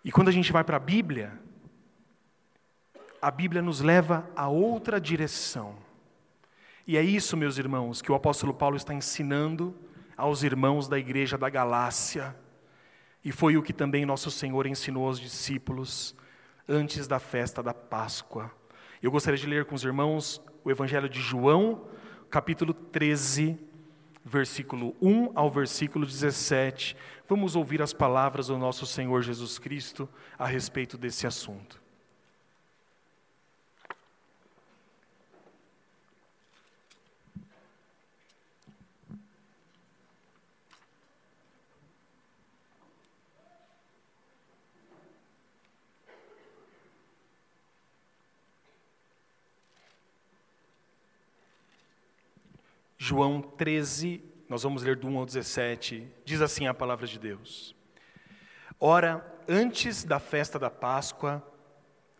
E 0.05 0.12
quando 0.12 0.28
a 0.28 0.32
gente 0.32 0.51
vai 0.51 0.64
para 0.64 0.78
a 0.78 0.80
Bíblia, 0.80 1.49
a 3.22 3.32
Bíblia 3.32 3.61
nos 3.61 3.82
leva 3.82 4.30
a 4.36 4.47
outra 4.47 4.99
direção. 4.99 5.76
E 6.88 6.97
é 6.97 7.03
isso, 7.03 7.38
meus 7.38 7.57
irmãos, 7.57 8.01
que 8.01 8.11
o 8.11 8.15
apóstolo 8.15 8.53
Paulo 8.53 8.76
está 8.76 8.93
ensinando 8.93 9.76
aos 10.17 10.43
irmãos 10.43 10.88
da 10.88 10.97
igreja 10.97 11.38
da 11.38 11.49
Galácia, 11.49 12.36
e 13.24 13.32
foi 13.32 13.57
o 13.57 13.63
que 13.63 13.74
também 13.74 14.05
nosso 14.05 14.32
Senhor 14.32 14.65
ensinou 14.65 15.05
aos 15.05 15.20
discípulos 15.20 16.15
antes 16.67 17.07
da 17.07 17.20
festa 17.20 17.61
da 17.61 17.74
Páscoa. 17.74 18.51
Eu 19.01 19.11
gostaria 19.11 19.38
de 19.38 19.47
ler 19.47 19.65
com 19.65 19.76
os 19.76 19.84
irmãos 19.84 20.41
o 20.63 20.72
Evangelho 20.72 21.09
de 21.09 21.20
João, 21.20 21.88
capítulo 22.30 22.74
13, 22.74 23.57
versículo 24.24 24.95
1 25.01 25.32
ao 25.36 25.49
versículo 25.49 26.05
17. 26.05 26.95
Vamos 27.28 27.55
ouvir 27.55 27.82
as 27.82 27.93
palavras 27.93 28.47
do 28.47 28.57
nosso 28.57 28.86
Senhor 28.86 29.22
Jesus 29.22 29.57
Cristo 29.57 30.07
a 30.38 30.45
respeito 30.45 30.97
desse 30.97 31.28
assunto. 31.28 31.78
João 53.10 53.41
13, 53.41 54.24
nós 54.47 54.62
vamos 54.62 54.84
ler 54.84 54.95
do 54.95 55.07
1 55.07 55.18
ao 55.18 55.26
17, 55.26 56.07
diz 56.24 56.43
assim 56.43 56.68
a 56.68 56.76
palavra 56.76 57.07
de 57.07 57.18
Deus. 57.18 57.76
Ora, 58.80 59.26
antes 59.47 60.03
da 60.03 60.20
festa 60.20 60.60
da 60.60 60.70
Páscoa, 60.70 61.43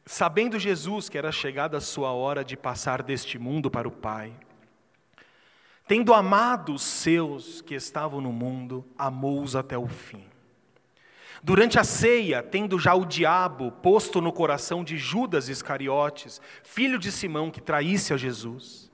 sabendo 0.04 0.58
Jesus 0.58 1.08
que 1.08 1.16
era 1.16 1.32
chegada 1.32 1.78
a 1.78 1.82
sua 1.82 2.12
hora 2.12 2.44
de 2.44 2.58
passar 2.58 3.04
deste 3.04 3.38
mundo 3.38 3.70
para 3.70 3.88
o 3.88 3.92
Pai, 3.92 4.34
tendo 5.88 6.12
amado 6.12 6.74
os 6.74 6.82
seus 6.82 7.62
que 7.62 7.76
estavam 7.76 8.20
no 8.20 8.34
mundo, 8.34 8.84
amou-os 8.98 9.56
até 9.56 9.78
o 9.78 9.88
fim. 9.88 10.26
Durante 11.44 11.78
a 11.78 11.84
ceia, 11.84 12.42
tendo 12.42 12.80
já 12.80 12.96
o 12.96 13.06
diabo 13.06 13.72
posto 13.74 14.20
no 14.20 14.34
coração 14.34 14.84
de 14.84 14.98
Judas 14.98 15.50
Iscariotes, 15.50 16.42
filho 16.64 16.98
de 16.98 17.12
Simão, 17.12 17.52
que 17.52 17.62
traísse 17.62 18.12
a 18.12 18.18
Jesus, 18.18 18.89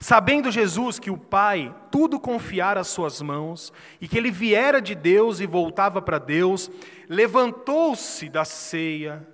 Sabendo 0.00 0.50
Jesus 0.50 0.98
que 0.98 1.10
o 1.10 1.18
Pai 1.18 1.74
tudo 1.90 2.20
confiara 2.20 2.80
às 2.80 2.88
suas 2.88 3.20
mãos 3.20 3.72
e 4.00 4.06
que 4.06 4.16
ele 4.16 4.30
viera 4.30 4.80
de 4.80 4.94
Deus 4.94 5.40
e 5.40 5.46
voltava 5.46 6.00
para 6.00 6.18
Deus, 6.18 6.70
levantou-se 7.08 8.28
da 8.28 8.44
ceia, 8.44 9.26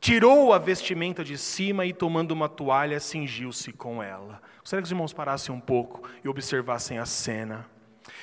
tirou 0.00 0.52
a 0.52 0.58
vestimenta 0.58 1.24
de 1.24 1.36
cima 1.36 1.84
e, 1.84 1.92
tomando 1.92 2.30
uma 2.30 2.48
toalha, 2.48 3.00
cingiu-se 3.00 3.72
com 3.72 4.02
ela. 4.02 4.40
Gostaria 4.60 4.82
que 4.82 4.86
os 4.86 4.92
irmãos 4.92 5.12
parassem 5.12 5.52
um 5.52 5.60
pouco 5.60 6.08
e 6.24 6.28
observassem 6.28 6.98
a 6.98 7.06
cena. 7.06 7.66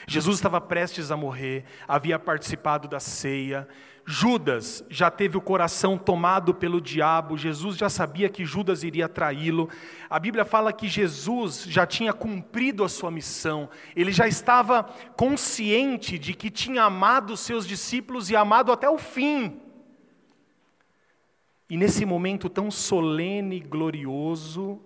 Jesus 0.08 0.38
estava 0.38 0.62
prestes 0.62 1.12
a 1.12 1.18
morrer, 1.18 1.66
havia 1.88 2.18
participado 2.18 2.88
da 2.88 3.00
ceia. 3.00 3.68
Judas 4.12 4.84
já 4.90 5.12
teve 5.12 5.38
o 5.38 5.42
coração 5.42 5.96
tomado 5.96 6.52
pelo 6.52 6.82
diabo, 6.82 7.38
Jesus 7.38 7.78
já 7.78 7.88
sabia 7.92 8.28
que 8.28 8.44
Judas 8.44 8.84
iria 8.84 9.08
traí-lo. 9.08 9.70
A 10.10 10.18
Bíblia 10.18 10.44
fala 10.44 10.74
que 10.74 10.88
Jesus 10.88 11.66
já 11.66 11.86
tinha 11.86 12.12
cumprido 12.12 12.84
a 12.84 12.90
sua 12.90 13.12
missão, 13.12 13.70
ele 13.96 14.12
já 14.12 14.28
estava 14.28 14.82
consciente 15.16 16.18
de 16.18 16.34
que 16.34 16.50
tinha 16.50 16.86
amado 16.86 17.34
os 17.34 17.42
seus 17.42 17.68
discípulos 17.68 18.32
e 18.32 18.36
amado 18.36 18.72
até 18.72 18.90
o 18.90 18.98
fim. 18.98 19.62
E 21.70 21.78
nesse 21.78 22.04
momento 22.04 22.50
tão 22.50 22.72
solene 22.72 23.58
e 23.58 23.60
glorioso, 23.60 24.82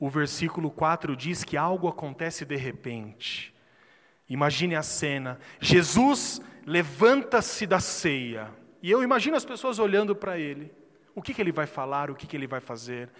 o 0.00 0.08
versículo 0.08 0.70
4 0.70 1.14
diz 1.14 1.44
que 1.44 1.54
algo 1.54 1.86
acontece 1.86 2.46
de 2.46 2.56
repente. 2.56 3.54
Imagine 4.28 4.76
a 4.76 4.82
cena: 4.82 5.38
Jesus 5.60 6.40
levanta-se 6.66 7.66
da 7.66 7.80
ceia, 7.80 8.50
e 8.82 8.90
eu 8.90 9.02
imagino 9.02 9.36
as 9.36 9.44
pessoas 9.44 9.78
olhando 9.78 10.14
para 10.14 10.38
ele. 10.38 10.72
O 11.14 11.22
que, 11.22 11.34
que 11.34 11.40
ele 11.40 11.50
vai 11.52 11.66
falar, 11.66 12.10
o 12.10 12.14
que, 12.14 12.26
que 12.26 12.36
ele 12.36 12.46
vai 12.46 12.60
fazer? 12.60 13.10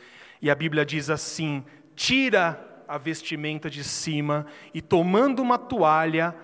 E 0.41 0.51
a 0.51 0.55
Bíblia 0.55 0.85
diz 0.85 1.11
assim: 1.11 1.65
tira 1.97 2.65
a 2.87 2.97
vestimenta 2.97 3.69
de 3.69 3.83
cima 3.83 4.47
e, 4.73 4.81
tomando 4.81 5.43
uma 5.43 5.59
toalha, 5.59 6.35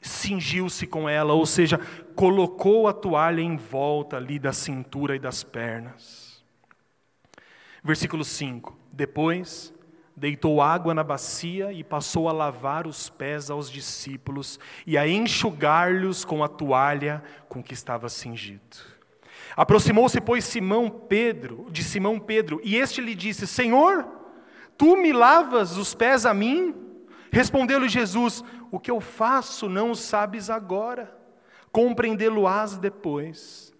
cingiu-se 0.00 0.86
com 0.86 1.08
ela, 1.08 1.32
ou 1.32 1.44
seja, 1.44 1.78
colocou 2.14 2.86
a 2.86 2.92
toalha 2.92 3.40
em 3.40 3.56
volta 3.56 4.16
ali 4.16 4.38
da 4.38 4.52
cintura 4.52 5.16
e 5.16 5.18
das 5.18 5.42
pernas. 5.42 6.44
Versículo 7.82 8.24
5: 8.24 8.78
Depois 8.92 9.73
deitou 10.16 10.62
água 10.62 10.94
na 10.94 11.02
bacia 11.02 11.72
e 11.72 11.82
passou 11.82 12.28
a 12.28 12.32
lavar 12.32 12.86
os 12.86 13.08
pés 13.08 13.50
aos 13.50 13.70
discípulos 13.70 14.60
e 14.86 14.96
a 14.96 15.08
enxugar-lhes 15.08 16.24
com 16.24 16.44
a 16.44 16.48
toalha 16.48 17.22
com 17.48 17.62
que 17.62 17.74
estava 17.74 18.08
cingido. 18.08 18.94
Aproximou-se, 19.56 20.20
pois, 20.20 20.44
Simão 20.44 20.88
Pedro, 20.88 21.68
de 21.70 21.82
Simão 21.82 22.18
Pedro, 22.18 22.60
e 22.64 22.76
este 22.76 23.00
lhe 23.00 23.14
disse: 23.14 23.46
Senhor, 23.46 24.06
tu 24.76 24.96
me 24.96 25.12
lavas 25.12 25.76
os 25.76 25.94
pés 25.94 26.26
a 26.26 26.34
mim? 26.34 26.74
Respondeu-lhe 27.30 27.88
Jesus: 27.88 28.42
O 28.70 28.80
que 28.80 28.90
eu 28.90 29.00
faço 29.00 29.68
não 29.68 29.92
o 29.92 29.96
sabes 29.96 30.50
agora, 30.50 31.16
compreendê-lo-ás 31.70 32.78
depois. 32.78 33.72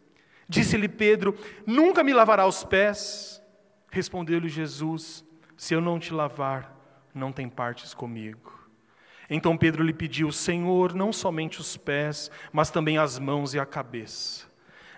Disse-lhe 0.49 0.89
Pedro: 0.89 1.37
Nunca 1.67 2.05
me 2.05 2.13
lavará 2.13 2.47
os 2.47 2.65
pés. 2.65 3.43
Respondeu-lhe 3.91 4.49
Jesus: 4.49 5.25
Se 5.57 5.75
eu 5.75 5.81
não 5.81 5.99
te 5.99 6.13
lavar, 6.13 6.75
não 7.15 7.33
tem 7.33 7.49
partes 7.49 7.95
comigo. 7.95 8.53
Então 9.29 9.57
Pedro 9.57 9.83
lhe 9.83 9.93
pediu: 9.93 10.31
Senhor, 10.31 10.95
não 10.95 11.13
somente 11.13 11.61
os 11.61 11.77
pés, 11.77 12.31
mas 12.53 12.71
também 12.71 12.99
as 12.99 13.19
mãos 13.19 13.55
e 13.55 13.59
a 13.59 13.67
cabeça. 13.67 14.47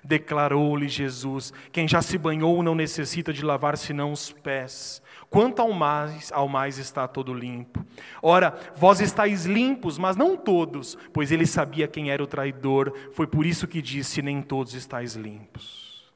Declarou-lhe 0.02 0.88
Jesus: 0.88 1.52
Quem 1.72 1.86
já 1.86 2.00
se 2.00 2.16
banhou 2.18 2.62
não 2.62 2.74
necessita 2.74 3.32
de 3.32 3.44
lavar 3.44 3.76
senão 3.76 4.12
os 4.12 4.32
pés 4.32 5.02
Quanto 5.28 5.60
ao 5.60 5.72
mais, 5.72 6.30
ao 6.32 6.48
mais 6.48 6.78
está 6.78 7.06
todo 7.08 7.34
limpo. 7.34 7.84
Ora, 8.22 8.56
vós 8.76 9.00
estáis 9.00 9.44
limpos, 9.44 9.98
mas 9.98 10.16
não 10.16 10.36
todos, 10.36 10.96
pois 11.12 11.32
ele 11.32 11.46
sabia 11.46 11.88
quem 11.88 12.10
era 12.10 12.22
o 12.22 12.26
traidor, 12.26 12.92
foi 13.12 13.26
por 13.26 13.44
isso 13.44 13.66
que 13.66 13.82
disse: 13.82 14.22
Nem 14.22 14.40
todos 14.40 14.74
estáis 14.74 15.14
limpos. 15.14 16.12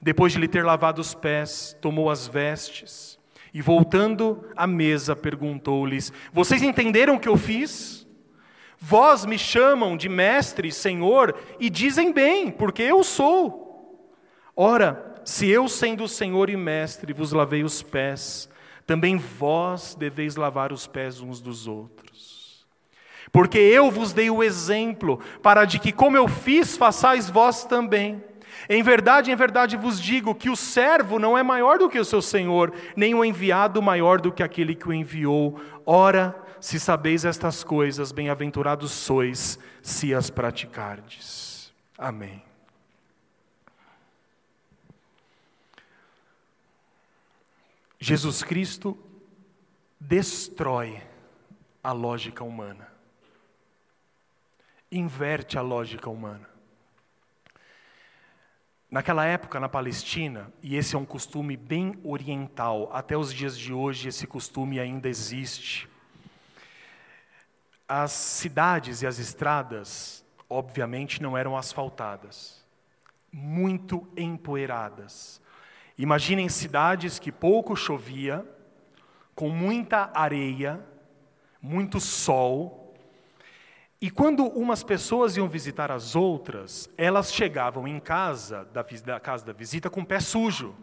Depois 0.00 0.32
de 0.32 0.38
lhe 0.38 0.48
ter 0.48 0.64
lavado 0.64 1.00
os 1.00 1.14
pés, 1.14 1.76
tomou 1.80 2.10
as 2.10 2.26
vestes 2.26 3.18
e, 3.52 3.60
voltando 3.60 4.44
à 4.56 4.66
mesa, 4.66 5.14
perguntou-lhes: 5.14 6.12
Vocês 6.32 6.62
entenderam 6.62 7.16
o 7.16 7.20
que 7.20 7.28
eu 7.28 7.36
fiz? 7.36 8.06
Vós 8.78 9.24
me 9.24 9.38
chamam 9.38 9.96
de 9.96 10.08
mestre, 10.08 10.72
senhor, 10.72 11.36
e 11.60 11.70
dizem 11.70 12.12
bem, 12.12 12.50
porque 12.50 12.82
eu 12.82 13.04
sou. 13.04 13.62
Ora, 14.56 15.20
se 15.24 15.48
eu, 15.48 15.68
sendo 15.68 16.08
Senhor 16.08 16.50
e 16.50 16.56
Mestre, 16.56 17.12
vos 17.12 17.32
lavei 17.32 17.62
os 17.62 17.82
pés, 17.82 18.48
também 18.86 19.16
vós 19.16 19.94
deveis 19.94 20.36
lavar 20.36 20.72
os 20.72 20.86
pés 20.86 21.20
uns 21.20 21.40
dos 21.40 21.66
outros. 21.66 22.66
Porque 23.30 23.58
eu 23.58 23.90
vos 23.90 24.12
dei 24.12 24.28
o 24.28 24.42
exemplo, 24.42 25.20
para 25.42 25.64
de 25.64 25.78
que, 25.78 25.92
como 25.92 26.16
eu 26.16 26.28
fiz, 26.28 26.76
façais 26.76 27.30
vós 27.30 27.64
também. 27.64 28.22
Em 28.68 28.82
verdade, 28.82 29.30
em 29.30 29.36
verdade 29.36 29.76
vos 29.76 30.00
digo 30.00 30.34
que 30.34 30.50
o 30.50 30.56
servo 30.56 31.18
não 31.18 31.36
é 31.36 31.42
maior 31.42 31.78
do 31.78 31.88
que 31.88 31.98
o 31.98 32.04
seu 32.04 32.22
senhor, 32.22 32.72
nem 32.96 33.14
o 33.14 33.24
enviado 33.24 33.82
maior 33.82 34.20
do 34.20 34.32
que 34.32 34.42
aquele 34.42 34.74
que 34.74 34.88
o 34.88 34.92
enviou. 34.92 35.60
Ora, 35.84 36.34
se 36.60 36.78
sabeis 36.78 37.24
estas 37.24 37.64
coisas, 37.64 38.12
bem-aventurados 38.12 38.92
sois, 38.92 39.58
se 39.82 40.14
as 40.14 40.30
praticardes. 40.30 41.72
Amém. 41.98 42.42
Jesus 47.98 48.42
Cristo 48.42 48.98
destrói 49.98 51.00
a 51.82 51.92
lógica 51.92 52.42
humana, 52.42 52.88
inverte 54.90 55.56
a 55.56 55.62
lógica 55.62 56.10
humana. 56.10 56.51
Naquela 58.92 59.24
época, 59.24 59.58
na 59.58 59.70
Palestina, 59.70 60.52
e 60.62 60.76
esse 60.76 60.94
é 60.94 60.98
um 60.98 61.04
costume 61.06 61.56
bem 61.56 61.98
oriental, 62.04 62.90
até 62.92 63.16
os 63.16 63.32
dias 63.32 63.56
de 63.56 63.72
hoje 63.72 64.10
esse 64.10 64.26
costume 64.26 64.78
ainda 64.78 65.08
existe. 65.08 65.88
As 67.88 68.12
cidades 68.12 69.00
e 69.00 69.06
as 69.06 69.18
estradas, 69.18 70.22
obviamente, 70.46 71.22
não 71.22 71.38
eram 71.38 71.56
asfaltadas, 71.56 72.62
muito 73.32 74.06
empoeiradas. 74.14 75.40
Imaginem 75.96 76.50
cidades 76.50 77.18
que 77.18 77.32
pouco 77.32 77.74
chovia, 77.74 78.46
com 79.34 79.48
muita 79.48 80.10
areia, 80.12 80.84
muito 81.62 81.98
sol, 81.98 82.81
e 84.02 84.10
quando 84.10 84.44
umas 84.44 84.82
pessoas 84.82 85.36
iam 85.36 85.48
visitar 85.48 85.90
as 85.90 86.14
outras, 86.14 86.90
elas 86.98 87.32
chegavam 87.32 87.88
em 87.88 87.98
casa, 87.98 88.68
da, 88.72 88.84
da 89.04 89.20
casa 89.20 89.46
da 89.46 89.52
visita, 89.52 89.88
com 89.88 90.00
o 90.00 90.06
pé 90.06 90.20
sujo. 90.20 90.74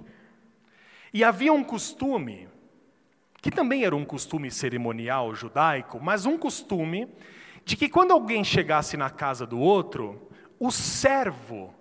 E 1.14 1.24
havia 1.24 1.54
um 1.54 1.64
costume, 1.64 2.48
que 3.42 3.52
também 3.52 3.84
era 3.84 3.96
um 3.96 4.06
costume 4.06 4.50
cerimonial 4.50 5.36
judaico, 5.36 6.00
mas 6.02 6.26
um 6.26 6.38
costume 6.38 7.08
de 7.66 7.76
que 7.76 7.90
quando 7.90 8.12
alguém 8.12 8.44
chegasse 8.44 8.98
na 8.98 9.10
casa 9.10 9.46
do 9.46 9.60
outro, 9.60 10.30
o 10.58 10.72
servo 10.72 11.76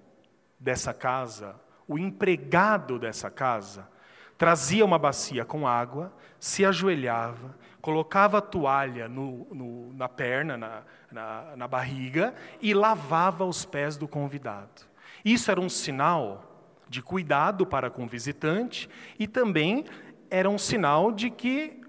dessa 0.61 0.93
casa 0.93 1.55
o 1.89 1.99
empregado 1.99 2.99
dessa 2.99 3.31
casa 3.31 3.89
trazia 4.37 4.85
uma 4.85 4.99
bacia 4.99 5.45
com 5.45 5.67
água, 5.67 6.13
se 6.39 6.65
ajoelhava, 6.65 7.57
colocava 7.81 8.39
a 8.39 8.43
toalha 8.43 9.09
no, 9.09 9.47
no, 9.53 9.93
na 9.95 10.09
perna, 10.09 10.57
na, 10.57 10.83
na, 11.11 11.57
na 11.57 11.69
barriga 11.69 12.35
e 12.61 12.75
lavava 12.75 13.45
os 13.45 13.65
pés 13.65 13.97
do 13.97 14.09
convidado. 14.09 14.87
Isso 15.25 15.51
era 15.51 15.61
um 15.61 15.69
sinal 15.69 16.45
de 16.89 17.03
cuidado 17.03 17.67
para 17.67 17.91
com 17.91 18.05
o 18.05 18.09
visitante 18.09 18.89
e 19.19 19.27
também 19.27 19.85
era 20.31 20.49
um 20.49 20.59
sinal 20.59 21.13
de 21.13 21.31
que 21.31 21.81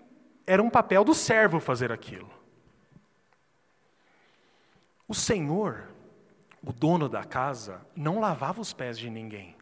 era 0.46 0.62
um 0.62 0.70
papel 0.70 1.04
do 1.04 1.14
servo 1.14 1.60
fazer 1.60 1.92
aquilo. 1.92 2.30
O 5.08 5.14
Senhor, 5.14 5.90
o 6.64 6.72
dono 6.72 7.10
da 7.10 7.24
casa, 7.24 7.82
não 7.96 8.20
lavava 8.20 8.62
os 8.62 8.74
pés 8.74 8.98
de 8.98 9.10
ninguém. 9.10 9.56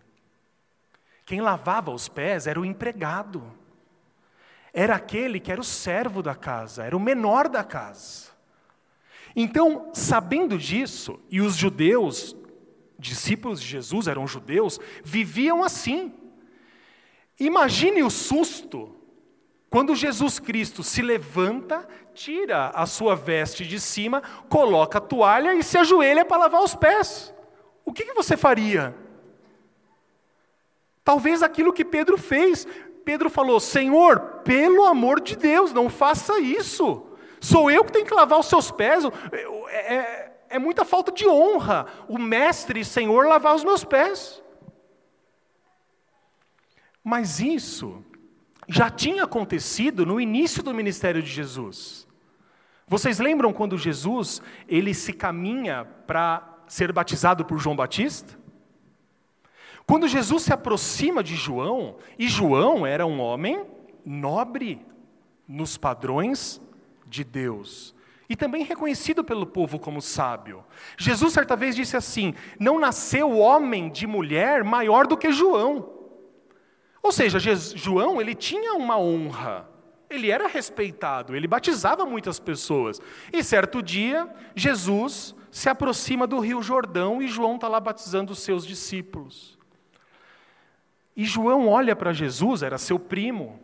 Quem 1.25 1.41
lavava 1.41 1.91
os 1.91 2.07
pés 2.07 2.47
era 2.47 2.59
o 2.59 2.65
empregado. 2.65 3.43
Era 4.79 4.93
aquele 4.93 5.39
que 5.39 5.51
era 5.51 5.59
o 5.59 5.63
servo 5.63 6.21
da 6.21 6.35
casa, 6.35 6.83
era 6.83 6.95
o 6.95 6.99
menor 6.99 7.49
da 7.49 7.63
casa. 7.63 8.27
Então, 9.35 9.89
sabendo 9.91 10.55
disso, 10.55 11.19
e 11.31 11.41
os 11.41 11.55
judeus, 11.55 12.35
discípulos 12.99 13.59
de 13.59 13.65
Jesus 13.65 14.07
eram 14.07 14.27
judeus, 14.27 14.79
viviam 15.03 15.63
assim. 15.63 16.13
Imagine 17.39 18.03
o 18.03 18.09
susto 18.11 18.95
quando 19.67 19.95
Jesus 19.95 20.37
Cristo 20.37 20.83
se 20.83 21.01
levanta, 21.01 21.87
tira 22.13 22.67
a 22.67 22.85
sua 22.85 23.15
veste 23.15 23.65
de 23.65 23.79
cima, 23.79 24.21
coloca 24.47 24.99
a 24.99 25.01
toalha 25.01 25.55
e 25.55 25.63
se 25.63 25.79
ajoelha 25.79 26.23
para 26.23 26.37
lavar 26.37 26.61
os 26.61 26.75
pés. 26.75 27.33
O 27.83 27.91
que, 27.91 28.05
que 28.05 28.13
você 28.13 28.37
faria? 28.37 28.95
Talvez 31.03 31.41
aquilo 31.41 31.71
que 31.71 31.85
Pedro 31.85 32.17
fez. 32.17 32.67
Pedro 33.07 33.29
falou: 33.29 33.57
Senhor, 33.57 34.19
pelo 34.43 34.83
amor 34.83 35.21
de 35.21 35.37
Deus, 35.37 35.71
não 35.71 35.89
faça 35.89 36.41
isso. 36.41 37.05
Sou 37.39 37.71
eu 37.71 37.85
que 37.85 37.93
tenho 37.93 38.05
que 38.05 38.13
lavar 38.13 38.37
os 38.37 38.47
seus 38.47 38.69
pés. 38.69 39.05
É, 39.71 39.95
é, 39.95 40.37
é 40.49 40.59
muita 40.59 40.83
falta 40.83 41.09
de 41.09 41.25
honra 41.25 41.85
o 42.09 42.17
mestre 42.17 42.83
senhor 42.83 43.25
lavar 43.25 43.55
os 43.55 43.63
meus 43.63 43.85
pés. 43.85 44.43
Mas 47.01 47.39
isso 47.39 48.03
já 48.67 48.89
tinha 48.89 49.23
acontecido 49.23 50.05
no 50.05 50.19
início 50.19 50.61
do 50.61 50.73
ministério 50.73 51.23
de 51.23 51.31
Jesus. 51.31 52.05
Vocês 52.85 53.19
lembram 53.19 53.53
quando 53.53 53.77
Jesus 53.77 54.41
ele 54.67 54.93
se 54.93 55.13
caminha 55.13 55.85
para 56.05 56.57
ser 56.67 56.91
batizado 56.91 57.45
por 57.45 57.57
João 57.57 57.73
Batista? 57.73 58.37
Quando 59.87 60.05
Jesus 60.05 60.43
se 60.43 60.53
aproxima 60.53 61.23
de 61.23 61.33
João, 61.33 61.95
e 62.19 62.27
João 62.27 62.85
era 62.85 63.07
um 63.07 63.21
homem 63.21 63.65
nobre 64.05 64.85
nos 65.47 65.77
padrões 65.77 66.61
de 67.05 67.23
Deus, 67.23 67.95
e 68.27 68.35
também 68.35 68.65
reconhecido 68.65 69.23
pelo 69.23 69.45
povo 69.45 69.79
como 69.79 70.01
sábio. 70.01 70.61
Jesus 70.97 71.31
certa 71.31 71.55
vez 71.55 71.73
disse 71.73 71.95
assim: 71.95 72.33
Não 72.59 72.77
nasceu 72.77 73.37
homem 73.37 73.89
de 73.89 74.05
mulher 74.05 74.61
maior 74.61 75.07
do 75.07 75.15
que 75.15 75.31
João. 75.31 75.89
Ou 77.01 77.13
seja, 77.13 77.39
João 77.39 78.19
ele 78.19 78.35
tinha 78.35 78.73
uma 78.73 78.99
honra, 78.99 79.69
ele 80.09 80.29
era 80.29 80.47
respeitado, 80.47 81.33
ele 81.33 81.47
batizava 81.47 82.05
muitas 82.05 82.37
pessoas. 82.37 82.99
E 83.31 83.41
certo 83.41 83.81
dia, 83.81 84.29
Jesus 84.53 85.33
se 85.49 85.69
aproxima 85.69 86.27
do 86.27 86.39
Rio 86.39 86.61
Jordão 86.61 87.21
e 87.21 87.27
João 87.29 87.55
está 87.55 87.69
lá 87.69 87.79
batizando 87.79 88.33
os 88.33 88.39
seus 88.39 88.65
discípulos. 88.65 89.56
E 91.17 91.25
João 91.25 91.67
olha 91.67 91.95
para 91.95 92.13
Jesus, 92.13 92.61
era 92.61 92.77
seu 92.77 92.99
primo, 92.99 93.59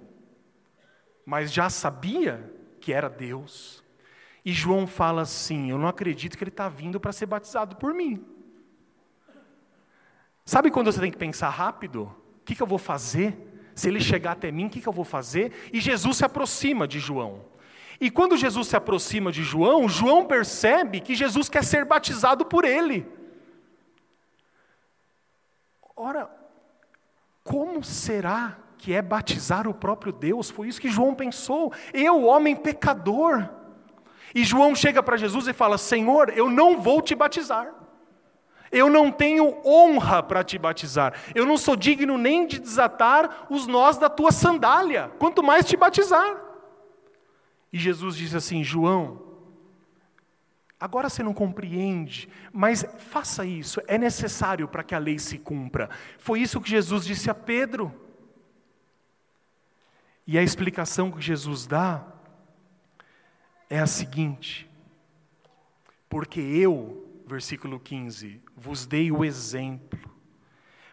mas 1.24 1.54
já 1.54 1.70
sabia 1.70 2.52
que 2.82 2.92
era 2.92 3.08
Deus. 3.08 3.84
E 4.44 4.52
João 4.52 4.88
fala 4.88 5.22
assim: 5.22 5.70
Eu 5.70 5.78
não 5.78 5.88
acredito 5.88 6.36
que 6.36 6.44
ele 6.44 6.50
está 6.50 6.68
vindo 6.68 7.00
para 7.00 7.12
ser 7.12 7.28
batizado 7.28 7.76
por 7.76 7.94
mim. 7.94 8.26
Sabe 10.44 10.72
quando 10.72 10.92
você 10.92 11.00
tem 11.00 11.12
que 11.12 11.18
pensar 11.18 11.50
rápido? 11.50 12.12
O 12.42 12.44
que, 12.44 12.56
que 12.56 12.62
eu 12.64 12.68
vou 12.68 12.80
fazer? 12.80 13.38
Se 13.76 13.88
ele 13.88 14.02
chegar 14.02 14.32
até 14.32 14.52
mim, 14.52 14.66
o 14.66 14.70
que, 14.70 14.82
que 14.82 14.90
eu 14.90 14.94
vou 14.94 15.06
fazer? 15.06 15.70
E 15.72 15.80
Jesus 15.80 16.18
se 16.18 16.26
aproxima 16.26 16.88
de 16.88 17.00
João. 17.00 17.46
E 18.02 18.10
quando 18.10 18.36
Jesus 18.36 18.68
se 18.68 18.76
aproxima 18.76 19.32
de 19.32 19.44
João, 19.44 19.88
João 19.88 20.26
percebe 20.26 21.00
que 21.00 21.14
Jesus 21.14 21.48
quer 21.48 21.64
ser 21.64 21.86
batizado 21.86 22.46
por 22.46 22.66
ele. 22.66 23.06
Ora, 25.96 26.43
como 27.44 27.84
será 27.84 28.58
que 28.78 28.94
é 28.94 29.02
batizar 29.02 29.68
o 29.68 29.74
próprio 29.74 30.14
Deus? 30.14 30.50
Foi 30.50 30.68
isso 30.68 30.80
que 30.80 30.90
João 30.90 31.14
pensou. 31.14 31.74
Eu, 31.94 32.24
homem 32.24 32.56
pecador. 32.56 33.50
E 34.34 34.44
João 34.44 34.74
chega 34.74 35.04
para 35.04 35.18
Jesus 35.18 35.48
e 35.48 35.54
fala: 35.54 35.78
Senhor, 35.78 36.30
eu 36.36 36.50
não 36.50 36.80
vou 36.80 37.02
te 37.02 37.14
batizar. 37.14 37.74
Eu 38.72 38.90
não 38.90 39.12
tenho 39.12 39.56
honra 39.64 40.24
para 40.24 40.44
te 40.44 40.58
batizar. 40.58 41.14
Eu 41.36 41.46
não 41.46 41.58
sou 41.58 41.76
digno 41.76 42.18
nem 42.18 42.48
de 42.48 42.60
desatar 42.60 43.46
os 43.50 43.68
nós 43.68 43.98
da 43.98 44.10
tua 44.10 44.32
sandália, 44.32 45.12
quanto 45.20 45.44
mais 45.44 45.66
te 45.66 45.78
batizar. 45.78 46.42
E 47.72 47.78
Jesus 47.78 48.16
disse 48.16 48.36
assim: 48.36 48.64
João, 48.64 49.33
Agora 50.84 51.10
você 51.10 51.24
não 51.24 51.34
compreende, 51.34 52.28
mas 52.52 52.86
faça 52.98 53.46
isso, 53.46 53.82
é 53.88 53.98
necessário 53.98 54.68
para 54.68 54.84
que 54.84 54.94
a 54.94 55.00
lei 55.00 55.18
se 55.18 55.38
cumpra. 55.38 55.90
Foi 56.18 56.42
isso 56.42 56.60
que 56.60 56.70
Jesus 56.70 57.06
disse 57.06 57.30
a 57.30 57.34
Pedro. 57.34 57.90
E 60.28 60.38
a 60.38 60.44
explicação 60.44 61.10
que 61.10 61.22
Jesus 61.22 61.66
dá 61.66 62.06
é 63.70 63.80
a 63.80 63.88
seguinte: 63.88 64.70
porque 66.10 66.42
eu, 66.42 67.24
versículo 67.26 67.80
15, 67.80 68.42
vos 68.54 68.86
dei 68.86 69.10
o 69.10 69.24
exemplo, 69.24 70.14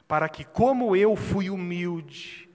para 0.06 0.28
que, 0.28 0.44
como 0.44 0.94
eu 0.94 1.16
fui 1.16 1.50
humilde, 1.50 2.48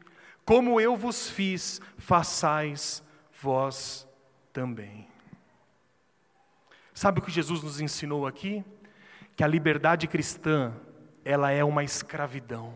como 0.45 0.79
eu 0.79 0.95
vos 0.95 1.29
fiz, 1.29 1.81
façais 1.97 3.03
vós 3.41 4.07
também. 4.53 5.13
Sabe 6.95 7.19
o 7.19 7.21
que 7.21 7.29
Jesus 7.29 7.61
nos 7.61 7.81
ensinou 7.81 8.25
aqui? 8.25 8.63
Que 9.35 9.43
a 9.43 9.47
liberdade 9.47 10.07
cristã, 10.07 10.73
ela 11.25 11.51
é 11.51 11.61
uma 11.61 11.83
escravidão. 11.83 12.73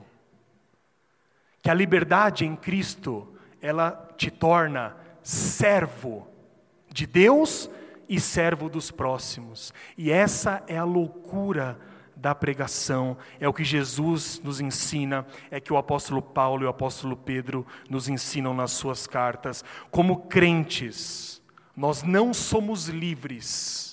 Que 1.64 1.70
a 1.70 1.74
liberdade 1.74 2.46
em 2.46 2.54
Cristo, 2.54 3.34
ela 3.62 4.10
te 4.18 4.30
torna 4.30 4.98
servo 5.24 6.28
de 6.90 7.08
Deus 7.08 7.70
e 8.10 8.20
servo 8.20 8.70
dos 8.70 8.92
próximos. 8.92 9.74
E 9.98 10.12
essa 10.12 10.62
é 10.68 10.78
a 10.78 10.84
loucura 10.84 11.80
da 12.14 12.36
pregação, 12.36 13.18
é 13.40 13.48
o 13.48 13.54
que 13.54 13.64
Jesus 13.64 14.42
nos 14.44 14.60
ensina, 14.60 15.26
é 15.50 15.62
que 15.62 15.72
o 15.72 15.78
apóstolo 15.78 16.22
Paulo 16.22 16.64
e 16.64 16.66
o 16.66 16.70
apóstolo 16.70 17.16
Pedro 17.16 17.66
nos 17.90 18.10
ensinam 18.10 18.54
nas 18.54 18.72
suas 18.72 19.08
cartas. 19.08 19.64
Como 19.90 20.28
crentes, 20.28 21.42
nós 21.74 22.04
não 22.04 22.34
somos 22.34 22.90
livres 22.90 23.89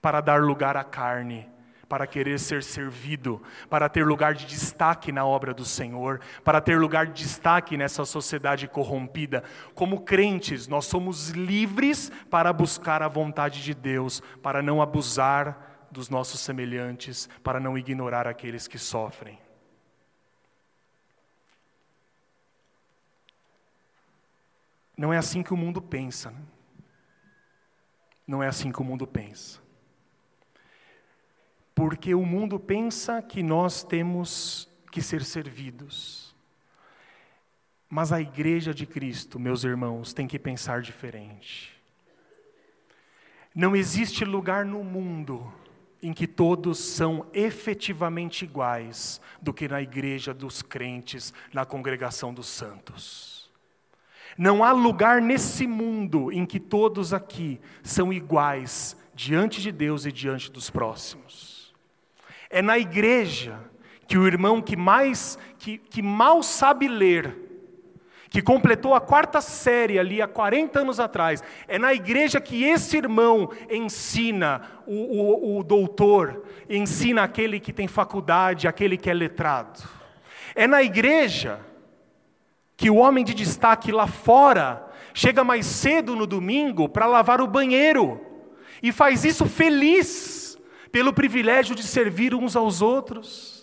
para 0.00 0.20
dar 0.20 0.42
lugar 0.42 0.76
à 0.76 0.84
carne, 0.84 1.48
para 1.88 2.06
querer 2.06 2.38
ser 2.38 2.62
servido, 2.62 3.42
para 3.68 3.88
ter 3.88 4.06
lugar 4.06 4.32
de 4.32 4.46
destaque 4.46 5.10
na 5.10 5.26
obra 5.26 5.52
do 5.52 5.64
Senhor, 5.64 6.20
para 6.44 6.60
ter 6.60 6.78
lugar 6.78 7.06
de 7.06 7.24
destaque 7.24 7.76
nessa 7.76 8.04
sociedade 8.04 8.68
corrompida. 8.68 9.42
Como 9.74 10.02
crentes, 10.02 10.68
nós 10.68 10.86
somos 10.86 11.30
livres 11.30 12.10
para 12.30 12.52
buscar 12.52 13.02
a 13.02 13.08
vontade 13.08 13.60
de 13.60 13.74
Deus, 13.74 14.22
para 14.40 14.62
não 14.62 14.80
abusar 14.80 15.88
dos 15.90 16.08
nossos 16.08 16.38
semelhantes, 16.40 17.28
para 17.42 17.58
não 17.58 17.76
ignorar 17.76 18.26
aqueles 18.26 18.68
que 18.68 18.78
sofrem. 18.78 19.36
Não 24.96 25.12
é 25.12 25.18
assim 25.18 25.42
que 25.42 25.52
o 25.52 25.56
mundo 25.56 25.82
pensa. 25.82 26.30
Né? 26.30 26.40
Não 28.26 28.42
é 28.42 28.46
assim 28.46 28.70
que 28.70 28.80
o 28.80 28.84
mundo 28.84 29.08
pensa 29.08 29.60
porque 31.80 32.14
o 32.14 32.26
mundo 32.26 32.60
pensa 32.60 33.22
que 33.22 33.42
nós 33.42 33.82
temos 33.82 34.68
que 34.92 35.00
ser 35.00 35.24
servidos. 35.24 36.36
Mas 37.88 38.12
a 38.12 38.20
igreja 38.20 38.74
de 38.74 38.84
Cristo, 38.84 39.40
meus 39.40 39.64
irmãos, 39.64 40.12
tem 40.12 40.26
que 40.26 40.38
pensar 40.38 40.82
diferente. 40.82 41.72
Não 43.54 43.74
existe 43.74 44.26
lugar 44.26 44.62
no 44.62 44.84
mundo 44.84 45.50
em 46.02 46.12
que 46.12 46.26
todos 46.26 46.78
são 46.78 47.24
efetivamente 47.32 48.44
iguais 48.44 49.18
do 49.40 49.50
que 49.50 49.66
na 49.66 49.80
igreja 49.80 50.34
dos 50.34 50.60
crentes, 50.60 51.32
na 51.50 51.64
congregação 51.64 52.34
dos 52.34 52.48
santos. 52.48 53.50
Não 54.36 54.62
há 54.62 54.72
lugar 54.72 55.22
nesse 55.22 55.66
mundo 55.66 56.30
em 56.30 56.44
que 56.44 56.60
todos 56.60 57.14
aqui 57.14 57.58
são 57.82 58.12
iguais 58.12 58.94
diante 59.14 59.62
de 59.62 59.72
Deus 59.72 60.04
e 60.04 60.12
diante 60.12 60.52
dos 60.52 60.68
próximos. 60.68 61.49
É 62.50 62.60
na 62.60 62.76
igreja 62.76 63.58
que 64.08 64.18
o 64.18 64.26
irmão 64.26 64.60
que 64.60 64.76
mais, 64.76 65.38
que, 65.56 65.78
que 65.78 66.02
mal 66.02 66.42
sabe 66.42 66.88
ler, 66.88 67.36
que 68.28 68.42
completou 68.42 68.92
a 68.92 69.00
quarta 69.00 69.40
série 69.40 70.00
ali 70.00 70.20
há 70.20 70.26
40 70.26 70.80
anos 70.80 70.98
atrás, 70.98 71.42
é 71.68 71.78
na 71.78 71.94
igreja 71.94 72.40
que 72.40 72.64
esse 72.64 72.96
irmão 72.96 73.50
ensina 73.70 74.62
o, 74.84 74.94
o, 74.94 75.58
o 75.58 75.62
doutor, 75.62 76.44
ensina 76.68 77.22
aquele 77.22 77.60
que 77.60 77.72
tem 77.72 77.86
faculdade, 77.86 78.66
aquele 78.66 78.96
que 78.96 79.08
é 79.08 79.14
letrado. 79.14 79.80
É 80.56 80.66
na 80.66 80.82
igreja 80.82 81.60
que 82.76 82.90
o 82.90 82.96
homem 82.96 83.24
de 83.24 83.32
destaque 83.32 83.92
lá 83.92 84.08
fora 84.08 84.90
chega 85.14 85.44
mais 85.44 85.66
cedo 85.66 86.16
no 86.16 86.26
domingo 86.26 86.88
para 86.88 87.06
lavar 87.06 87.40
o 87.40 87.46
banheiro 87.46 88.20
e 88.82 88.90
faz 88.90 89.24
isso 89.24 89.46
feliz 89.46 90.39
pelo 90.90 91.12
privilégio 91.12 91.74
de 91.74 91.82
servir 91.82 92.34
uns 92.34 92.56
aos 92.56 92.82
outros. 92.82 93.60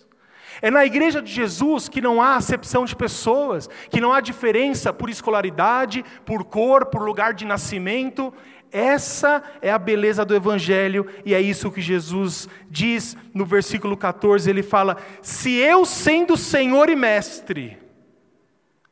É 0.62 0.72
na 0.72 0.86
igreja 0.86 1.22
de 1.22 1.32
Jesus 1.32 1.88
que 1.88 2.02
não 2.02 2.22
há 2.22 2.36
acepção 2.36 2.84
de 2.86 2.96
pessoas, 2.96 3.70
que 3.90 4.02
não 4.02 4.12
há 4.12 4.20
diferença 4.20 4.92
por 4.92 5.10
escolaridade, 5.10 6.04
por 6.26 6.44
cor, 6.44 6.88
por 6.88 7.04
lugar 7.04 7.34
de 7.34 7.46
nascimento. 7.46 8.34
Essa 8.72 9.44
é 9.62 9.72
a 9.72 9.78
beleza 9.78 10.26
do 10.26 10.36
Evangelho 10.36 11.08
e 11.24 11.34
é 11.34 11.40
isso 11.42 11.72
que 11.72 11.82
Jesus 11.82 12.50
diz 12.70 13.16
no 13.34 13.46
versículo 13.46 13.96
14. 13.96 14.50
Ele 14.50 14.64
fala: 14.64 14.98
Se 15.22 15.54
eu, 15.54 15.86
sendo 15.86 16.36
Senhor 16.36 16.90
e 16.90 16.96
Mestre, 16.96 17.78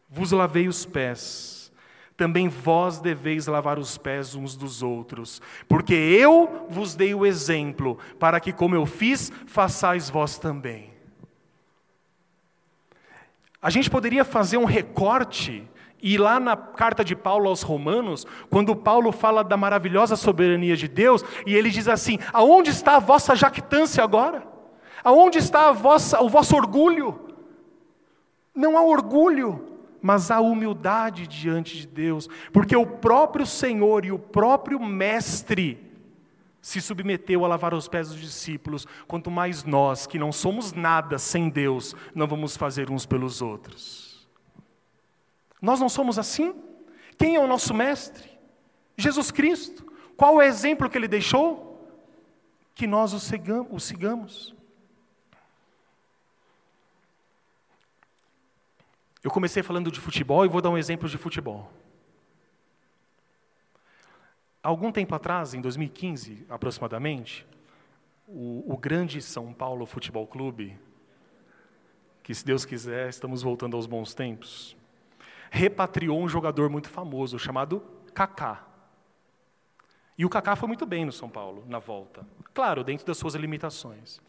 vos 0.08 0.32
lavei 0.32 0.68
os 0.68 0.86
pés, 0.86 1.55
também 2.18 2.48
vós 2.48 3.00
deveis 3.00 3.48
lavar 3.48 3.78
os 3.78 3.98
pés 3.98 4.36
uns 4.36 4.56
dos 4.56 4.82
outros, 4.82 5.42
porque 5.68 5.94
eu 5.94 6.66
vos 6.70 6.96
dei 6.96 7.14
o 7.14 7.26
exemplo, 7.26 7.98
para 8.20 8.40
que, 8.40 8.54
como 8.54 8.76
eu 8.76 8.86
fiz, 8.86 9.32
façais 9.46 10.10
vós 10.10 10.38
também. 10.38 10.94
A 13.62 13.70
gente 13.70 13.90
poderia 13.90 14.24
fazer 14.24 14.58
um 14.58 14.66
recorte 14.66 15.68
E 16.02 16.20
lá 16.20 16.40
na 16.40 16.56
carta 16.56 17.04
de 17.04 17.16
Paulo 17.16 17.50
aos 17.50 17.64
Romanos, 17.64 18.28
quando 18.52 18.76
Paulo 18.76 19.12
fala 19.12 19.44
da 19.44 19.58
maravilhosa 19.58 20.16
soberania 20.16 20.78
de 20.78 20.88
Deus, 20.88 21.24
e 21.48 21.56
ele 21.56 21.72
diz 21.72 21.88
assim: 21.88 22.20
aonde 22.32 22.70
está 22.70 22.98
a 22.98 23.00
vossa 23.00 23.36
jactância 23.36 24.04
agora? 24.04 24.46
Aonde 25.04 25.40
está 25.40 25.72
vossa, 25.72 26.22
o 26.22 26.30
vosso 26.30 26.56
orgulho? 26.56 27.20
Não 28.54 28.78
há 28.78 28.84
orgulho, 28.84 29.75
mas 30.06 30.30
há 30.30 30.40
humildade 30.40 31.26
diante 31.26 31.80
de 31.80 31.88
Deus, 31.88 32.30
porque 32.54 32.76
o 32.76 32.86
próprio 32.86 33.44
Senhor 33.44 34.06
e 34.06 34.12
o 34.12 34.20
próprio 34.20 34.80
Mestre 34.80 35.84
se 36.62 36.80
submeteu 36.80 37.44
a 37.44 37.48
lavar 37.48 37.74
os 37.74 37.88
pés 37.88 38.10
dos 38.10 38.22
discípulos, 38.22 38.86
quanto 39.08 39.32
mais 39.32 39.64
nós, 39.64 40.06
que 40.06 40.20
não 40.20 40.32
somos 40.32 40.74
nada 40.74 41.18
sem 41.18 41.50
Deus, 41.50 41.96
não 42.14 42.28
vamos 42.28 42.56
fazer 42.56 42.92
uns 42.92 43.04
pelos 43.04 43.42
outros. 43.42 44.30
Nós 45.60 45.80
não 45.80 45.90
somos 45.90 46.20
assim? 46.20 46.54
Quem 47.18 47.36
é 47.36 47.40
o 47.40 47.48
nosso 47.48 47.74
mestre? 47.74 48.30
Jesus 48.96 49.32
Cristo. 49.32 49.92
Qual 50.16 50.40
é 50.40 50.46
o 50.46 50.48
exemplo 50.48 50.88
que 50.88 51.00
ele 51.00 51.08
deixou? 51.08 51.84
Que 52.76 52.86
nós 52.86 53.12
o 53.12 53.20
sigamos. 53.80 54.55
Eu 59.26 59.32
comecei 59.32 59.64
falando 59.64 59.90
de 59.90 60.00
futebol 60.00 60.46
e 60.46 60.48
vou 60.48 60.62
dar 60.62 60.70
um 60.70 60.78
exemplo 60.78 61.10
de 61.10 61.18
futebol. 61.18 61.74
Algum 64.62 64.92
tempo 64.92 65.16
atrás, 65.16 65.56
em 65.56 65.62
2015 65.62 66.46
aproximadamente, 66.48 67.44
o, 68.28 68.72
o 68.72 68.78
grande 68.78 69.24
São 69.24 69.52
Paulo 69.52 69.88
Futebol 69.88 70.28
Clube, 70.28 70.78
que 72.22 72.36
se 72.36 72.46
Deus 72.46 72.66
quiser, 72.66 73.10
estamos 73.10 73.42
voltando 73.42 73.76
aos 73.76 73.88
bons 73.88 74.14
tempos, 74.14 74.78
repatriou 75.50 76.22
um 76.22 76.30
jogador 76.30 76.70
muito 76.70 76.88
famoso 76.88 77.40
chamado 77.40 77.82
Kaká. 78.14 78.64
E 80.16 80.24
o 80.24 80.30
Kaká 80.30 80.56
foi 80.56 80.68
muito 80.68 80.86
bem 80.86 81.04
no 81.04 81.12
São 81.12 81.32
Paulo, 81.32 81.64
na 81.68 81.80
volta. 81.80 82.24
Claro, 82.54 82.84
dentro 82.84 83.08
das 83.08 83.18
suas 83.18 83.34
limitações. 83.34 84.22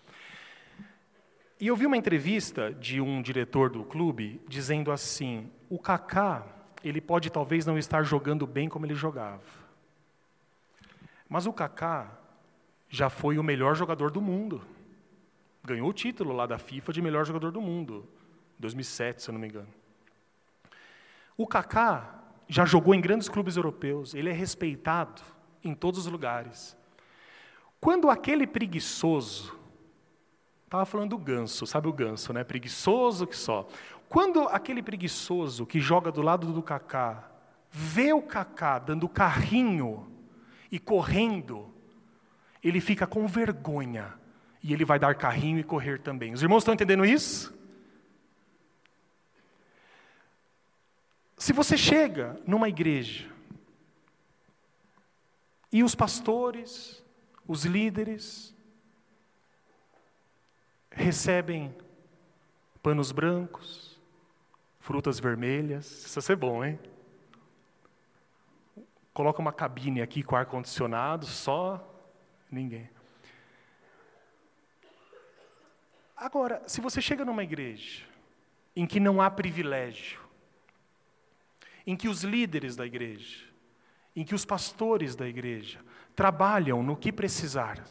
E 1.59 1.69
eu 1.69 1.77
vi 1.77 1.87
uma 1.87 1.97
entrevista 1.97 2.73
de 2.73 3.01
um 3.01 3.23
diretor 3.23 3.71
do 3.71 3.83
clube 3.83 4.43
dizendo 4.47 4.93
assim: 4.93 5.51
o 5.71 5.79
Kaká, 5.79 6.47
ele 6.85 7.01
pode 7.01 7.31
talvez 7.31 7.65
não 7.65 7.79
estar 7.79 8.03
jogando 8.03 8.47
bem 8.47 8.69
como 8.69 8.85
ele 8.85 8.95
jogava. 8.95 9.43
Mas 11.29 11.47
o 11.47 11.53
Kaká 11.53 12.13
já 12.89 13.09
foi 13.09 13.39
o 13.39 13.43
melhor 13.43 13.75
jogador 13.75 14.11
do 14.11 14.21
mundo. 14.21 14.63
Ganhou 15.65 15.89
o 15.89 15.95
título 15.95 16.33
lá 16.33 16.47
da 16.47 16.59
FIFA 16.59 16.93
de 16.93 17.03
melhor 17.03 17.25
jogador 17.25 17.51
do 17.51 17.61
mundo, 17.61 18.09
2007, 18.59 19.23
se 19.23 19.31
eu 19.31 19.33
não 19.33 19.41
me 19.41 19.49
engano. 19.49 19.69
O 21.37 21.47
Kaká 21.47 22.23
já 22.49 22.65
jogou 22.65 22.95
em 22.95 23.01
grandes 23.01 23.29
clubes 23.29 23.57
europeus, 23.57 24.15
ele 24.15 24.31
é 24.31 24.33
respeitado 24.33 25.23
em 25.65 25.75
todos 25.75 26.01
os 26.01 26.07
lugares. 26.07 26.77
Quando 27.81 28.09
aquele 28.09 28.47
preguiçoso, 28.47 29.59
estava 30.67 30.85
falando 30.85 31.11
do 31.11 31.19
ganso, 31.19 31.67
sabe 31.67 31.89
o 31.89 31.93
ganso, 31.93 32.33
né? 32.33 32.45
Preguiçoso 32.45 33.27
que 33.27 33.37
só. 33.37 33.67
Quando 34.09 34.41
aquele 34.49 34.83
preguiçoso 34.83 35.65
que 35.65 35.81
joga 35.81 36.13
do 36.13 36.23
lado 36.23 36.53
do 36.53 36.63
Kaká 36.63 37.31
vê 37.71 38.13
o 38.13 38.23
Kaká 38.23 38.79
dando 38.79 39.09
carrinho 39.09 40.07
e 40.71 40.79
correndo, 40.79 41.73
ele 42.63 42.81
fica 42.81 43.07
com 43.07 43.27
vergonha 43.27 44.15
e 44.63 44.73
ele 44.73 44.85
vai 44.85 44.99
dar 44.99 45.15
carrinho 45.15 45.59
e 45.59 45.65
correr 45.65 46.01
também. 46.01 46.33
Os 46.33 46.43
irmãos 46.43 46.59
estão 46.59 46.75
entendendo 46.75 47.05
isso? 47.05 47.55
Se 51.39 51.53
você 51.53 51.77
chega 51.77 52.41
numa 52.47 52.69
igreja 52.69 53.31
e 55.71 55.85
os 55.85 55.95
pastores, 55.95 57.05
os 57.47 57.65
líderes, 57.65 58.56
recebem 61.07 61.73
panos 62.83 63.13
brancos, 63.13 63.97
frutas 64.81 65.21
vermelhas, 65.21 65.87
isso 65.87 66.15
vai 66.17 66.23
ser 66.23 66.35
bom, 66.35 66.65
hein? 66.65 66.77
coloca 69.15 69.41
uma 69.41 69.53
cabine 69.53 70.03
aqui 70.03 70.21
com 70.21 70.35
ar-condicionado, 70.35 71.25
só 71.25 71.81
ninguém. 72.51 72.91
Agora, 76.17 76.63
se 76.67 76.81
você 76.81 77.01
chega 77.01 77.25
numa 77.25 77.45
igreja 77.45 78.03
em 78.75 78.85
que 78.85 78.99
não 78.99 79.23
há 79.23 79.31
privilégio, 79.31 80.21
em 81.87 81.97
que 81.97 82.09
os 82.09 82.25
líderes 82.25 82.75
da 82.75 82.85
igreja, 82.85 83.45
em 84.15 84.25
que 84.25 84.35
os 84.35 84.45
pastores 84.45 85.15
da 85.15 85.29
igreja 85.29 85.79
trabalham 86.17 86.83
no 86.83 86.97
que 86.97 87.13
precisar, 87.13 87.83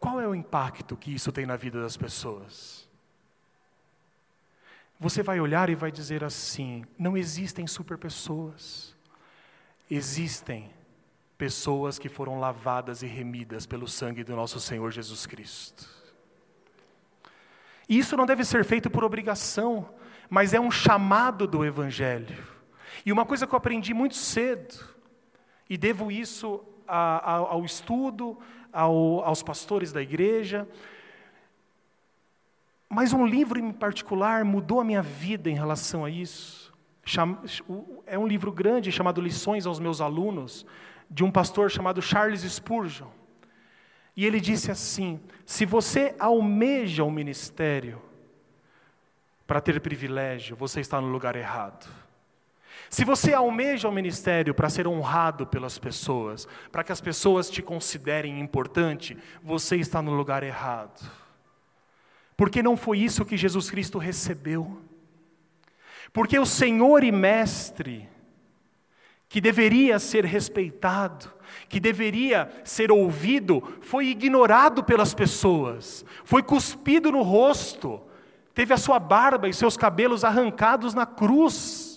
qual 0.00 0.18
é 0.18 0.26
o 0.26 0.34
impacto 0.34 0.96
que 0.96 1.14
isso 1.14 1.30
tem 1.30 1.44
na 1.44 1.56
vida 1.56 1.82
das 1.82 1.96
pessoas? 1.96 2.88
Você 4.98 5.22
vai 5.22 5.38
olhar 5.38 5.68
e 5.68 5.74
vai 5.74 5.92
dizer 5.92 6.24
assim: 6.24 6.84
não 6.98 7.16
existem 7.16 7.66
superpessoas. 7.66 8.96
Existem 9.90 10.70
pessoas 11.36 11.98
que 11.98 12.08
foram 12.08 12.40
lavadas 12.40 13.02
e 13.02 13.06
remidas 13.06 13.66
pelo 13.66 13.86
sangue 13.86 14.24
do 14.24 14.34
nosso 14.34 14.58
Senhor 14.58 14.90
Jesus 14.90 15.26
Cristo. 15.26 15.88
E 17.88 17.98
isso 17.98 18.16
não 18.16 18.24
deve 18.24 18.44
ser 18.44 18.64
feito 18.64 18.88
por 18.88 19.02
obrigação, 19.04 19.88
mas 20.28 20.54
é 20.54 20.60
um 20.60 20.70
chamado 20.70 21.46
do 21.46 21.64
Evangelho. 21.64 22.46
E 23.04 23.10
uma 23.10 23.26
coisa 23.26 23.46
que 23.46 23.54
eu 23.54 23.56
aprendi 23.56 23.92
muito 23.92 24.14
cedo, 24.14 24.78
e 25.68 25.76
devo 25.76 26.10
isso 26.10 26.62
a, 26.86 27.32
a, 27.32 27.36
ao 27.36 27.64
estudo, 27.64 28.38
ao, 28.72 29.24
aos 29.24 29.42
pastores 29.42 29.92
da 29.92 30.02
igreja, 30.02 30.68
mas 32.88 33.12
um 33.12 33.24
livro 33.24 33.58
em 33.58 33.72
particular 33.72 34.44
mudou 34.44 34.80
a 34.80 34.84
minha 34.84 35.00
vida 35.00 35.48
em 35.48 35.54
relação 35.54 36.04
a 36.04 36.10
isso. 36.10 36.72
É 38.06 38.18
um 38.18 38.26
livro 38.26 38.50
grande 38.50 38.90
chamado 38.90 39.20
Lições 39.20 39.64
aos 39.66 39.78
Meus 39.78 40.00
Alunos, 40.00 40.66
de 41.08 41.24
um 41.24 41.30
pastor 41.30 41.70
chamado 41.70 42.02
Charles 42.02 42.42
Spurgeon. 42.42 43.08
E 44.16 44.26
ele 44.26 44.40
disse 44.40 44.70
assim: 44.70 45.20
se 45.46 45.64
você 45.64 46.14
almeja 46.18 47.04
o 47.04 47.10
ministério 47.10 48.02
para 49.46 49.60
ter 49.60 49.80
privilégio, 49.80 50.56
você 50.56 50.80
está 50.80 51.00
no 51.00 51.08
lugar 51.08 51.36
errado. 51.36 51.88
Se 52.90 53.04
você 53.04 53.32
almeja 53.32 53.88
o 53.88 53.92
ministério 53.92 54.52
para 54.52 54.68
ser 54.68 54.88
honrado 54.88 55.46
pelas 55.46 55.78
pessoas, 55.78 56.48
para 56.72 56.82
que 56.82 56.90
as 56.90 57.00
pessoas 57.00 57.48
te 57.48 57.62
considerem 57.62 58.40
importante, 58.40 59.16
você 59.40 59.76
está 59.76 60.02
no 60.02 60.12
lugar 60.12 60.42
errado. 60.42 61.08
Porque 62.36 62.64
não 62.64 62.76
foi 62.76 62.98
isso 62.98 63.24
que 63.24 63.36
Jesus 63.36 63.70
Cristo 63.70 63.96
recebeu. 63.96 64.82
Porque 66.12 66.36
o 66.36 66.44
Senhor 66.44 67.04
e 67.04 67.12
Mestre, 67.12 68.08
que 69.28 69.40
deveria 69.40 70.00
ser 70.00 70.24
respeitado, 70.24 71.32
que 71.68 71.78
deveria 71.78 72.50
ser 72.64 72.90
ouvido, 72.90 73.62
foi 73.80 74.06
ignorado 74.06 74.82
pelas 74.82 75.14
pessoas, 75.14 76.04
foi 76.24 76.42
cuspido 76.42 77.12
no 77.12 77.22
rosto, 77.22 78.00
teve 78.52 78.74
a 78.74 78.76
sua 78.76 78.98
barba 78.98 79.48
e 79.48 79.54
seus 79.54 79.76
cabelos 79.76 80.24
arrancados 80.24 80.92
na 80.92 81.06
cruz. 81.06 81.89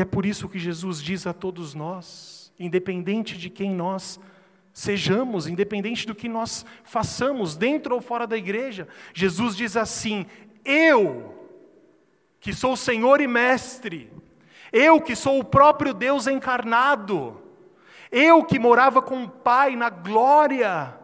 E 0.00 0.02
é 0.02 0.04
por 0.06 0.24
isso 0.24 0.48
que 0.48 0.58
Jesus 0.58 1.02
diz 1.02 1.26
a 1.26 1.34
todos 1.34 1.74
nós, 1.74 2.50
independente 2.58 3.36
de 3.36 3.50
quem 3.50 3.74
nós 3.74 4.18
sejamos, 4.72 5.46
independente 5.46 6.06
do 6.06 6.14
que 6.14 6.26
nós 6.26 6.64
façamos, 6.82 7.54
dentro 7.54 7.96
ou 7.96 8.00
fora 8.00 8.26
da 8.26 8.34
igreja. 8.34 8.88
Jesus 9.12 9.54
diz 9.54 9.76
assim: 9.76 10.24
Eu, 10.64 11.46
que 12.40 12.54
sou 12.54 12.78
Senhor 12.78 13.20
e 13.20 13.26
Mestre, 13.26 14.10
eu 14.72 15.02
que 15.02 15.14
sou 15.14 15.38
o 15.38 15.44
próprio 15.44 15.92
Deus 15.92 16.26
encarnado, 16.26 17.38
eu 18.10 18.42
que 18.42 18.58
morava 18.58 19.02
com 19.02 19.24
o 19.24 19.28
Pai 19.28 19.76
na 19.76 19.90
glória, 19.90 20.98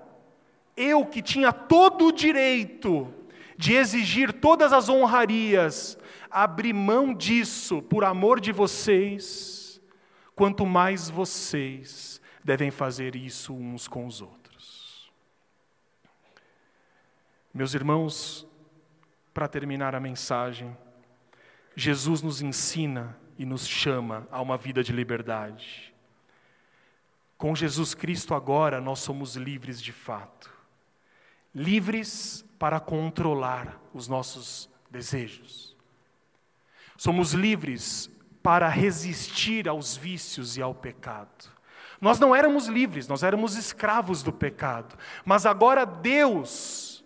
eu 0.75 1.05
que 1.05 1.21
tinha 1.21 1.53
todo 1.53 2.07
o 2.07 2.13
direito 2.13 3.13
de 3.59 3.75
exigir 3.75 4.33
todas 4.33 4.73
as 4.73 4.89
honrarias, 4.89 5.99
abri 6.31 6.73
mão 6.73 7.15
disso 7.15 7.83
por 7.83 8.05
amor 8.05 8.41
de 8.41 8.53
vocês, 8.53 9.81
quanto 10.35 10.67
mais 10.67 11.09
vocês 11.09 12.21
devem 12.45 12.71
fazer 12.71 13.17
isso 13.17 13.55
uns 13.55 13.89
com 13.89 14.07
os 14.07 14.21
outros. 14.21 15.11
Meus 17.53 17.75
irmãos, 17.75 18.47
para 19.33 19.49
terminar 19.49 19.95
a 19.95 20.01
mensagem, 20.01 20.77
Jesus 21.75 22.23
nos 22.23 22.43
ensina 22.43 23.19
e 23.39 23.45
nos 23.45 23.67
chama 23.67 24.29
a 24.31 24.41
uma 24.41 24.57
vida 24.57 24.85
de 24.85 24.93
liberdade. 24.93 25.95
Com 27.39 27.55
Jesus 27.55 27.95
Cristo 27.95 28.35
agora 28.35 28.81
nós 28.81 28.99
somos 28.99 29.37
livres 29.37 29.81
de 29.81 29.93
fato. 29.93 30.51
Livres 31.55 32.45
para 32.59 32.79
controlar 32.79 33.81
os 33.95 34.07
nossos 34.07 34.69
desejos. 34.91 35.66
Somos 36.97 37.33
livres 37.33 38.11
para 38.43 38.69
resistir 38.69 39.69
aos 39.69 39.97
vícios 39.97 40.57
e 40.57 40.63
ao 40.63 40.75
pecado. 40.75 41.57
Nós 42.01 42.21
não 42.21 42.35
éramos 42.35 42.67
livres, 42.67 43.09
nós 43.09 43.23
éramos 43.23 43.57
escravos 43.57 44.23
do 44.23 44.33
pecado. 44.33 44.97
Mas 45.25 45.47
agora 45.47 45.85
Deus, 45.85 47.05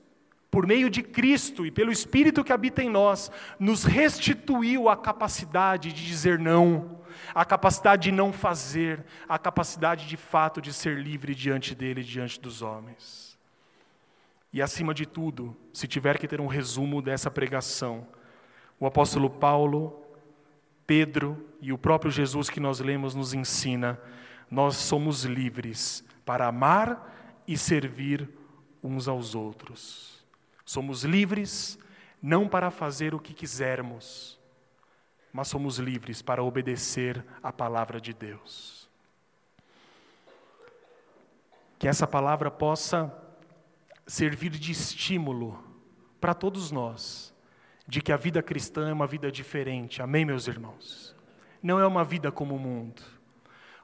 por 0.50 0.66
meio 0.66 0.90
de 0.90 1.02
Cristo 1.02 1.64
e 1.64 1.70
pelo 1.70 1.92
Espírito 1.92 2.44
que 2.44 2.52
habita 2.52 2.82
em 2.82 2.90
nós, 2.90 3.30
nos 3.58 3.84
restituiu 3.84 4.88
a 4.88 4.96
capacidade 4.96 5.92
de 5.92 6.04
dizer 6.04 6.38
não, 6.38 7.00
a 7.34 7.44
capacidade 7.44 8.04
de 8.04 8.12
não 8.12 8.32
fazer, 8.32 9.04
a 9.28 9.38
capacidade 9.38 10.06
de 10.06 10.16
fato 10.16 10.60
de 10.60 10.72
ser 10.72 10.98
livre 10.98 11.34
diante 11.34 11.74
dele, 11.74 12.02
diante 12.02 12.40
dos 12.40 12.62
homens. 12.62 13.38
E 14.52 14.60
acima 14.60 14.92
de 14.92 15.06
tudo, 15.06 15.56
se 15.72 15.86
tiver 15.86 16.18
que 16.18 16.26
ter 16.26 16.40
um 16.40 16.48
resumo 16.48 17.00
dessa 17.00 17.30
pregação, 17.30 18.06
o 18.80 18.86
apóstolo 18.86 19.30
Paulo, 19.30 20.02
Pedro 20.86 21.46
e 21.60 21.72
o 21.72 21.78
próprio 21.78 22.10
Jesus 22.10 22.50
que 22.50 22.58
nós 22.58 22.80
lemos 22.80 23.14
nos 23.14 23.32
ensina 23.32 24.00
nós 24.50 24.76
somos 24.76 25.24
livres 25.24 26.04
para 26.24 26.48
amar 26.48 27.40
e 27.46 27.56
servir 27.56 28.28
uns 28.82 29.06
aos 29.06 29.34
outros. 29.34 30.24
Somos 30.64 31.04
livres 31.04 31.78
não 32.20 32.48
para 32.48 32.70
fazer 32.70 33.14
o 33.14 33.20
que 33.20 33.32
quisermos, 33.32 34.38
mas 35.32 35.46
somos 35.48 35.78
livres 35.78 36.20
para 36.20 36.42
obedecer 36.42 37.24
a 37.42 37.52
palavra 37.52 38.00
de 38.00 38.12
Deus. 38.12 38.90
Que 41.78 41.86
essa 41.86 42.06
palavra 42.06 42.50
possa 42.50 43.16
servir 44.06 44.50
de 44.50 44.72
estímulo 44.72 45.62
para 46.20 46.34
todos 46.34 46.70
nós, 46.70 47.32
de 47.90 48.00
que 48.00 48.12
a 48.12 48.16
vida 48.16 48.40
cristã 48.40 48.88
é 48.88 48.92
uma 48.92 49.06
vida 49.06 49.32
diferente. 49.32 50.00
Amém, 50.00 50.24
meus 50.24 50.46
irmãos? 50.46 51.16
Não 51.60 51.80
é 51.80 51.84
uma 51.84 52.04
vida 52.04 52.30
como 52.30 52.54
o 52.54 52.58
mundo. 52.58 53.02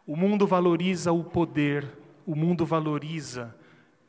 O 0.07 0.15
mundo 0.17 0.47
valoriza 0.47 1.11
o 1.11 1.25
poder, 1.25 1.85
o 2.25 2.37
mundo 2.37 2.65
valoriza 2.65 3.53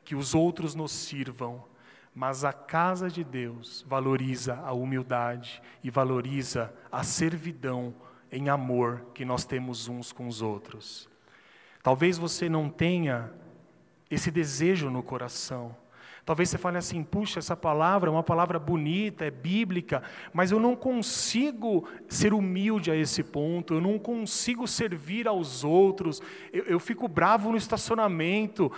que 0.06 0.16
os 0.16 0.36
outros 0.36 0.76
nos 0.76 0.92
sirvam, 0.92 1.66
mas 2.14 2.46
a 2.46 2.54
casa 2.54 3.10
de 3.10 3.24
Deus 3.24 3.84
valoriza 3.88 4.60
a 4.64 4.72
humildade 4.72 5.60
e 5.84 5.90
valoriza 5.90 6.72
a 6.92 7.04
servidão 7.04 7.96
em 8.32 8.50
amor 8.50 9.04
que 9.16 9.26
nós 9.26 9.46
temos 9.46 9.88
uns 9.88 10.12
com 10.12 10.28
os 10.28 10.44
outros. 10.44 11.10
Talvez 11.82 12.20
você 12.20 12.48
não 12.48 12.70
tenha 12.70 13.32
esse 14.12 14.30
desejo 14.30 14.92
no 14.92 15.02
coração, 15.02 15.76
Talvez 16.28 16.50
você 16.50 16.58
fale 16.58 16.78
assim: 16.78 17.06
puxa, 17.06 17.40
essa 17.40 17.56
palavra 17.56 18.10
é 18.10 18.12
uma 18.12 18.22
palavra 18.22 18.60
bonita, 18.60 19.24
é 19.24 19.32
bíblica, 19.32 20.04
mas 20.34 20.52
eu 20.52 20.60
não 20.60 20.76
consigo 20.76 21.88
ser 22.10 22.34
humilde 22.34 22.92
a 22.92 22.96
esse 22.98 23.24
ponto, 23.24 23.76
eu 23.76 23.80
não 23.80 23.98
consigo 23.98 24.68
servir 24.68 25.26
aos 25.26 25.64
outros, 25.64 26.22
eu, 26.52 26.66
eu 26.66 26.80
fico 26.82 27.08
bravo 27.08 27.50
no 27.50 27.56
estacionamento, 27.56 28.70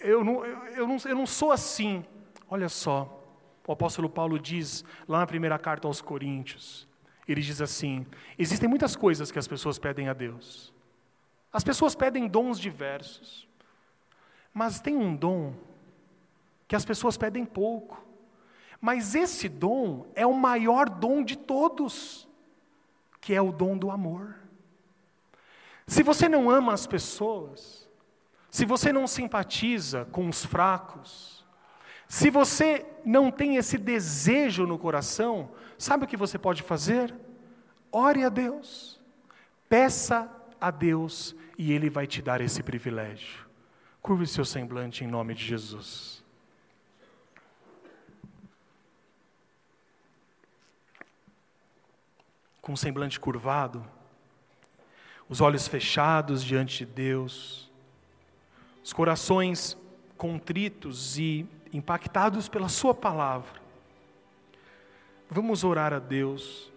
eu 0.00 0.24
não, 0.24 0.44
eu, 0.44 0.88
não, 0.88 0.96
eu 1.04 1.14
não 1.14 1.24
sou 1.24 1.52
assim. 1.52 2.04
Olha 2.50 2.68
só, 2.68 3.22
o 3.64 3.70
apóstolo 3.70 4.10
Paulo 4.10 4.36
diz 4.36 4.84
lá 5.06 5.20
na 5.20 5.26
primeira 5.28 5.56
carta 5.56 5.86
aos 5.86 6.00
Coríntios: 6.00 6.88
ele 7.28 7.40
diz 7.40 7.62
assim: 7.62 8.04
existem 8.36 8.68
muitas 8.68 8.96
coisas 8.96 9.30
que 9.30 9.38
as 9.38 9.46
pessoas 9.46 9.78
pedem 9.78 10.08
a 10.08 10.12
Deus, 10.12 10.74
as 11.52 11.62
pessoas 11.62 11.94
pedem 11.94 12.26
dons 12.26 12.58
diversos, 12.58 13.48
mas 14.52 14.80
tem 14.80 14.96
um 14.96 15.14
dom 15.14 15.67
que 16.68 16.76
as 16.76 16.84
pessoas 16.84 17.16
pedem 17.16 17.46
pouco. 17.46 18.06
Mas 18.80 19.14
esse 19.14 19.48
dom 19.48 20.06
é 20.14 20.26
o 20.26 20.34
maior 20.34 20.88
dom 20.88 21.24
de 21.24 21.36
todos, 21.36 22.28
que 23.20 23.34
é 23.34 23.42
o 23.42 23.50
dom 23.50 23.76
do 23.76 23.90
amor. 23.90 24.36
Se 25.86 26.02
você 26.02 26.28
não 26.28 26.50
ama 26.50 26.74
as 26.74 26.86
pessoas, 26.86 27.88
se 28.50 28.66
você 28.66 28.92
não 28.92 29.06
simpatiza 29.06 30.04
com 30.12 30.28
os 30.28 30.44
fracos, 30.44 31.44
se 32.06 32.30
você 32.30 32.86
não 33.04 33.30
tem 33.30 33.56
esse 33.56 33.78
desejo 33.78 34.66
no 34.66 34.78
coração, 34.78 35.50
sabe 35.78 36.04
o 36.04 36.06
que 36.06 36.16
você 36.16 36.38
pode 36.38 36.62
fazer? 36.62 37.14
Ore 37.90 38.22
a 38.24 38.28
Deus, 38.28 39.00
peça 39.68 40.30
a 40.60 40.70
Deus 40.70 41.34
e 41.56 41.72
Ele 41.72 41.88
vai 41.88 42.06
te 42.06 42.20
dar 42.20 42.40
esse 42.40 42.62
privilégio. 42.62 43.46
Curve 44.00 44.26
seu 44.26 44.44
semblante 44.44 45.04
em 45.04 45.08
nome 45.08 45.34
de 45.34 45.44
Jesus. 45.44 46.22
Com 52.68 52.74
um 52.74 52.76
semblante 52.76 53.18
curvado, 53.18 53.82
os 55.26 55.40
olhos 55.40 55.66
fechados 55.66 56.44
diante 56.44 56.84
de 56.84 56.92
Deus, 56.92 57.70
os 58.84 58.92
corações 58.92 59.74
contritos 60.18 61.18
e 61.18 61.46
impactados 61.72 62.46
pela 62.46 62.68
Sua 62.68 62.92
palavra. 62.92 63.58
Vamos 65.30 65.64
orar 65.64 65.94
a 65.94 65.98
Deus. 65.98 66.70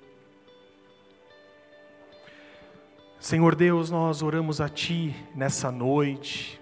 Senhor 3.20 3.54
Deus, 3.54 3.92
nós 3.92 4.22
oramos 4.22 4.62
a 4.62 4.70
Ti 4.70 5.14
nessa 5.36 5.70
noite. 5.70 6.58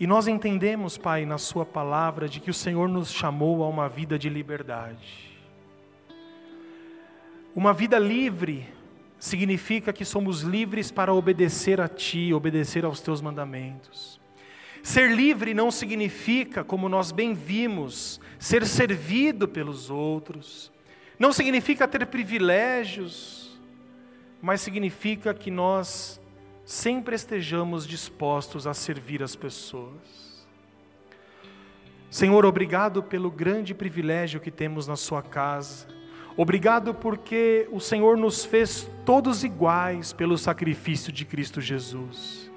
E 0.00 0.06
nós 0.06 0.26
entendemos, 0.26 0.96
Pai, 0.96 1.26
na 1.26 1.36
Sua 1.36 1.66
palavra, 1.66 2.30
de 2.30 2.40
que 2.40 2.50
o 2.50 2.54
Senhor 2.54 2.88
nos 2.88 3.12
chamou 3.12 3.62
a 3.62 3.68
uma 3.68 3.90
vida 3.90 4.18
de 4.18 4.30
liberdade. 4.30 5.31
Uma 7.54 7.74
vida 7.74 7.98
livre 7.98 8.66
significa 9.18 9.92
que 9.92 10.06
somos 10.06 10.40
livres 10.40 10.90
para 10.90 11.12
obedecer 11.12 11.82
a 11.82 11.88
Ti, 11.88 12.32
obedecer 12.32 12.82
aos 12.82 13.00
Teus 13.00 13.20
mandamentos. 13.20 14.18
Ser 14.82 15.10
livre 15.14 15.52
não 15.52 15.70
significa, 15.70 16.64
como 16.64 16.88
nós 16.88 17.12
bem 17.12 17.34
vimos, 17.34 18.18
ser 18.38 18.66
servido 18.66 19.46
pelos 19.46 19.90
outros, 19.90 20.72
não 21.18 21.30
significa 21.30 21.86
ter 21.86 22.06
privilégios, 22.06 23.60
mas 24.40 24.62
significa 24.62 25.34
que 25.34 25.50
nós 25.50 26.18
sempre 26.64 27.14
estejamos 27.14 27.86
dispostos 27.86 28.66
a 28.66 28.72
servir 28.72 29.22
as 29.22 29.36
pessoas. 29.36 30.48
Senhor, 32.10 32.46
obrigado 32.46 33.02
pelo 33.02 33.30
grande 33.30 33.74
privilégio 33.74 34.40
que 34.40 34.50
temos 34.50 34.86
na 34.86 34.96
Sua 34.96 35.22
casa 35.22 36.01
Obrigado 36.36 36.94
porque 36.94 37.68
o 37.70 37.78
Senhor 37.78 38.16
nos 38.16 38.44
fez 38.44 38.90
todos 39.04 39.44
iguais 39.44 40.12
pelo 40.12 40.38
sacrifício 40.38 41.12
de 41.12 41.24
Cristo 41.24 41.60
Jesus. 41.60 42.50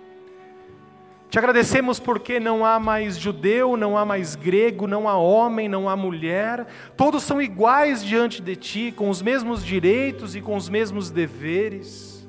Te 1.30 1.38
agradecemos 1.38 2.00
porque 2.00 2.40
não 2.40 2.66
há 2.66 2.80
mais 2.80 3.18
judeu, 3.18 3.76
não 3.76 3.98
há 3.98 4.06
mais 4.06 4.36
grego, 4.36 4.88
não 4.88 5.10
há 5.10 5.18
homem, 5.18 5.68
não 5.68 5.90
há 5.90 5.96
mulher, 5.96 6.66
todos 6.96 7.24
são 7.24 7.42
iguais 7.42 8.02
diante 8.02 8.42
de 8.42 8.56
Ti, 8.56 8.94
com 8.96 9.10
os 9.10 9.22
mesmos 9.22 9.66
direitos 9.66 10.36
e 10.36 10.42
com 10.42 10.56
os 10.56 10.70
mesmos 10.70 11.12
deveres. 11.12 12.26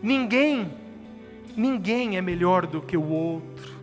Ninguém, 0.00 0.70
ninguém 1.56 2.16
é 2.16 2.20
melhor 2.20 2.66
do 2.66 2.80
que 2.80 2.96
o 2.96 3.08
outro 3.08 3.73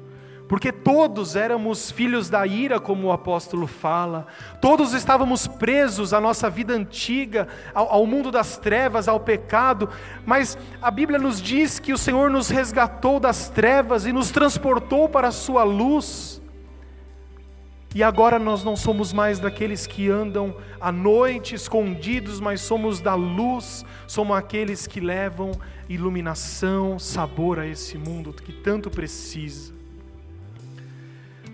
porque 0.51 0.69
todos 0.69 1.37
éramos 1.37 1.91
filhos 1.91 2.29
da 2.29 2.45
ira, 2.45 2.77
como 2.77 3.07
o 3.07 3.11
apóstolo 3.13 3.65
fala, 3.67 4.27
todos 4.59 4.91
estávamos 4.91 5.47
presos 5.47 6.13
à 6.13 6.19
nossa 6.19 6.49
vida 6.49 6.73
antiga, 6.73 7.47
ao, 7.73 7.89
ao, 7.89 8.05
mundo 8.05 8.29
das 8.31 8.57
trevas, 8.57 9.07
ao 9.07 9.17
pecado, 9.17 9.87
mas 10.25 10.57
a 10.81 10.91
Bíblia 10.91 11.17
nos 11.17 11.41
diz 11.41 11.79
que 11.79 11.93
o 11.93 11.97
Senhor 11.97 12.29
nos 12.29 12.49
resgatou 12.49 13.17
das 13.17 13.47
trevas 13.47 14.05
e 14.05 14.11
nos 14.11 14.29
transportou 14.29 15.07
para 15.07 15.29
a 15.29 15.31
Sua 15.31 15.63
luz. 15.63 16.41
E 17.95 18.03
agora 18.03 18.37
nós 18.37 18.61
não 18.61 18.75
somos 18.75 19.13
mais 19.13 19.39
daqueles 19.39 19.87
que 19.87 20.09
andam 20.09 20.53
à 20.81 20.91
noite 20.91 21.55
escondidos, 21.55 22.41
mas 22.41 22.59
somos 22.59 22.99
da 22.99 23.15
luz, 23.15 23.85
somos 24.05 24.35
aqueles 24.35 24.85
que 24.85 24.99
levam 24.99 25.53
iluminação, 25.87 26.99
sabor 26.99 27.57
a 27.57 27.65
esse 27.65 27.97
mundo 27.97 28.33
que 28.33 28.51
tanto 28.51 28.89
precisa. 28.89 29.79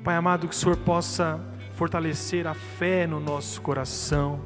Pai 0.07 0.15
amado, 0.15 0.47
que 0.47 0.55
o 0.55 0.57
Senhor 0.57 0.77
possa 0.77 1.37
fortalecer 1.73 2.47
a 2.47 2.53
fé 2.53 3.05
no 3.05 3.19
nosso 3.19 3.61
coração, 3.61 4.39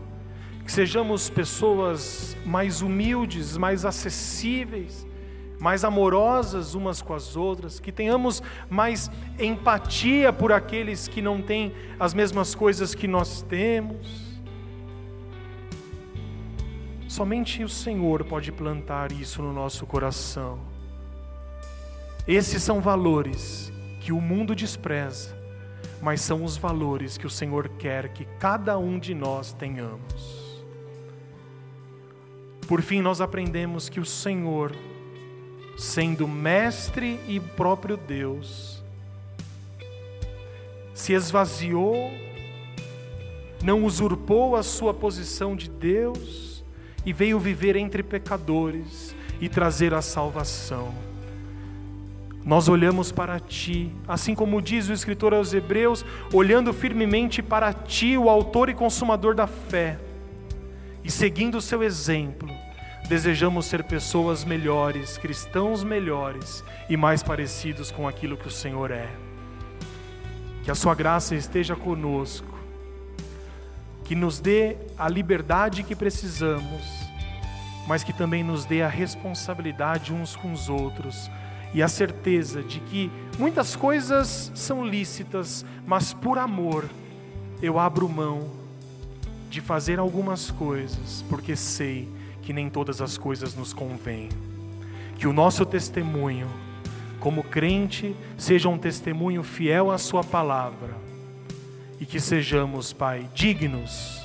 que 0.65 0.71
sejamos 0.71 1.29
pessoas 1.29 2.35
mais 2.43 2.81
humildes, 2.81 3.57
mais 3.57 3.85
acessíveis, 3.85 5.05
mais 5.59 5.83
amorosas 5.83 6.73
umas 6.73 6.99
com 6.99 7.13
as 7.13 7.35
outras, 7.35 7.79
que 7.79 7.91
tenhamos 7.91 8.41
mais 8.71 9.11
empatia 9.39 10.33
por 10.33 10.51
aqueles 10.51 11.07
que 11.07 11.21
não 11.21 11.39
têm 11.39 11.75
as 11.99 12.11
mesmas 12.11 12.55
coisas 12.55 12.95
que 12.95 13.07
nós 13.07 13.43
temos. 13.43 14.41
Somente 17.07 17.63
o 17.63 17.69
Senhor 17.69 18.23
pode 18.23 18.51
plantar 18.51 19.11
isso 19.11 19.43
no 19.43 19.53
nosso 19.53 19.85
coração. 19.85 20.57
Esses 22.27 22.63
são 22.63 22.81
valores 22.81 23.71
que 23.99 24.11
o 24.11 24.19
mundo 24.19 24.55
despreza, 24.55 25.39
mas 26.01 26.21
são 26.21 26.43
os 26.43 26.57
valores 26.57 27.17
que 27.17 27.27
o 27.27 27.29
Senhor 27.29 27.69
quer 27.77 28.09
que 28.09 28.25
cada 28.39 28.77
um 28.77 28.97
de 28.97 29.13
nós 29.13 29.53
tenhamos. 29.53 30.63
Por 32.67 32.81
fim, 32.81 33.01
nós 33.01 33.21
aprendemos 33.21 33.89
que 33.89 33.99
o 33.99 34.05
Senhor, 34.05 34.73
sendo 35.77 36.27
mestre 36.27 37.19
e 37.27 37.39
próprio 37.39 37.97
Deus, 37.97 38.81
se 40.93 41.13
esvaziou, 41.13 42.11
não 43.63 43.83
usurpou 43.83 44.55
a 44.55 44.63
sua 44.63 44.93
posição 44.93 45.55
de 45.55 45.69
Deus 45.69 46.63
e 47.05 47.13
veio 47.13 47.39
viver 47.39 47.75
entre 47.75 48.01
pecadores 48.01 49.15
e 49.39 49.49
trazer 49.49 49.93
a 49.93 50.01
salvação. 50.01 51.10
Nós 52.43 52.67
olhamos 52.67 53.11
para 53.11 53.39
ti, 53.39 53.93
assim 54.07 54.33
como 54.33 54.61
diz 54.61 54.89
o 54.89 54.93
escritor 54.93 55.33
aos 55.33 55.53
Hebreus, 55.53 56.03
olhando 56.33 56.73
firmemente 56.73 57.41
para 57.41 57.71
ti, 57.71 58.17
o 58.17 58.29
autor 58.29 58.69
e 58.69 58.73
consumador 58.73 59.35
da 59.35 59.45
fé, 59.45 59.99
e 61.03 61.11
seguindo 61.11 61.55
o 61.55 61.61
seu 61.61 61.83
exemplo, 61.83 62.49
desejamos 63.07 63.65
ser 63.65 63.83
pessoas 63.83 64.43
melhores, 64.43 65.17
cristãos 65.17 65.83
melhores 65.83 66.63
e 66.89 66.97
mais 66.97 67.21
parecidos 67.21 67.91
com 67.91 68.07
aquilo 68.07 68.37
que 68.37 68.47
o 68.47 68.51
Senhor 68.51 68.91
é. 68.91 69.09
Que 70.63 70.71
a 70.71 70.75
Sua 70.75 70.95
graça 70.95 71.35
esteja 71.35 71.75
conosco, 71.75 72.57
que 74.03 74.15
nos 74.15 74.39
dê 74.39 74.77
a 74.97 75.07
liberdade 75.07 75.83
que 75.83 75.95
precisamos, 75.95 76.83
mas 77.87 78.03
que 78.03 78.13
também 78.13 78.43
nos 78.43 78.65
dê 78.65 78.81
a 78.81 78.87
responsabilidade 78.87 80.13
uns 80.13 80.35
com 80.35 80.51
os 80.51 80.69
outros 80.69 81.29
e 81.73 81.81
a 81.81 81.87
certeza 81.87 82.61
de 82.61 82.79
que 82.81 83.11
muitas 83.39 83.75
coisas 83.75 84.51
são 84.53 84.85
lícitas, 84.85 85.65
mas 85.85 86.13
por 86.13 86.37
amor 86.37 86.85
eu 87.61 87.79
abro 87.79 88.09
mão 88.09 88.49
de 89.49 89.61
fazer 89.61 89.99
algumas 89.99 90.49
coisas, 90.51 91.23
porque 91.29 91.55
sei 91.55 92.07
que 92.41 92.53
nem 92.53 92.69
todas 92.69 93.01
as 93.01 93.17
coisas 93.17 93.55
nos 93.55 93.73
convêm. 93.73 94.29
Que 95.17 95.27
o 95.27 95.33
nosso 95.33 95.65
testemunho, 95.65 96.47
como 97.19 97.43
crente, 97.43 98.15
seja 98.37 98.67
um 98.67 98.77
testemunho 98.77 99.43
fiel 99.43 99.91
à 99.91 99.97
Sua 99.97 100.23
palavra 100.23 100.95
e 101.99 102.05
que 102.05 102.19
sejamos, 102.19 102.91
Pai, 102.91 103.29
dignos, 103.35 104.21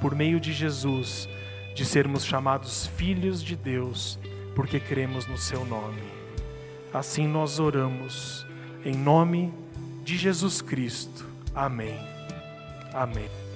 por 0.00 0.14
meio 0.14 0.38
de 0.38 0.52
Jesus, 0.52 1.28
de 1.74 1.84
sermos 1.84 2.24
chamados 2.24 2.86
filhos 2.86 3.42
de 3.42 3.56
Deus, 3.56 4.18
porque 4.54 4.78
cremos 4.78 5.26
no 5.26 5.36
Seu 5.36 5.64
nome. 5.64 6.17
Assim 6.92 7.26
nós 7.26 7.58
oramos, 7.58 8.46
em 8.84 8.94
nome 8.94 9.52
de 10.04 10.16
Jesus 10.16 10.62
Cristo. 10.62 11.26
Amém. 11.54 11.98
Amém. 12.94 13.47